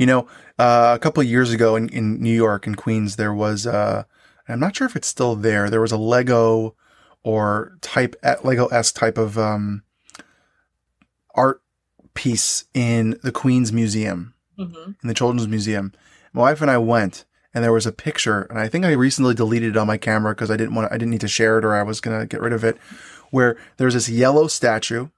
You 0.00 0.06
know, 0.06 0.26
uh, 0.58 0.92
a 0.96 0.98
couple 0.98 1.20
of 1.20 1.28
years 1.28 1.52
ago 1.52 1.76
in, 1.76 1.90
in 1.90 2.22
New 2.22 2.34
York 2.34 2.66
in 2.66 2.74
Queens, 2.74 3.16
there 3.16 3.34
was, 3.34 3.66
uh, 3.66 4.04
I'm 4.48 4.58
not 4.58 4.74
sure 4.74 4.86
if 4.86 4.96
it's 4.96 5.06
still 5.06 5.36
there. 5.36 5.68
There 5.68 5.82
was 5.82 5.92
a 5.92 5.98
Lego 5.98 6.74
or 7.22 7.76
type 7.82 8.16
Lego 8.42 8.68
S 8.68 8.92
type 8.92 9.18
of 9.18 9.36
um, 9.36 9.82
art 11.34 11.60
piece 12.14 12.64
in 12.72 13.20
the 13.22 13.30
Queens 13.30 13.74
Museum, 13.74 14.32
mm-hmm. 14.58 14.92
in 15.02 15.06
the 15.06 15.12
Children's 15.12 15.46
Museum. 15.46 15.92
My 16.32 16.40
wife 16.40 16.62
and 16.62 16.70
I 16.70 16.78
went, 16.78 17.26
and 17.52 17.62
there 17.62 17.70
was 17.70 17.86
a 17.86 17.92
picture, 17.92 18.44
and 18.44 18.58
I 18.58 18.68
think 18.68 18.86
I 18.86 18.92
recently 18.92 19.34
deleted 19.34 19.72
it 19.72 19.76
on 19.76 19.86
my 19.86 19.98
camera 19.98 20.34
because 20.34 20.50
I 20.50 20.56
didn't 20.56 20.74
want, 20.74 20.90
I 20.90 20.96
didn't 20.96 21.10
need 21.10 21.20
to 21.20 21.28
share 21.28 21.58
it, 21.58 21.64
or 21.66 21.74
I 21.74 21.82
was 21.82 22.00
gonna 22.00 22.24
get 22.24 22.40
rid 22.40 22.54
of 22.54 22.64
it. 22.64 22.78
Where 23.32 23.58
there's 23.76 23.92
this 23.92 24.08
yellow 24.08 24.46
statue 24.46 25.08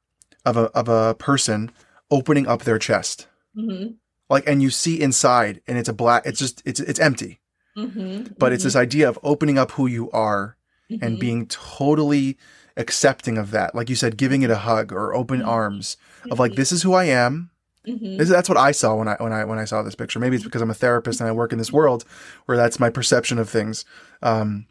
of 0.44 0.56
a 0.56 0.64
of 0.70 0.88
a 0.88 1.14
person 1.14 1.70
opening 2.10 2.48
up 2.48 2.64
their 2.64 2.80
chest, 2.80 3.28
mm-hmm. 3.56 3.92
Like, 4.32 4.48
and 4.48 4.62
you 4.62 4.70
see 4.70 5.00
inside, 5.00 5.60
and 5.66 5.78
it's 5.78 5.88
a 5.88 5.92
black. 5.92 6.26
It's 6.26 6.38
just 6.38 6.62
it's 6.64 6.80
it's 6.80 7.00
empty. 7.00 7.40
Mm-hmm. 7.76 8.34
But 8.38 8.52
it's 8.52 8.64
this 8.64 8.74
mm-hmm. 8.74 8.82
idea 8.82 9.08
of 9.08 9.18
opening 9.22 9.58
up 9.58 9.72
who 9.72 9.86
you 9.86 10.10
are 10.10 10.56
mm-hmm. 10.90 11.04
and 11.04 11.18
being 11.18 11.46
totally 11.46 12.36
accepting 12.76 13.38
of 13.38 13.50
that. 13.50 13.74
Like 13.74 13.88
you 13.88 13.96
said, 13.96 14.16
giving 14.16 14.42
it 14.42 14.50
a 14.50 14.56
hug 14.56 14.92
or 14.92 15.14
open 15.14 15.40
mm-hmm. 15.40 15.48
arms 15.48 15.96
of 16.30 16.38
like, 16.38 16.54
this 16.54 16.72
is 16.72 16.82
who 16.82 16.92
I 16.92 17.04
am. 17.04 17.50
Mm-hmm. 17.86 18.16
This, 18.18 18.28
that's 18.28 18.48
what 18.48 18.58
I 18.58 18.72
saw 18.72 18.94
when 18.94 19.08
I 19.08 19.16
when 19.18 19.32
I 19.32 19.44
when 19.44 19.58
I 19.58 19.64
saw 19.64 19.82
this 19.82 19.94
picture. 19.94 20.18
Maybe 20.18 20.36
it's 20.36 20.44
because 20.44 20.62
I'm 20.62 20.70
a 20.70 20.74
therapist 20.74 21.20
and 21.20 21.28
I 21.28 21.32
work 21.32 21.52
in 21.52 21.58
this 21.58 21.72
world 21.72 22.04
where 22.46 22.56
that's 22.56 22.78
my 22.78 22.90
perception 22.90 23.38
of 23.38 23.48
things. 23.48 23.84
Um, 24.22 24.66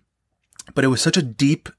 but 0.73 0.83
it 0.83 0.87
was 0.87 1.01
such 1.01 1.17
a 1.17 1.21
deep 1.21 1.69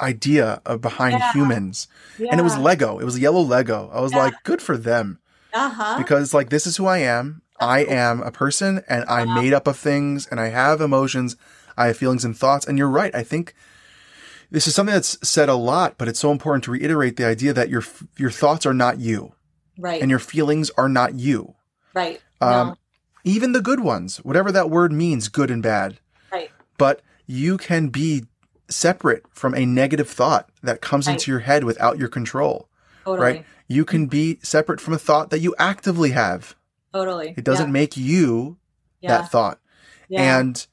idea 0.00 0.60
of 0.66 0.80
behind 0.80 1.18
yeah. 1.18 1.32
humans, 1.32 1.86
yeah. 2.18 2.28
and 2.30 2.40
it 2.40 2.42
was 2.42 2.58
Lego. 2.58 2.98
It 2.98 3.04
was 3.04 3.18
yellow 3.18 3.40
Lego. 3.40 3.90
I 3.92 4.00
was 4.00 4.12
yeah. 4.12 4.24
like, 4.24 4.34
good 4.42 4.60
for 4.60 4.76
them, 4.76 5.20
uh-huh. 5.56 5.98
because 5.98 6.34
like 6.34 6.50
this 6.50 6.66
is 6.66 6.76
who 6.76 6.86
I 6.86 6.98
am. 6.98 7.42
I 7.58 7.80
am 7.84 8.22
a 8.22 8.30
person, 8.30 8.82
and 8.88 9.04
I'm 9.08 9.30
uh-huh. 9.30 9.40
made 9.40 9.52
up 9.54 9.66
of 9.66 9.76
things, 9.76 10.26
and 10.30 10.38
I 10.38 10.48
have 10.48 10.80
emotions. 10.80 11.36
I 11.76 11.86
have 11.86 11.96
feelings 11.96 12.24
and 12.24 12.36
thoughts. 12.36 12.66
And 12.66 12.76
you're 12.76 12.88
right. 12.88 13.14
I 13.14 13.22
think 13.22 13.54
this 14.50 14.66
is 14.66 14.74
something 14.74 14.92
that's 14.92 15.18
said 15.26 15.48
a 15.48 15.54
lot, 15.54 15.96
but 15.98 16.08
it's 16.08 16.20
so 16.20 16.30
important 16.30 16.64
to 16.64 16.70
reiterate 16.70 17.16
the 17.16 17.24
idea 17.24 17.52
that 17.52 17.68
your 17.68 17.82
your 18.16 18.30
thoughts 18.30 18.66
are 18.66 18.74
not 18.74 18.98
you, 19.00 19.32
right, 19.78 20.00
and 20.00 20.10
your 20.10 20.20
feelings 20.20 20.70
are 20.76 20.88
not 20.88 21.14
you, 21.14 21.54
right. 21.94 22.20
Um, 22.40 22.68
no. 22.68 22.76
Even 23.24 23.52
the 23.52 23.62
good 23.62 23.80
ones, 23.80 24.18
whatever 24.18 24.52
that 24.52 24.70
word 24.70 24.92
means, 24.92 25.28
good 25.28 25.50
and 25.50 25.62
bad, 25.62 25.98
right. 26.30 26.50
But 26.78 27.00
you 27.26 27.56
can 27.56 27.88
be 27.88 28.24
separate 28.68 29.24
from 29.30 29.54
a 29.54 29.64
negative 29.64 30.08
thought 30.08 30.48
that 30.62 30.80
comes 30.80 31.06
right. 31.06 31.14
into 31.14 31.30
your 31.30 31.40
head 31.40 31.64
without 31.64 31.98
your 31.98 32.08
control, 32.08 32.68
totally. 33.04 33.26
right? 33.26 33.44
You 33.68 33.84
can 33.84 34.06
be 34.06 34.38
separate 34.42 34.80
from 34.80 34.94
a 34.94 34.98
thought 34.98 35.30
that 35.30 35.40
you 35.40 35.54
actively 35.58 36.10
have. 36.10 36.54
Totally. 36.92 37.34
It 37.36 37.44
doesn't 37.44 37.68
yeah. 37.68 37.72
make 37.72 37.96
you 37.96 38.58
yeah. 39.00 39.18
that 39.18 39.30
thought, 39.30 39.60
yeah. 40.08 40.38
and 40.38 40.66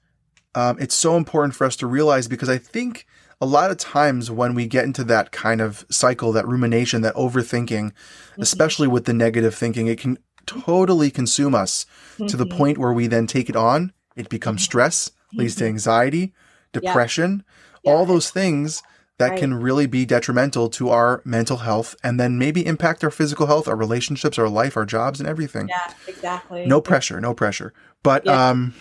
um, 0.55 0.77
it's 0.79 0.95
so 0.95 1.17
important 1.17 1.55
for 1.55 1.65
us 1.65 1.75
to 1.77 1.87
realize 1.87 2.27
because 2.27 2.49
I 2.49 2.57
think 2.57 3.05
a 3.41 3.45
lot 3.45 3.71
of 3.71 3.77
times 3.77 4.31
when 4.31 4.53
we 4.53 4.67
get 4.67 4.85
into 4.85 5.03
that 5.05 5.31
kind 5.31 5.59
of 5.59 5.85
cycle, 5.89 6.31
that 6.31 6.47
rumination, 6.47 7.01
that 7.01 7.15
overthinking, 7.15 7.67
mm-hmm. 7.91 8.41
especially 8.41 8.87
with 8.87 9.05
the 9.05 9.13
negative 9.13 9.55
thinking, 9.55 9.87
it 9.87 9.99
can 9.99 10.17
totally 10.45 11.11
consume 11.11 11.55
us 11.55 11.85
mm-hmm. 12.13 12.27
to 12.27 12.37
the 12.37 12.45
mm-hmm. 12.45 12.57
point 12.57 12.77
where 12.77 12.93
we 12.93 13.07
then 13.07 13.27
take 13.27 13.49
it 13.49 13.55
on. 13.55 13.91
It 14.15 14.29
becomes 14.29 14.61
mm-hmm. 14.61 14.65
stress, 14.65 15.11
leads 15.33 15.55
to 15.55 15.63
mm-hmm. 15.63 15.73
anxiety, 15.73 16.33
depression, 16.71 17.43
yeah. 17.83 17.91
all 17.91 18.05
those 18.05 18.29
things 18.29 18.83
that 19.19 19.29
right. 19.31 19.39
can 19.39 19.53
really 19.53 19.85
be 19.85 20.05
detrimental 20.05 20.69
to 20.69 20.89
our 20.89 21.21
mental 21.23 21.57
health 21.57 21.95
and 22.03 22.19
then 22.19 22.37
maybe 22.37 22.65
impact 22.65 23.03
our 23.03 23.11
physical 23.11 23.45
health, 23.45 23.67
our 23.67 23.75
relationships, 23.75 24.39
our 24.39 24.49
life, 24.49 24.75
our 24.75 24.85
jobs, 24.85 25.19
and 25.19 25.29
everything. 25.29 25.67
Yeah, 25.67 25.93
exactly. 26.07 26.65
No 26.65 26.81
pressure, 26.81 27.21
no 27.21 27.33
pressure. 27.33 27.73
But 28.01 28.25
yeah. 28.25 28.49
um 28.49 28.73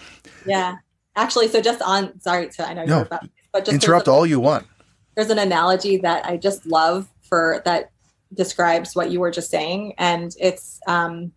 yeah. 0.47 0.77
Actually, 1.15 1.49
so 1.49 1.61
just 1.61 1.83
on, 1.83 2.19
sorry, 2.21 2.49
to, 2.49 2.67
I 2.67 2.73
know 2.73 2.85
no, 2.85 2.97
you're 2.97 3.07
about, 3.07 3.29
but 3.53 3.67
just 3.67 3.75
interrupt 3.75 4.09
all 4.09 4.25
you 4.25 4.41
want. 4.41 4.67
There's 5.15 5.29
an 5.29 5.39
analogy 5.39 5.99
that 5.99 6.25
I 6.25 6.39
just 6.39 6.65
love 6.65 7.11
for 7.21 7.61
that 7.67 7.91
describes 8.33 8.97
what 8.97 9.11
you 9.11 9.21
were 9.21 9.31
just 9.31 9.51
saying, 9.51 9.95
and 9.99 10.35
it's, 10.41 10.81
um, 10.87 11.33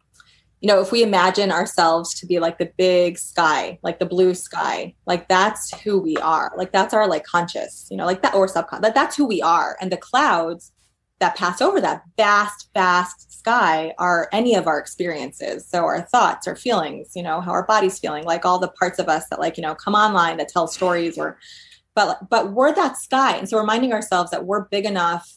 you 0.65 0.71
know, 0.71 0.81
if 0.81 0.91
we 0.91 1.03
imagine 1.03 1.51
ourselves 1.51 2.15
to 2.15 2.25
be 2.25 2.39
like 2.39 2.57
the 2.57 2.71
big 2.75 3.19
sky, 3.19 3.77
like 3.83 3.99
the 3.99 4.05
blue 4.07 4.33
sky, 4.33 4.95
like 5.05 5.27
that's 5.27 5.79
who 5.81 5.99
we 5.99 6.17
are. 6.17 6.51
Like 6.57 6.71
that's 6.71 6.91
our 6.91 7.07
like 7.07 7.23
conscious, 7.23 7.87
you 7.91 7.95
know, 7.95 8.07
like 8.07 8.23
that 8.23 8.33
or 8.33 8.47
subconscious. 8.47 8.81
That, 8.81 8.95
that's 8.95 9.15
who 9.15 9.27
we 9.27 9.43
are, 9.43 9.77
and 9.79 9.91
the 9.91 9.97
clouds 9.97 10.71
that 11.19 11.35
pass 11.35 11.61
over 11.61 11.79
that 11.81 12.01
vast, 12.17 12.71
vast 12.73 13.31
sky 13.31 13.93
are 13.99 14.27
any 14.31 14.55
of 14.55 14.65
our 14.65 14.79
experiences. 14.79 15.69
So 15.69 15.85
our 15.85 16.01
thoughts, 16.01 16.47
our 16.47 16.55
feelings, 16.55 17.11
you 17.15 17.21
know, 17.21 17.41
how 17.41 17.51
our 17.51 17.67
body's 17.67 17.99
feeling, 17.99 18.23
like 18.23 18.43
all 18.43 18.57
the 18.57 18.69
parts 18.69 18.97
of 18.97 19.07
us 19.07 19.25
that 19.29 19.39
like, 19.39 19.57
you 19.57 19.61
know, 19.61 19.75
come 19.75 19.93
online 19.93 20.37
that 20.37 20.49
tell 20.49 20.65
stories 20.65 21.15
or 21.15 21.37
but 21.93 22.27
but 22.27 22.53
we're 22.53 22.73
that 22.73 22.97
sky. 22.97 23.37
And 23.37 23.47
so 23.47 23.59
reminding 23.59 23.93
ourselves 23.93 24.31
that 24.31 24.47
we're 24.47 24.65
big 24.69 24.85
enough, 24.85 25.31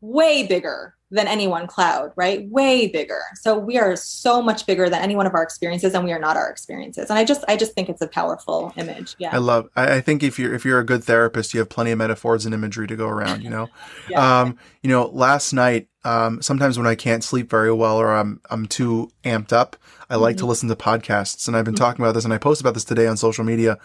way 0.00 0.46
bigger 0.46 0.94
than 1.10 1.26
any 1.26 1.46
one 1.46 1.66
cloud, 1.66 2.12
right? 2.16 2.46
Way 2.50 2.88
bigger. 2.88 3.22
So 3.36 3.58
we 3.58 3.78
are 3.78 3.96
so 3.96 4.42
much 4.42 4.66
bigger 4.66 4.90
than 4.90 5.00
any 5.00 5.16
one 5.16 5.26
of 5.26 5.34
our 5.34 5.42
experiences, 5.42 5.94
and 5.94 6.04
we 6.04 6.12
are 6.12 6.18
not 6.18 6.36
our 6.36 6.50
experiences. 6.50 7.08
And 7.08 7.18
I 7.18 7.24
just, 7.24 7.44
I 7.48 7.56
just 7.56 7.72
think 7.72 7.88
it's 7.88 8.02
a 8.02 8.08
powerful 8.08 8.72
image. 8.76 9.16
Yeah, 9.18 9.34
I 9.34 9.38
love. 9.38 9.68
I 9.74 10.00
think 10.00 10.22
if 10.22 10.38
you're 10.38 10.54
if 10.54 10.64
you're 10.64 10.80
a 10.80 10.84
good 10.84 11.02
therapist, 11.02 11.54
you 11.54 11.60
have 11.60 11.68
plenty 11.68 11.92
of 11.92 11.98
metaphors 11.98 12.44
and 12.44 12.54
imagery 12.54 12.86
to 12.86 12.96
go 12.96 13.08
around. 13.08 13.42
You 13.42 13.50
know, 13.50 13.68
yeah. 14.10 14.40
um, 14.40 14.58
you 14.82 14.90
know. 14.90 15.06
Last 15.08 15.52
night, 15.52 15.88
um, 16.04 16.42
sometimes 16.42 16.76
when 16.76 16.86
I 16.86 16.94
can't 16.94 17.24
sleep 17.24 17.48
very 17.48 17.72
well 17.72 17.96
or 17.96 18.12
I'm 18.12 18.40
I'm 18.50 18.66
too 18.66 19.10
amped 19.24 19.52
up, 19.52 19.76
I 20.10 20.16
like 20.16 20.36
mm-hmm. 20.36 20.40
to 20.40 20.46
listen 20.46 20.68
to 20.68 20.76
podcasts, 20.76 21.48
and 21.48 21.56
I've 21.56 21.64
been 21.64 21.74
mm-hmm. 21.74 21.84
talking 21.84 22.04
about 22.04 22.12
this, 22.12 22.24
and 22.24 22.34
I 22.34 22.38
posted 22.38 22.66
about 22.66 22.74
this 22.74 22.84
today 22.84 23.06
on 23.06 23.16
social 23.16 23.44
media. 23.44 23.78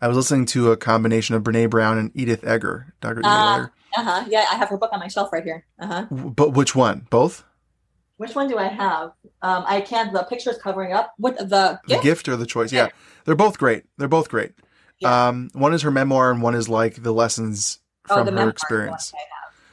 I 0.00 0.08
was 0.08 0.16
listening 0.16 0.46
to 0.46 0.72
a 0.72 0.76
combination 0.76 1.34
of 1.34 1.42
Brene 1.42 1.70
Brown 1.70 1.98
and 1.98 2.10
Edith 2.14 2.44
Eger, 2.44 2.94
Dr. 3.00 3.20
Edith 3.20 3.26
uh, 3.26 3.54
Eger. 3.58 3.72
Uh 3.96 4.02
huh. 4.02 4.24
Yeah, 4.28 4.46
I 4.50 4.56
have 4.56 4.68
her 4.68 4.76
book 4.76 4.90
on 4.92 5.00
my 5.00 5.08
shelf 5.08 5.32
right 5.32 5.44
here. 5.44 5.64
Uh 5.78 5.86
huh. 5.86 6.06
But 6.10 6.50
which 6.50 6.74
one? 6.74 7.06
Both? 7.10 7.44
Which 8.18 8.34
one 8.34 8.48
do 8.48 8.56
I 8.56 8.68
have? 8.68 9.12
Um, 9.42 9.64
I 9.66 9.80
can't. 9.80 10.12
The 10.12 10.22
picture's 10.24 10.58
covering 10.58 10.92
up. 10.92 11.14
What 11.18 11.36
the 11.36 11.80
gift? 11.86 12.02
The 12.02 12.08
gift 12.08 12.28
or 12.28 12.36
the 12.36 12.46
choice? 12.46 12.72
Yeah, 12.72 12.88
they're 13.24 13.34
both 13.34 13.58
great. 13.58 13.84
They're 13.98 14.08
both 14.08 14.28
great. 14.28 14.52
Yeah. 15.00 15.28
Um, 15.28 15.50
one 15.52 15.74
is 15.74 15.82
her 15.82 15.90
memoir, 15.90 16.30
and 16.30 16.40
one 16.40 16.54
is 16.54 16.68
like 16.68 17.02
the 17.02 17.12
lessons 17.12 17.80
oh, 18.08 18.16
from 18.16 18.34
the 18.34 18.42
her 18.42 18.48
experience. 18.48 19.12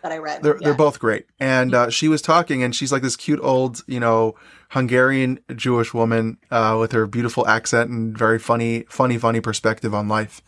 That 0.03 0.11
I 0.11 0.17
read. 0.17 0.43
They're, 0.43 0.55
yeah. 0.55 0.65
they're 0.65 0.73
both 0.73 0.99
great. 0.99 1.27
And 1.39 1.73
uh, 1.73 1.89
she 1.89 2.09
was 2.09 2.21
talking, 2.21 2.61
and 2.61 2.75
she's 2.75 2.91
like 2.91 3.01
this 3.01 3.15
cute 3.15 3.39
old, 3.41 3.83
you 3.87 4.01
know, 4.01 4.35
Hungarian 4.71 5.39
Jewish 5.55 5.93
woman 5.93 6.37
uh, 6.51 6.75
with 6.77 6.91
her 6.91 7.07
beautiful 7.07 7.47
accent 7.47 7.89
and 7.89 8.17
very 8.17 8.37
funny, 8.37 8.83
funny, 8.89 9.17
funny 9.17 9.39
perspective 9.39 9.95
on 9.95 10.09
life. 10.09 10.41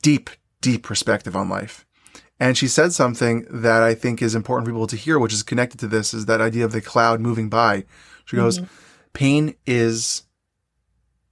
Deep, 0.00 0.30
deep 0.62 0.82
perspective 0.82 1.36
on 1.36 1.50
life. 1.50 1.84
And 2.40 2.56
she 2.56 2.66
said 2.66 2.92
something 2.92 3.46
that 3.50 3.82
I 3.82 3.94
think 3.94 4.22
is 4.22 4.34
important 4.34 4.66
for 4.66 4.72
people 4.72 4.86
to 4.86 4.96
hear, 4.96 5.18
which 5.18 5.34
is 5.34 5.42
connected 5.42 5.78
to 5.80 5.88
this, 5.88 6.14
is 6.14 6.26
that 6.26 6.40
idea 6.40 6.64
of 6.64 6.72
the 6.72 6.80
cloud 6.80 7.20
moving 7.20 7.48
by. 7.48 7.84
She 8.24 8.36
goes, 8.36 8.58
mm-hmm. 8.58 8.72
pain 9.12 9.54
is, 9.66 10.22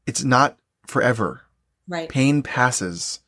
it's 0.07 0.25
not 0.25 0.59
forever. 0.87 1.43
Right. 1.89 2.09
Pain 2.09 2.43
passes. 2.43 3.21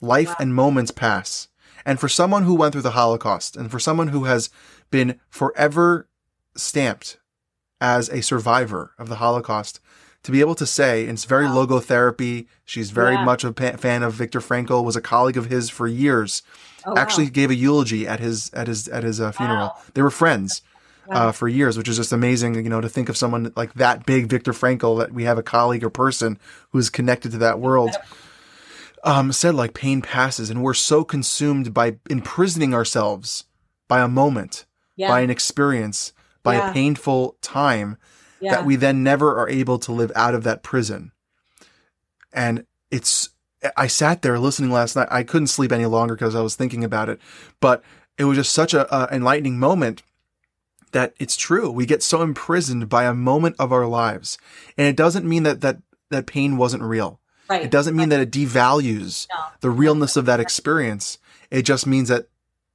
Life 0.00 0.28
wow. 0.28 0.36
and 0.40 0.54
moments 0.54 0.92
pass. 0.92 1.48
And 1.86 2.00
for 2.00 2.08
someone 2.08 2.42
who 2.42 2.54
went 2.54 2.72
through 2.72 2.82
the 2.82 2.90
Holocaust 2.90 3.56
and 3.56 3.70
for 3.70 3.78
someone 3.78 4.08
who 4.08 4.24
has 4.24 4.50
been 4.90 5.20
forever 5.30 6.08
stamped 6.56 7.18
as 7.80 8.08
a 8.08 8.22
survivor 8.22 8.92
of 8.98 9.08
the 9.08 9.16
Holocaust, 9.16 9.80
to 10.24 10.32
be 10.32 10.40
able 10.40 10.56
to 10.56 10.66
say, 10.66 11.04
and 11.04 11.12
it's 11.12 11.24
very 11.24 11.44
wow. 11.44 11.64
logotherapy. 11.64 12.48
She's 12.64 12.90
very 12.90 13.14
yeah. 13.14 13.24
much 13.24 13.44
a 13.44 13.52
fan 13.52 14.02
of 14.02 14.14
Viktor 14.14 14.40
Frankl, 14.40 14.84
was 14.84 14.96
a 14.96 15.00
colleague 15.00 15.36
of 15.36 15.46
his 15.46 15.70
for 15.70 15.86
years 15.86 16.42
oh, 16.84 16.96
actually 16.96 17.26
wow. 17.26 17.30
gave 17.30 17.50
a 17.50 17.54
eulogy 17.54 18.08
at 18.08 18.18
his 18.18 18.50
at 18.52 18.66
his 18.66 18.88
at 18.88 19.04
his 19.04 19.20
uh, 19.20 19.30
funeral. 19.30 19.68
Wow. 19.68 19.82
They 19.94 20.02
were 20.02 20.10
friends. 20.10 20.62
Uh, 21.08 21.30
for 21.30 21.46
years, 21.46 21.78
which 21.78 21.86
is 21.86 21.98
just 21.98 22.12
amazing, 22.12 22.56
you 22.56 22.68
know, 22.68 22.80
to 22.80 22.88
think 22.88 23.08
of 23.08 23.16
someone 23.16 23.52
like 23.54 23.72
that 23.74 24.04
big, 24.06 24.26
Viktor 24.26 24.50
Frankl, 24.50 24.98
that 24.98 25.12
we 25.12 25.22
have 25.22 25.38
a 25.38 25.42
colleague 25.42 25.84
or 25.84 25.88
person 25.88 26.36
who's 26.70 26.90
connected 26.90 27.30
to 27.30 27.38
that 27.38 27.60
world. 27.60 27.94
Um, 29.04 29.32
said 29.32 29.54
like 29.54 29.74
pain 29.74 30.02
passes, 30.02 30.50
and 30.50 30.62
we're 30.62 30.74
so 30.74 31.04
consumed 31.04 31.72
by 31.72 31.98
imprisoning 32.10 32.74
ourselves 32.74 33.44
by 33.88 34.00
a 34.00 34.08
moment, 34.08 34.66
yeah. 34.96 35.08
by 35.08 35.20
an 35.20 35.30
experience, 35.30 36.12
by 36.42 36.56
yeah. 36.56 36.70
a 36.70 36.72
painful 36.72 37.36
time, 37.40 37.98
yeah. 38.40 38.52
that 38.52 38.66
we 38.66 38.76
then 38.76 39.02
never 39.02 39.38
are 39.38 39.48
able 39.48 39.78
to 39.80 39.92
live 39.92 40.10
out 40.16 40.34
of 40.34 40.42
that 40.44 40.62
prison. 40.62 41.12
And 42.32 42.66
it's 42.90 43.30
I 43.76 43.86
sat 43.86 44.22
there 44.22 44.38
listening 44.38 44.70
last 44.70 44.96
night. 44.96 45.08
I 45.10 45.22
couldn't 45.22 45.48
sleep 45.48 45.72
any 45.72 45.86
longer 45.86 46.14
because 46.14 46.34
I 46.34 46.42
was 46.42 46.54
thinking 46.54 46.84
about 46.84 47.08
it, 47.08 47.20
but 47.60 47.82
it 48.18 48.24
was 48.24 48.36
just 48.36 48.52
such 48.52 48.74
a, 48.74 48.94
a 48.94 49.14
enlightening 49.14 49.58
moment 49.58 50.02
that 50.92 51.14
it's 51.18 51.36
true. 51.36 51.70
We 51.70 51.86
get 51.86 52.02
so 52.02 52.22
imprisoned 52.22 52.88
by 52.88 53.04
a 53.04 53.14
moment 53.14 53.56
of 53.58 53.72
our 53.72 53.86
lives, 53.86 54.38
and 54.76 54.86
it 54.86 54.96
doesn't 54.96 55.26
mean 55.26 55.42
that 55.44 55.60
that 55.62 55.78
that 56.10 56.26
pain 56.26 56.56
wasn't 56.56 56.82
real. 56.82 57.20
Right. 57.48 57.62
It 57.62 57.70
doesn't 57.70 57.94
mean 57.94 58.10
right. 58.10 58.18
that 58.18 58.28
it 58.28 58.30
devalues 58.30 59.26
no. 59.30 59.36
the 59.60 59.70
realness 59.70 60.16
of 60.16 60.26
that 60.26 60.40
experience. 60.40 61.18
It 61.50 61.62
just 61.62 61.86
means 61.86 62.08
that 62.08 62.28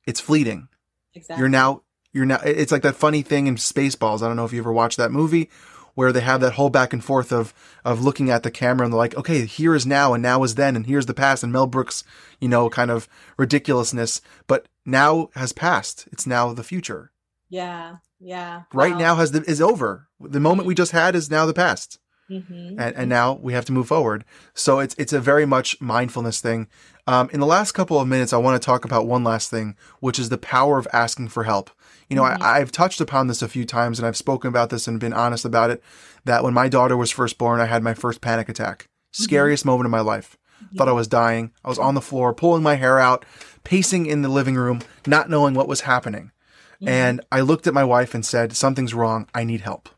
it's 0.06 0.20
fleeting. 0.20 0.68
Exactly. 1.14 1.42
You're 1.42 1.50
now 1.50 1.84
you're 2.14 2.26
now. 2.26 2.40
It's 2.44 2.72
like 2.72 2.84
that 2.84 2.96
funny 2.96 3.22
thing 3.22 3.48
in 3.48 3.56
Spaceballs. 3.56 4.22
I 4.22 4.28
don't 4.28 4.36
know 4.36 4.46
if 4.46 4.54
you 4.54 4.60
ever 4.60 4.74
watched 4.74 4.98
that 4.98 5.12
movie 5.12 5.50
where 5.94 6.12
they 6.12 6.22
have 6.22 6.42
that 6.42 6.54
whole 6.54 6.70
back 6.70 6.94
and 6.94 7.04
forth 7.04 7.32
of 7.32 7.54
of 7.84 8.04
looking 8.04 8.30
at 8.30 8.44
the 8.44 8.52
camera 8.52 8.86
and 8.86 8.94
they're 8.94 8.98
like, 8.98 9.16
okay, 9.16 9.46
here 9.46 9.76
is 9.76 9.86
now 9.86 10.14
and 10.14 10.22
now 10.22 10.44
is 10.44 10.56
then 10.56 10.76
and 10.76 10.88
here's 10.88 11.06
the 11.06 11.14
past 11.14 11.44
and 11.44 11.52
Mel 11.52 11.68
Brooks, 11.68 12.04
you 12.40 12.48
know, 12.48 12.70
kind 12.70 12.92
of 12.92 13.08
ridiculousness, 13.38 14.22
but 14.48 14.68
now 14.86 15.30
has 15.36 15.54
passed. 15.54 16.08
It's 16.12 16.28
now 16.28 16.54
the 16.54 16.64
future. 16.64 17.12
Yeah. 17.50 17.98
Yeah. 18.20 18.64
Right 18.74 18.94
wow. 18.94 19.00
now 19.00 19.16
has 19.16 19.32
the, 19.32 19.44
is 19.44 19.62
over. 19.62 20.08
The 20.20 20.40
moment 20.40 20.68
we 20.68 20.76
just 20.76 20.92
had 20.92 21.16
is 21.16 21.32
now 21.32 21.46
the 21.46 21.54
past. 21.54 22.00
Mm-hmm. 22.32 22.80
And, 22.80 22.96
and 22.96 23.10
now 23.10 23.34
we 23.34 23.54
have 23.54 23.66
to 23.66 23.74
move 23.74 23.88
forward. 23.88 24.24
So 24.54 24.80
it's 24.80 24.96
it's 24.98 25.14
a 25.14 25.20
very 25.20 25.46
much 25.46 25.80
mindfulness 25.82 26.40
thing. 26.40 26.68
Um, 27.08 27.30
in 27.34 27.40
the 27.40 27.46
last 27.46 27.74
couple 27.74 28.00
of 28.00 28.08
minutes, 28.08 28.32
I 28.32 28.38
want 28.38 28.62
to 28.62 28.66
talk 28.66 28.86
about 28.86 29.06
one 29.06 29.24
last 29.24 29.50
thing, 29.50 29.76
which 30.00 30.18
is 30.18 30.30
the 30.30 30.38
power 30.38 30.78
of 30.78 30.88
asking 30.94 31.30
for 31.30 31.44
help. 31.44 31.70
You 32.10 32.16
know, 32.16 32.24
mm-hmm. 32.24 32.42
I, 32.42 32.60
I've 32.60 32.72
touched 32.72 33.02
upon 33.02 33.28
this 33.28 33.42
a 33.42 33.48
few 33.48 33.66
times, 33.66 34.00
and 34.00 34.08
I've 34.08 34.18
spoken 34.18 34.48
about 34.48 34.70
this 34.70 34.88
and 34.88 35.00
been 35.00 35.14
honest 35.14 35.44
about 35.44 35.72
it. 35.72 35.84
That 36.26 36.44
when 36.44 36.54
my 36.54 36.70
daughter 36.70 36.96
was 36.96 37.12
first 37.12 37.38
born, 37.38 37.60
I 37.60 37.66
had 37.66 37.84
my 37.84 37.94
first 37.94 38.22
panic 38.22 38.48
attack. 38.48 38.84
Mm-hmm. 38.84 39.24
Scariest 39.24 39.66
moment 39.66 39.86
of 39.86 39.92
my 39.92 40.02
life. 40.02 40.38
Mm-hmm. 40.64 40.78
Thought 40.78 40.90
I 40.90 40.94
was 40.94 41.08
dying. 41.08 41.52
I 41.66 41.70
was 41.70 41.80
on 41.80 41.96
the 41.96 42.02
floor, 42.02 42.34
pulling 42.34 42.64
my 42.64 42.76
hair 42.76 43.00
out, 43.00 43.26
pacing 43.64 44.06
in 44.06 44.22
the 44.22 44.30
living 44.30 44.56
room, 44.56 44.82
not 45.06 45.30
knowing 45.30 45.54
what 45.54 45.68
was 45.68 45.82
happening. 45.82 46.32
Mm-hmm. 46.76 46.88
And 46.88 47.22
I 47.32 47.42
looked 47.42 47.68
at 47.68 47.74
my 47.74 47.84
wife 47.84 48.14
and 48.14 48.26
said, 48.26 48.56
"Something's 48.56 48.94
wrong. 48.94 49.28
I 49.34 49.44
need 49.44 49.62
help." 49.62 49.90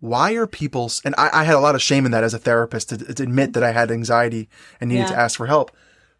Why 0.00 0.32
are 0.32 0.46
people 0.46 0.90
and 1.04 1.14
I, 1.18 1.30
I, 1.32 1.44
had 1.44 1.54
a 1.54 1.60
lot 1.60 1.74
of 1.74 1.82
shame 1.82 2.06
in 2.06 2.12
that 2.12 2.24
as 2.24 2.34
a 2.34 2.38
therapist 2.38 2.88
to, 2.88 2.96
to 2.96 3.22
admit 3.22 3.52
that 3.52 3.62
i 3.62 3.70
had 3.70 3.90
anxiety 3.90 4.48
and 4.80 4.88
needed 4.88 5.02
yeah. 5.02 5.08
to 5.08 5.18
ask 5.18 5.36
for 5.36 5.46
help. 5.46 5.70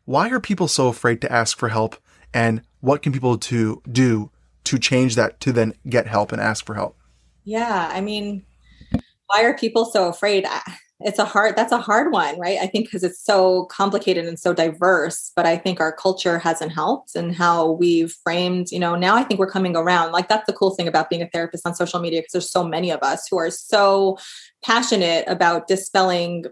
Why 0.05 0.31
are 0.31 0.41
people 0.41 0.69
so 0.69 0.89
afraid 0.89 1.21
to 1.23 1.33
ask 1.33 1.59
for 1.59 1.71
help? 1.71 1.97
And 2.35 2.63
what 2.81 3.03
can 3.03 3.13
people 3.13 3.39
to 3.39 3.83
do 3.91 4.31
to 4.65 4.79
change 4.79 5.15
that 5.17 5.41
to 5.41 5.53
then 5.53 5.75
get 5.89 6.07
help 6.07 6.33
and 6.33 6.41
ask 6.41 6.65
for 6.65 6.75
help? 6.75 6.97
Yeah 7.45 7.89
i 7.93 8.01
mean 8.01 8.45
why 9.27 9.45
are 9.45 9.57
people 9.57 9.85
so 9.85 10.09
afraid 10.09 10.47
it's 11.03 11.19
a 11.19 11.25
hard 11.25 11.57
that's 11.57 11.73
a 11.73 11.79
hard 11.79 12.13
one 12.13 12.39
right? 12.39 12.59
I 12.61 12.67
think 12.67 12.87
because 12.87 13.05
it's 13.05 13.23
so 13.23 13.67
complicated 13.67 14.27
and 14.27 14.39
so 14.39 14.53
diverse 14.53 15.33
but 15.35 15.47
i 15.47 15.57
think 15.57 15.81
our 15.81 15.93
culture 15.93 16.39
hasn't 16.39 16.73
helped 16.73 17.15
and 17.15 17.35
how 17.35 17.73
we've 17.73 18.15
framed 18.23 18.69
you 18.71 18.79
know 18.79 18.95
now 18.95 19.17
i 19.17 19.23
think 19.23 19.41
we're 19.41 19.51
coming 19.51 19.77
around. 19.77 20.13
Like 20.13 20.29
that's 20.29 20.47
the 20.47 20.53
cool 20.53 20.71
thing 20.71 20.89
about 20.89 21.11
being 21.11 21.23
a 21.23 21.29
therapist 21.29 21.67
on 21.67 21.75
social 21.75 22.01
media 22.01 22.21
because 22.21 22.33
there's 22.33 22.51
so 22.51 22.65
many 22.65 22.91
of 22.91 23.03
us 23.03 23.27
who 23.31 23.39
are 23.39 23.51
so 23.51 24.19
passionate 24.63 25.25
about 25.27 25.67
dispelling 25.67 26.45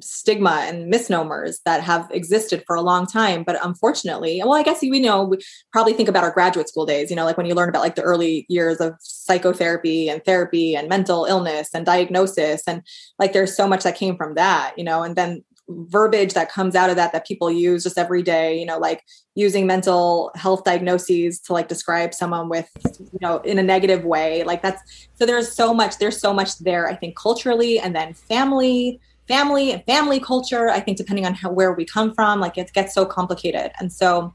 stigma 0.00 0.64
and 0.66 0.88
misnomers 0.88 1.60
that 1.64 1.82
have 1.82 2.08
existed 2.10 2.64
for 2.66 2.74
a 2.74 2.80
long 2.80 3.06
time. 3.06 3.44
But 3.44 3.64
unfortunately 3.64 4.40
well 4.42 4.54
i 4.54 4.62
guess 4.62 4.82
we 4.82 5.00
know 5.00 5.24
we 5.24 5.38
probably 5.72 5.92
think 5.92 6.08
about 6.08 6.24
our 6.24 6.32
graduate 6.32 6.68
school 6.68 6.86
days 6.86 7.10
you 7.10 7.16
know 7.16 7.24
like 7.24 7.36
when 7.36 7.46
you 7.46 7.54
learn 7.54 7.68
about 7.68 7.82
like 7.82 7.94
the 7.94 8.02
early 8.02 8.46
years 8.48 8.78
of 8.80 8.94
psychotherapy 9.22 10.08
and 10.08 10.24
therapy 10.24 10.76
and 10.76 10.88
mental 10.88 11.24
illness 11.24 11.70
and 11.74 11.86
diagnosis. 11.86 12.62
And 12.66 12.82
like 13.18 13.32
there's 13.32 13.56
so 13.56 13.66
much 13.68 13.81
that 13.82 13.96
came 13.96 14.16
from 14.16 14.34
that 14.34 14.74
you 14.76 14.84
know 14.84 15.02
and 15.02 15.16
then 15.16 15.42
verbiage 15.68 16.34
that 16.34 16.50
comes 16.50 16.74
out 16.74 16.90
of 16.90 16.96
that 16.96 17.12
that 17.12 17.26
people 17.26 17.50
use 17.50 17.84
just 17.84 17.96
every 17.96 18.22
day 18.22 18.58
you 18.58 18.66
know 18.66 18.78
like 18.78 19.02
using 19.34 19.66
mental 19.66 20.30
health 20.34 20.64
diagnoses 20.64 21.38
to 21.40 21.52
like 21.52 21.68
describe 21.68 22.12
someone 22.12 22.48
with 22.48 22.68
you 22.98 23.18
know 23.20 23.38
in 23.38 23.58
a 23.58 23.62
negative 23.62 24.04
way 24.04 24.42
like 24.44 24.60
that's 24.60 25.08
so 25.14 25.24
there's 25.24 25.54
so 25.54 25.72
much 25.72 25.98
there's 25.98 26.20
so 26.20 26.34
much 26.34 26.58
there 26.58 26.88
i 26.88 26.94
think 26.94 27.16
culturally 27.16 27.78
and 27.78 27.94
then 27.94 28.12
family 28.12 29.00
family 29.28 29.72
and 29.72 29.84
family 29.84 30.20
culture 30.20 30.68
i 30.68 30.80
think 30.80 30.98
depending 30.98 31.24
on 31.24 31.34
how 31.34 31.50
where 31.50 31.72
we 31.72 31.84
come 31.84 32.12
from 32.14 32.40
like 32.40 32.58
it 32.58 32.72
gets 32.72 32.94
so 32.94 33.06
complicated. 33.06 33.72
And 33.78 33.92
so 33.92 34.34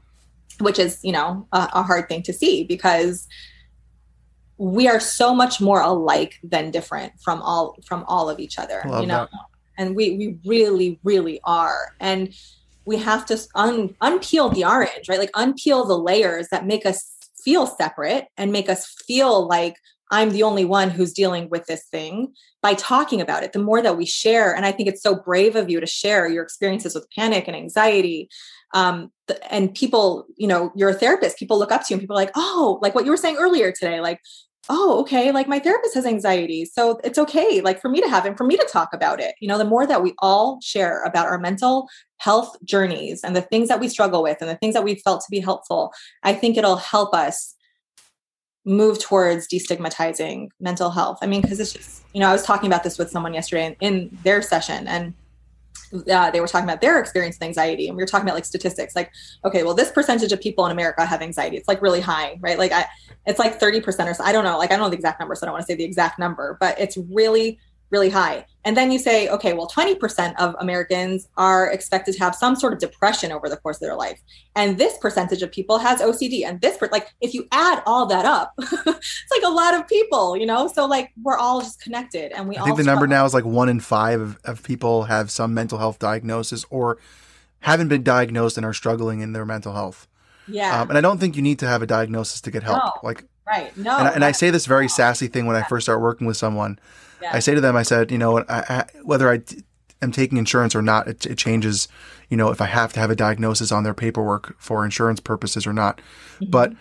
which 0.60 0.78
is 0.78 0.98
you 1.02 1.12
know 1.12 1.46
a, 1.52 1.68
a 1.74 1.82
hard 1.82 2.08
thing 2.08 2.22
to 2.22 2.32
see 2.32 2.64
because 2.64 3.28
we 4.58 4.88
are 4.88 5.00
so 5.00 5.34
much 5.34 5.60
more 5.60 5.80
alike 5.80 6.38
than 6.42 6.70
different 6.70 7.12
from 7.20 7.40
all 7.42 7.76
from 7.86 8.04
all 8.08 8.28
of 8.28 8.40
each 8.40 8.58
other 8.58 8.82
you 8.84 9.06
know? 9.06 9.28
that. 9.30 9.30
And 9.78 9.94
we 9.94 10.16
we 10.16 10.38
really 10.44 10.98
really 11.04 11.40
are. 11.44 11.94
And 12.00 12.34
we 12.84 12.96
have 12.96 13.24
to 13.26 13.38
un, 13.54 13.94
unpeel 14.02 14.52
the 14.52 14.64
orange 14.64 15.08
right? 15.08 15.18
Like 15.18 15.32
unpeel 15.32 15.86
the 15.86 15.98
layers 15.98 16.48
that 16.48 16.66
make 16.66 16.84
us 16.84 17.14
feel 17.44 17.66
separate 17.66 18.26
and 18.36 18.50
make 18.50 18.68
us 18.68 18.92
feel 19.06 19.46
like 19.46 19.76
i'm 20.10 20.30
the 20.30 20.42
only 20.42 20.64
one 20.64 20.90
who's 20.90 21.12
dealing 21.12 21.48
with 21.50 21.64
this 21.66 21.84
thing 21.84 22.34
by 22.62 22.74
talking 22.74 23.20
about 23.20 23.44
it. 23.44 23.52
The 23.52 23.60
more 23.60 23.80
that 23.80 23.96
we 23.96 24.04
share 24.04 24.54
and 24.54 24.66
i 24.66 24.72
think 24.72 24.88
it's 24.88 25.02
so 25.02 25.14
brave 25.14 25.54
of 25.54 25.70
you 25.70 25.78
to 25.78 25.86
share 25.86 26.28
your 26.28 26.42
experiences 26.42 26.94
with 26.96 27.08
panic 27.14 27.46
and 27.46 27.56
anxiety 27.56 28.28
um, 28.74 29.10
and 29.50 29.74
people 29.74 30.26
you 30.36 30.46
know 30.46 30.72
you're 30.74 30.90
a 30.90 30.94
therapist. 30.94 31.38
People 31.38 31.58
look 31.58 31.72
up 31.72 31.82
to 31.82 31.86
you 31.90 31.94
and 31.94 32.00
people 32.00 32.16
are 32.16 32.22
like 32.22 32.32
oh 32.34 32.78
like 32.82 32.94
what 32.94 33.04
you 33.04 33.10
were 33.10 33.16
saying 33.16 33.36
earlier 33.36 33.72
today 33.72 34.00
like 34.00 34.20
oh, 34.68 35.00
okay, 35.00 35.32
like 35.32 35.48
my 35.48 35.58
therapist 35.58 35.94
has 35.94 36.06
anxiety. 36.06 36.64
So 36.64 37.00
it's 37.02 37.18
okay, 37.18 37.60
like 37.60 37.80
for 37.80 37.88
me 37.88 38.00
to 38.00 38.08
have 38.08 38.26
and 38.26 38.36
for 38.36 38.44
me 38.44 38.56
to 38.56 38.68
talk 38.70 38.90
about 38.92 39.20
it. 39.20 39.34
You 39.40 39.48
know, 39.48 39.58
the 39.58 39.64
more 39.64 39.86
that 39.86 40.02
we 40.02 40.14
all 40.18 40.58
share 40.62 41.02
about 41.04 41.26
our 41.26 41.38
mental 41.38 41.88
health 42.18 42.56
journeys 42.64 43.22
and 43.24 43.34
the 43.34 43.42
things 43.42 43.68
that 43.68 43.80
we 43.80 43.88
struggle 43.88 44.22
with 44.22 44.38
and 44.40 44.50
the 44.50 44.56
things 44.56 44.74
that 44.74 44.84
we 44.84 44.96
felt 44.96 45.20
to 45.22 45.30
be 45.30 45.40
helpful, 45.40 45.92
I 46.22 46.34
think 46.34 46.56
it'll 46.56 46.76
help 46.76 47.14
us 47.14 47.54
move 48.64 48.98
towards 48.98 49.48
destigmatizing 49.48 50.48
mental 50.60 50.90
health. 50.90 51.18
I 51.22 51.26
mean, 51.26 51.40
because 51.40 51.58
it's 51.58 51.72
just, 51.72 52.02
you 52.12 52.20
know, 52.20 52.28
I 52.28 52.32
was 52.32 52.42
talking 52.42 52.66
about 52.66 52.84
this 52.84 52.98
with 52.98 53.10
someone 53.10 53.32
yesterday 53.32 53.66
in, 53.66 53.76
in 53.80 54.18
their 54.22 54.42
session 54.42 54.86
and 54.86 55.14
uh, 56.10 56.30
they 56.30 56.40
were 56.40 56.46
talking 56.46 56.68
about 56.68 56.80
their 56.80 56.98
experience 56.98 57.36
with 57.36 57.44
anxiety 57.44 57.88
and 57.88 57.96
we 57.96 58.02
were 58.02 58.06
talking 58.06 58.26
about 58.26 58.34
like 58.34 58.44
statistics 58.44 58.94
like 58.94 59.10
okay 59.44 59.62
well 59.62 59.74
this 59.74 59.90
percentage 59.90 60.32
of 60.32 60.40
people 60.40 60.64
in 60.66 60.72
america 60.72 61.04
have 61.04 61.22
anxiety. 61.22 61.56
It's 61.56 61.68
like 61.68 61.82
really 61.82 62.00
high 62.00 62.38
right? 62.40 62.58
Like 62.58 62.72
i 62.72 62.86
it's 63.26 63.38
like 63.38 63.60
30% 63.60 63.84
or 64.06 64.14
so 64.14 64.24
i 64.24 64.32
don't 64.32 64.44
know. 64.44 64.58
Like 64.58 64.70
i 64.70 64.76
don't 64.76 64.84
know 64.84 64.90
the 64.90 64.96
exact 64.96 65.20
number 65.20 65.34
so 65.34 65.44
i 65.44 65.46
don't 65.46 65.54
want 65.54 65.66
to 65.66 65.72
say 65.72 65.76
the 65.76 65.84
exact 65.84 66.18
number 66.18 66.56
but 66.60 66.78
it's 66.78 66.96
really 66.96 67.58
really 67.90 68.10
high. 68.10 68.44
And 68.64 68.76
then 68.76 68.92
you 68.92 68.98
say, 68.98 69.28
okay, 69.28 69.54
well, 69.54 69.68
20% 69.68 70.34
of 70.38 70.54
Americans 70.58 71.28
are 71.36 71.70
expected 71.70 72.12
to 72.14 72.18
have 72.20 72.34
some 72.34 72.54
sort 72.54 72.74
of 72.74 72.78
depression 72.78 73.32
over 73.32 73.48
the 73.48 73.56
course 73.56 73.76
of 73.76 73.80
their 73.80 73.94
life. 73.94 74.20
And 74.56 74.76
this 74.76 74.98
percentage 74.98 75.42
of 75.42 75.50
people 75.50 75.78
has 75.78 76.00
OCD. 76.00 76.44
And 76.44 76.60
this, 76.60 76.76
per- 76.76 76.90
like, 76.92 77.14
if 77.20 77.32
you 77.32 77.46
add 77.50 77.82
all 77.86 78.04
that 78.06 78.26
up, 78.26 78.52
it's 78.58 79.30
like 79.30 79.42
a 79.44 79.50
lot 79.50 79.74
of 79.74 79.88
people, 79.88 80.36
you 80.36 80.44
know? 80.44 80.68
So, 80.68 80.86
like, 80.86 81.12
we're 81.22 81.38
all 81.38 81.60
just 81.60 81.80
connected. 81.80 82.32
And 82.32 82.48
we 82.48 82.58
I 82.58 82.64
think 82.64 82.76
the 82.76 82.84
number 82.84 83.06
now 83.06 83.24
is 83.24 83.32
like 83.32 83.46
one 83.46 83.70
in 83.70 83.80
five 83.80 84.20
of, 84.20 84.38
of 84.44 84.62
people 84.62 85.04
have 85.04 85.30
some 85.30 85.54
mental 85.54 85.78
health 85.78 85.98
diagnosis 85.98 86.66
or 86.68 86.98
haven't 87.60 87.88
been 87.88 88.02
diagnosed 88.02 88.58
and 88.58 88.66
are 88.66 88.74
struggling 88.74 89.20
in 89.20 89.32
their 89.32 89.46
mental 89.46 89.72
health. 89.72 90.06
Yeah. 90.46 90.82
Um, 90.82 90.90
and 90.90 90.98
I 90.98 91.00
don't 91.00 91.18
think 91.18 91.36
you 91.36 91.42
need 91.42 91.58
to 91.60 91.66
have 91.66 91.80
a 91.80 91.86
diagnosis 91.86 92.40
to 92.42 92.50
get 92.50 92.62
help. 92.62 92.78
No, 92.78 92.92
like, 93.02 93.24
right. 93.46 93.74
No. 93.76 93.96
And, 93.96 94.16
and 94.16 94.24
I 94.24 94.32
say 94.32 94.50
this 94.50 94.66
very 94.66 94.88
sassy 94.88 95.28
thing 95.28 95.46
when 95.46 95.56
I 95.56 95.62
first 95.62 95.86
start 95.86 96.00
working 96.00 96.26
with 96.26 96.36
someone 96.36 96.78
yeah. 97.22 97.30
I 97.32 97.40
say 97.40 97.54
to 97.54 97.60
them, 97.60 97.76
I 97.76 97.82
said, 97.82 98.10
you 98.10 98.18
know, 98.18 98.38
I, 98.40 98.44
I, 98.48 98.84
whether 99.02 99.28
I 99.28 99.38
t- 99.38 99.62
am 100.02 100.12
taking 100.12 100.38
insurance 100.38 100.74
or 100.74 100.82
not, 100.82 101.08
it, 101.08 101.26
it, 101.26 101.38
changes, 101.38 101.88
you 102.28 102.36
know, 102.36 102.50
if 102.50 102.60
I 102.60 102.66
have 102.66 102.92
to 102.94 103.00
have 103.00 103.10
a 103.10 103.16
diagnosis 103.16 103.72
on 103.72 103.84
their 103.84 103.94
paperwork 103.94 104.56
for 104.58 104.84
insurance 104.84 105.20
purposes 105.20 105.66
or 105.66 105.72
not. 105.72 105.98
Mm-hmm. 106.40 106.50
But 106.50 106.72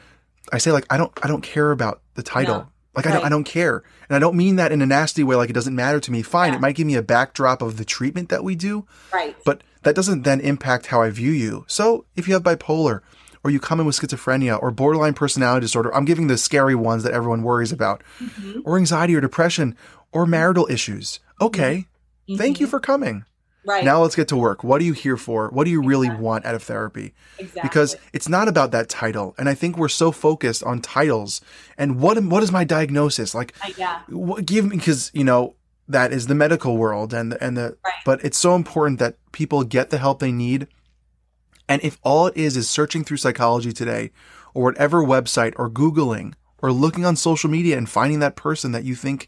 I 0.51 0.57
say, 0.57 0.71
like, 0.71 0.85
I 0.89 0.97
don't, 0.97 1.11
I 1.23 1.27
don't 1.27 1.41
care 1.41 1.71
about 1.71 2.01
the 2.15 2.23
title. 2.23 2.55
No. 2.55 2.67
Like, 2.95 3.05
right. 3.05 3.11
I, 3.11 3.17
don't, 3.17 3.25
I 3.25 3.29
don't 3.29 3.43
care. 3.43 3.83
And 4.09 4.15
I 4.15 4.19
don't 4.19 4.35
mean 4.35 4.55
that 4.55 4.71
in 4.71 4.81
a 4.81 4.85
nasty 4.85 5.23
way, 5.23 5.35
like 5.35 5.49
it 5.49 5.53
doesn't 5.53 5.75
matter 5.75 5.99
to 5.99 6.11
me. 6.11 6.21
Fine. 6.21 6.51
Yeah. 6.51 6.57
It 6.57 6.61
might 6.61 6.75
give 6.75 6.87
me 6.87 6.95
a 6.95 7.03
backdrop 7.03 7.61
of 7.61 7.77
the 7.77 7.85
treatment 7.85 8.29
that 8.29 8.43
we 8.43 8.55
do. 8.55 8.85
Right. 9.13 9.35
But 9.45 9.61
that 9.83 9.95
doesn't 9.95 10.23
then 10.23 10.39
impact 10.39 10.87
how 10.87 11.01
I 11.01 11.09
view 11.11 11.31
you. 11.31 11.65
So 11.67 12.05
if 12.15 12.27
you 12.27 12.33
have 12.33 12.43
bipolar, 12.43 13.01
or 13.43 13.51
you 13.51 13.59
come 13.61 13.79
in 13.79 13.85
with 13.85 13.97
schizophrenia 13.97 14.61
or 14.61 14.71
borderline 14.71 15.13
personality 15.13 15.63
disorder, 15.63 15.93
I'm 15.95 16.03
giving 16.03 16.27
the 16.27 16.37
scary 16.37 16.75
ones 16.75 17.03
that 17.03 17.13
everyone 17.13 17.43
worries 17.43 17.71
about, 17.71 18.03
mm-hmm. 18.19 18.59
or 18.65 18.77
anxiety 18.77 19.15
or 19.15 19.21
depression, 19.21 19.75
or 20.11 20.25
marital 20.25 20.67
issues. 20.69 21.19
Okay. 21.39 21.87
Mm-hmm. 22.27 22.37
Thank 22.37 22.59
you 22.59 22.67
for 22.67 22.79
coming. 22.79 23.25
Right. 23.67 23.83
Now 23.83 24.01
let's 24.01 24.15
get 24.15 24.29
to 24.29 24.37
work. 24.37 24.63
What 24.63 24.79
are 24.79 24.85
you 24.85 24.93
here 24.93 25.17
for? 25.17 25.49
What 25.49 25.65
do 25.65 25.71
you 25.71 25.81
really 25.81 26.07
exactly. 26.07 26.25
want 26.25 26.45
out 26.45 26.55
of 26.55 26.63
therapy? 26.63 27.13
Exactly. 27.37 27.61
Because 27.63 27.97
it's 28.13 28.29
not 28.29 28.47
about 28.47 28.71
that 28.71 28.87
title. 28.87 29.35
And 29.37 29.49
I 29.49 29.55
think 29.55 29.77
we're 29.77 29.89
so 29.89 30.13
focused 30.13 30.63
on 30.63 30.79
titles 30.79 31.41
and 31.77 31.99
what 31.99 32.17
what 32.23 32.43
is 32.43 32.51
my 32.51 32.63
diagnosis? 32.63 33.35
Like 33.35 33.53
uh, 33.61 33.71
yeah. 33.77 33.99
What, 34.07 34.45
give 34.45 34.65
me 34.65 34.77
cuz 34.77 35.11
you 35.13 35.25
know 35.25 35.55
that 35.89 36.13
is 36.13 36.27
the 36.27 36.35
medical 36.35 36.77
world 36.77 37.13
and 37.13 37.37
and 37.41 37.57
the 37.57 37.77
right. 37.83 37.93
but 38.05 38.23
it's 38.23 38.37
so 38.37 38.55
important 38.55 38.99
that 38.99 39.17
people 39.33 39.65
get 39.65 39.89
the 39.89 39.97
help 39.97 40.19
they 40.19 40.31
need. 40.31 40.67
And 41.67 41.83
if 41.83 41.97
all 42.03 42.27
it 42.27 42.37
is 42.37 42.55
is 42.55 42.69
searching 42.69 43.03
through 43.03 43.17
psychology 43.17 43.73
today 43.73 44.11
or 44.53 44.63
whatever 44.63 45.03
website 45.03 45.53
or 45.57 45.69
googling 45.69 46.35
or 46.61 46.71
looking 46.71 47.05
on 47.05 47.17
social 47.17 47.49
media 47.49 47.77
and 47.77 47.89
finding 47.89 48.19
that 48.19 48.37
person 48.37 48.71
that 48.71 48.85
you 48.85 48.95
think 48.95 49.27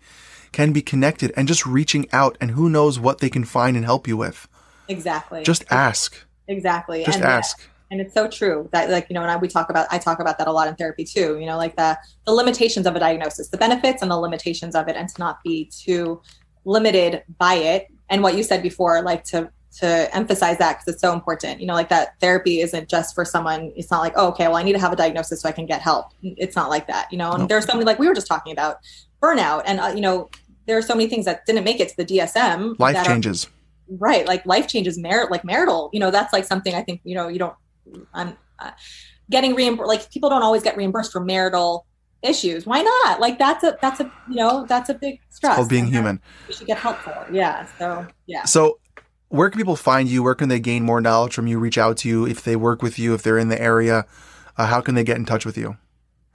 can 0.51 0.71
be 0.71 0.81
connected 0.81 1.31
and 1.35 1.47
just 1.47 1.65
reaching 1.65 2.07
out 2.11 2.37
and 2.39 2.51
who 2.51 2.69
knows 2.69 2.99
what 2.99 3.19
they 3.19 3.29
can 3.29 3.43
find 3.43 3.75
and 3.75 3.85
help 3.85 4.07
you 4.07 4.17
with. 4.17 4.47
Exactly. 4.87 5.43
Just 5.43 5.63
ask. 5.71 6.25
Exactly. 6.47 7.03
Just 7.03 7.19
and 7.19 7.25
uh, 7.25 7.29
ask. 7.29 7.59
Yeah, 7.59 7.65
and 7.91 8.01
it's 8.01 8.13
so 8.13 8.27
true 8.27 8.69
that 8.71 8.89
like 8.89 9.07
you 9.09 9.13
know 9.13 9.21
and 9.21 9.31
I, 9.31 9.37
we 9.37 9.47
talk 9.47 9.69
about 9.69 9.87
i 9.91 9.97
talk 9.97 10.19
about 10.19 10.37
that 10.37 10.47
a 10.47 10.51
lot 10.51 10.67
in 10.67 10.75
therapy 10.75 11.03
too 11.03 11.37
you 11.39 11.45
know 11.45 11.57
like 11.57 11.75
the 11.75 11.97
the 12.25 12.33
limitations 12.33 12.85
of 12.85 12.95
a 12.95 12.99
diagnosis 12.99 13.49
the 13.49 13.57
benefits 13.57 14.01
and 14.01 14.11
the 14.11 14.17
limitations 14.17 14.75
of 14.75 14.87
it 14.87 14.95
and 14.95 15.09
to 15.09 15.19
not 15.19 15.43
be 15.43 15.65
too 15.65 16.21
limited 16.65 17.23
by 17.37 17.55
it 17.55 17.87
and 18.09 18.21
what 18.21 18.35
you 18.35 18.43
said 18.43 18.61
before 18.61 19.01
like 19.01 19.23
to 19.23 19.49
to 19.71 20.15
emphasize 20.15 20.57
that 20.57 20.79
because 20.79 20.93
it's 20.93 21.01
so 21.01 21.13
important 21.13 21.61
you 21.61 21.67
know 21.67 21.73
like 21.73 21.89
that 21.89 22.19
therapy 22.19 22.61
isn't 22.61 22.89
just 22.89 23.13
for 23.13 23.23
someone 23.23 23.71
it's 23.75 23.91
not 23.91 24.01
like 24.01 24.13
oh, 24.15 24.27
okay 24.27 24.47
well 24.47 24.57
i 24.57 24.63
need 24.63 24.73
to 24.73 24.79
have 24.79 24.91
a 24.91 24.95
diagnosis 24.95 25.41
so 25.41 25.49
i 25.49 25.51
can 25.51 25.65
get 25.65 25.81
help 25.81 26.07
it's 26.21 26.55
not 26.55 26.69
like 26.69 26.87
that 26.87 27.11
you 27.11 27.17
know 27.17 27.31
and 27.31 27.49
there's 27.49 27.65
something 27.65 27.85
like 27.85 27.99
we 27.99 28.07
were 28.07 28.15
just 28.15 28.27
talking 28.27 28.51
about 28.51 28.77
burnout 29.21 29.63
and 29.65 29.79
uh, 29.79 29.91
you 29.93 30.01
know 30.01 30.29
there 30.69 30.77
are 30.77 30.83
so 30.83 30.93
many 30.93 31.09
things 31.09 31.25
that 31.25 31.47
didn't 31.47 31.63
make 31.63 31.79
it 31.79 31.89
to 31.89 31.97
the 31.97 32.05
DSM. 32.05 32.79
Life 32.79 33.03
changes. 33.03 33.45
Are, 33.45 33.97
right. 33.97 34.27
Like 34.27 34.45
life 34.45 34.67
changes, 34.67 34.99
merit, 34.99 35.31
like 35.31 35.43
marital, 35.43 35.89
you 35.91 35.99
know, 35.99 36.11
that's 36.11 36.31
like 36.31 36.45
something 36.45 36.75
I 36.75 36.83
think, 36.83 37.01
you 37.03 37.15
know, 37.15 37.27
you 37.27 37.39
don't, 37.39 37.55
I'm 38.13 38.37
uh, 38.59 38.71
getting 39.31 39.55
reimbursed. 39.55 39.87
Like 39.87 40.11
people 40.11 40.29
don't 40.29 40.43
always 40.43 40.61
get 40.61 40.77
reimbursed 40.77 41.11
for 41.11 41.21
marital 41.21 41.87
issues. 42.21 42.67
Why 42.67 42.83
not? 42.83 43.19
Like 43.19 43.39
that's 43.39 43.63
a, 43.63 43.79
that's 43.81 43.99
a, 43.99 44.11
you 44.29 44.35
know, 44.35 44.67
that's 44.69 44.89
a 44.89 44.93
big 44.93 45.19
stress. 45.29 45.53
It's 45.53 45.55
called 45.55 45.69
being 45.69 45.87
human. 45.87 46.21
You 46.47 46.53
should 46.53 46.67
get 46.67 46.77
help 46.77 46.97
for. 46.97 47.27
Yeah. 47.31 47.65
So, 47.79 48.05
yeah. 48.27 48.45
So 48.45 48.79
where 49.29 49.49
can 49.49 49.57
people 49.57 49.75
find 49.75 50.07
you? 50.07 50.21
Where 50.21 50.35
can 50.35 50.49
they 50.49 50.59
gain 50.59 50.83
more 50.83 51.01
knowledge 51.01 51.33
from 51.33 51.47
you? 51.47 51.57
Reach 51.57 51.79
out 51.79 51.97
to 51.97 52.07
you 52.07 52.27
if 52.27 52.43
they 52.43 52.55
work 52.55 52.83
with 52.83 52.99
you, 52.99 53.15
if 53.15 53.23
they're 53.23 53.39
in 53.39 53.49
the 53.49 53.59
area. 53.59 54.05
Uh, 54.55 54.67
how 54.67 54.81
can 54.81 54.93
they 54.93 55.03
get 55.03 55.17
in 55.17 55.25
touch 55.25 55.47
with 55.47 55.57
you? 55.57 55.77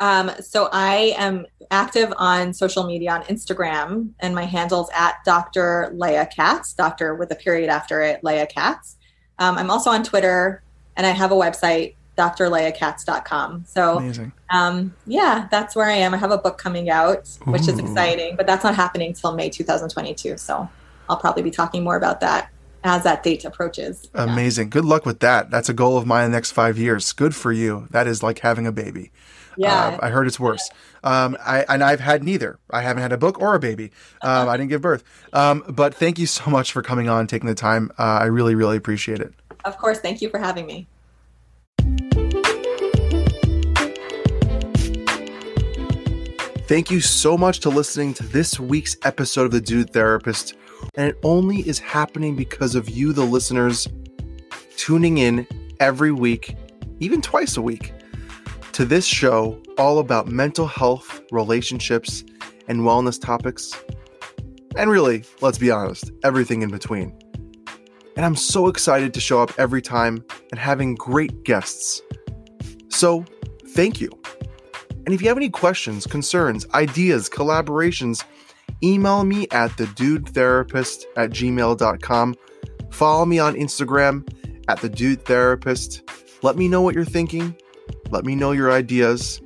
Um, 0.00 0.30
so 0.40 0.68
I 0.72 1.14
am 1.16 1.46
active 1.70 2.12
on 2.16 2.52
social 2.52 2.84
media 2.84 3.12
on 3.12 3.22
Instagram, 3.24 4.10
and 4.20 4.34
my 4.34 4.44
handle's 4.44 4.90
at 4.94 5.24
Dr. 5.24 5.92
Leah 5.94 6.26
Katz, 6.26 6.72
doctor 6.72 7.14
with 7.14 7.30
a 7.30 7.36
period 7.36 7.70
after 7.70 8.02
it, 8.02 8.22
Leah 8.22 8.46
Katz. 8.46 8.96
Um, 9.38 9.56
I'm 9.56 9.70
also 9.70 9.90
on 9.90 10.02
Twitter, 10.02 10.62
and 10.96 11.06
I 11.06 11.10
have 11.10 11.32
a 11.32 11.36
website, 11.36 11.94
drleahkatz.com. 12.16 13.64
So, 13.66 14.30
um, 14.50 14.94
yeah, 15.06 15.48
that's 15.50 15.74
where 15.74 15.86
I 15.86 15.94
am. 15.94 16.14
I 16.14 16.16
have 16.16 16.30
a 16.30 16.38
book 16.38 16.58
coming 16.58 16.90
out, 16.90 17.28
which 17.44 17.66
Ooh. 17.66 17.72
is 17.72 17.78
exciting, 17.78 18.36
but 18.36 18.46
that's 18.46 18.62
not 18.62 18.74
happening 18.74 19.08
until 19.08 19.34
May 19.34 19.50
2022. 19.50 20.36
So, 20.36 20.68
I'll 21.08 21.16
probably 21.16 21.42
be 21.42 21.50
talking 21.50 21.84
more 21.84 21.96
about 21.96 22.20
that 22.20 22.50
as 22.84 23.02
that 23.04 23.22
date 23.22 23.44
approaches. 23.44 24.08
Amazing. 24.14 24.68
Yeah. 24.68 24.72
Good 24.72 24.84
luck 24.84 25.06
with 25.06 25.20
that. 25.20 25.50
That's 25.50 25.68
a 25.68 25.74
goal 25.74 25.96
of 25.96 26.06
mine 26.06 26.26
in 26.26 26.30
the 26.30 26.36
next 26.36 26.52
five 26.52 26.78
years. 26.78 27.12
Good 27.12 27.34
for 27.34 27.50
you. 27.50 27.88
That 27.90 28.06
is 28.06 28.22
like 28.22 28.40
having 28.40 28.66
a 28.66 28.72
baby. 28.72 29.10
Yeah. 29.56 29.86
Uh, 29.86 29.98
I 30.02 30.10
heard 30.10 30.26
it's 30.26 30.40
worse. 30.40 30.68
Um, 31.02 31.36
I, 31.44 31.64
and 31.68 31.84
I've 31.84 32.00
had 32.00 32.24
neither. 32.24 32.58
I 32.70 32.82
haven't 32.82 33.02
had 33.02 33.12
a 33.12 33.18
book 33.18 33.40
or 33.40 33.54
a 33.54 33.58
baby. 33.58 33.90
Um, 34.22 34.48
I 34.48 34.56
didn't 34.56 34.70
give 34.70 34.80
birth. 34.80 35.04
Um, 35.32 35.64
but 35.68 35.94
thank 35.94 36.18
you 36.18 36.26
so 36.26 36.50
much 36.50 36.72
for 36.72 36.82
coming 36.82 37.08
on, 37.08 37.26
taking 37.26 37.46
the 37.46 37.54
time. 37.54 37.90
Uh, 37.98 38.02
I 38.02 38.24
really, 38.24 38.54
really 38.54 38.76
appreciate 38.76 39.20
it. 39.20 39.34
Of 39.64 39.78
course. 39.78 40.00
Thank 40.00 40.22
you 40.22 40.30
for 40.30 40.38
having 40.38 40.66
me. 40.66 40.88
Thank 46.66 46.90
you 46.90 47.00
so 47.02 47.36
much 47.36 47.60
to 47.60 47.68
listening 47.68 48.14
to 48.14 48.22
this 48.22 48.58
week's 48.58 48.96
episode 49.04 49.44
of 49.44 49.50
The 49.50 49.60
Dude 49.60 49.90
Therapist. 49.92 50.54
And 50.94 51.10
it 51.10 51.18
only 51.22 51.58
is 51.68 51.78
happening 51.78 52.36
because 52.36 52.74
of 52.74 52.88
you, 52.88 53.12
the 53.12 53.24
listeners, 53.24 53.86
tuning 54.76 55.18
in 55.18 55.46
every 55.80 56.10
week, 56.10 56.56
even 57.00 57.20
twice 57.20 57.58
a 57.58 57.62
week 57.62 57.92
to 58.74 58.84
this 58.84 59.06
show 59.06 59.56
all 59.78 60.00
about 60.00 60.26
mental 60.26 60.66
health, 60.66 61.22
relationships, 61.30 62.24
and 62.66 62.80
wellness 62.80 63.20
topics. 63.20 63.72
And 64.76 64.90
really, 64.90 65.22
let's 65.40 65.58
be 65.58 65.70
honest, 65.70 66.10
everything 66.24 66.62
in 66.62 66.70
between. 66.70 67.16
And 68.16 68.26
I'm 68.26 68.34
so 68.34 68.66
excited 68.66 69.14
to 69.14 69.20
show 69.20 69.40
up 69.40 69.52
every 69.58 69.80
time 69.80 70.24
and 70.50 70.58
having 70.58 70.96
great 70.96 71.44
guests. 71.44 72.02
So, 72.88 73.24
thank 73.68 74.00
you. 74.00 74.10
And 75.06 75.14
if 75.14 75.22
you 75.22 75.28
have 75.28 75.36
any 75.36 75.50
questions, 75.50 76.04
concerns, 76.04 76.66
ideas, 76.74 77.30
collaborations, 77.30 78.24
email 78.82 79.22
me 79.22 79.46
at 79.52 79.70
thedudetherapist 79.72 81.04
at 81.16 81.30
gmail.com. 81.30 82.34
Follow 82.90 83.24
me 83.24 83.38
on 83.38 83.54
Instagram 83.54 84.28
at 84.66 84.78
thedudetherapist. 84.78 86.42
Let 86.42 86.56
me 86.56 86.66
know 86.66 86.82
what 86.82 86.96
you're 86.96 87.04
thinking 87.04 87.56
let 88.10 88.24
me 88.24 88.34
know 88.34 88.52
your 88.52 88.72
ideas. 88.72 89.40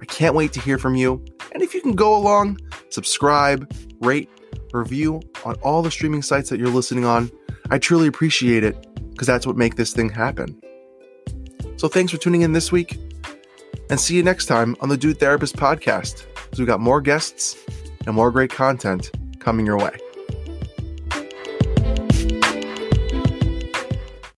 I 0.00 0.04
can't 0.04 0.34
wait 0.34 0.52
to 0.54 0.60
hear 0.60 0.78
from 0.78 0.94
you. 0.94 1.24
And 1.52 1.62
if 1.62 1.74
you 1.74 1.80
can 1.80 1.94
go 1.94 2.16
along, 2.16 2.58
subscribe, 2.90 3.70
rate, 4.00 4.28
review 4.72 5.20
on 5.44 5.54
all 5.56 5.82
the 5.82 5.90
streaming 5.90 6.22
sites 6.22 6.50
that 6.50 6.58
you're 6.58 6.68
listening 6.68 7.04
on. 7.04 7.30
I 7.70 7.78
truly 7.78 8.06
appreciate 8.06 8.64
it 8.64 8.86
because 9.10 9.26
that's 9.26 9.46
what 9.46 9.56
make 9.56 9.76
this 9.76 9.92
thing 9.92 10.08
happen. 10.08 10.60
So 11.76 11.88
thanks 11.88 12.12
for 12.12 12.18
tuning 12.18 12.42
in 12.42 12.52
this 12.52 12.70
week 12.70 12.98
and 13.88 13.98
see 13.98 14.14
you 14.16 14.22
next 14.22 14.46
time 14.46 14.76
on 14.80 14.88
the 14.88 14.96
Dude 14.96 15.18
Therapist 15.18 15.56
podcast. 15.56 16.26
Because 16.34 16.60
we 16.60 16.66
got 16.66 16.80
more 16.80 17.00
guests 17.00 17.56
and 18.06 18.14
more 18.14 18.30
great 18.30 18.50
content 18.50 19.10
coming 19.38 19.66
your 19.66 19.78
way. 19.78 19.96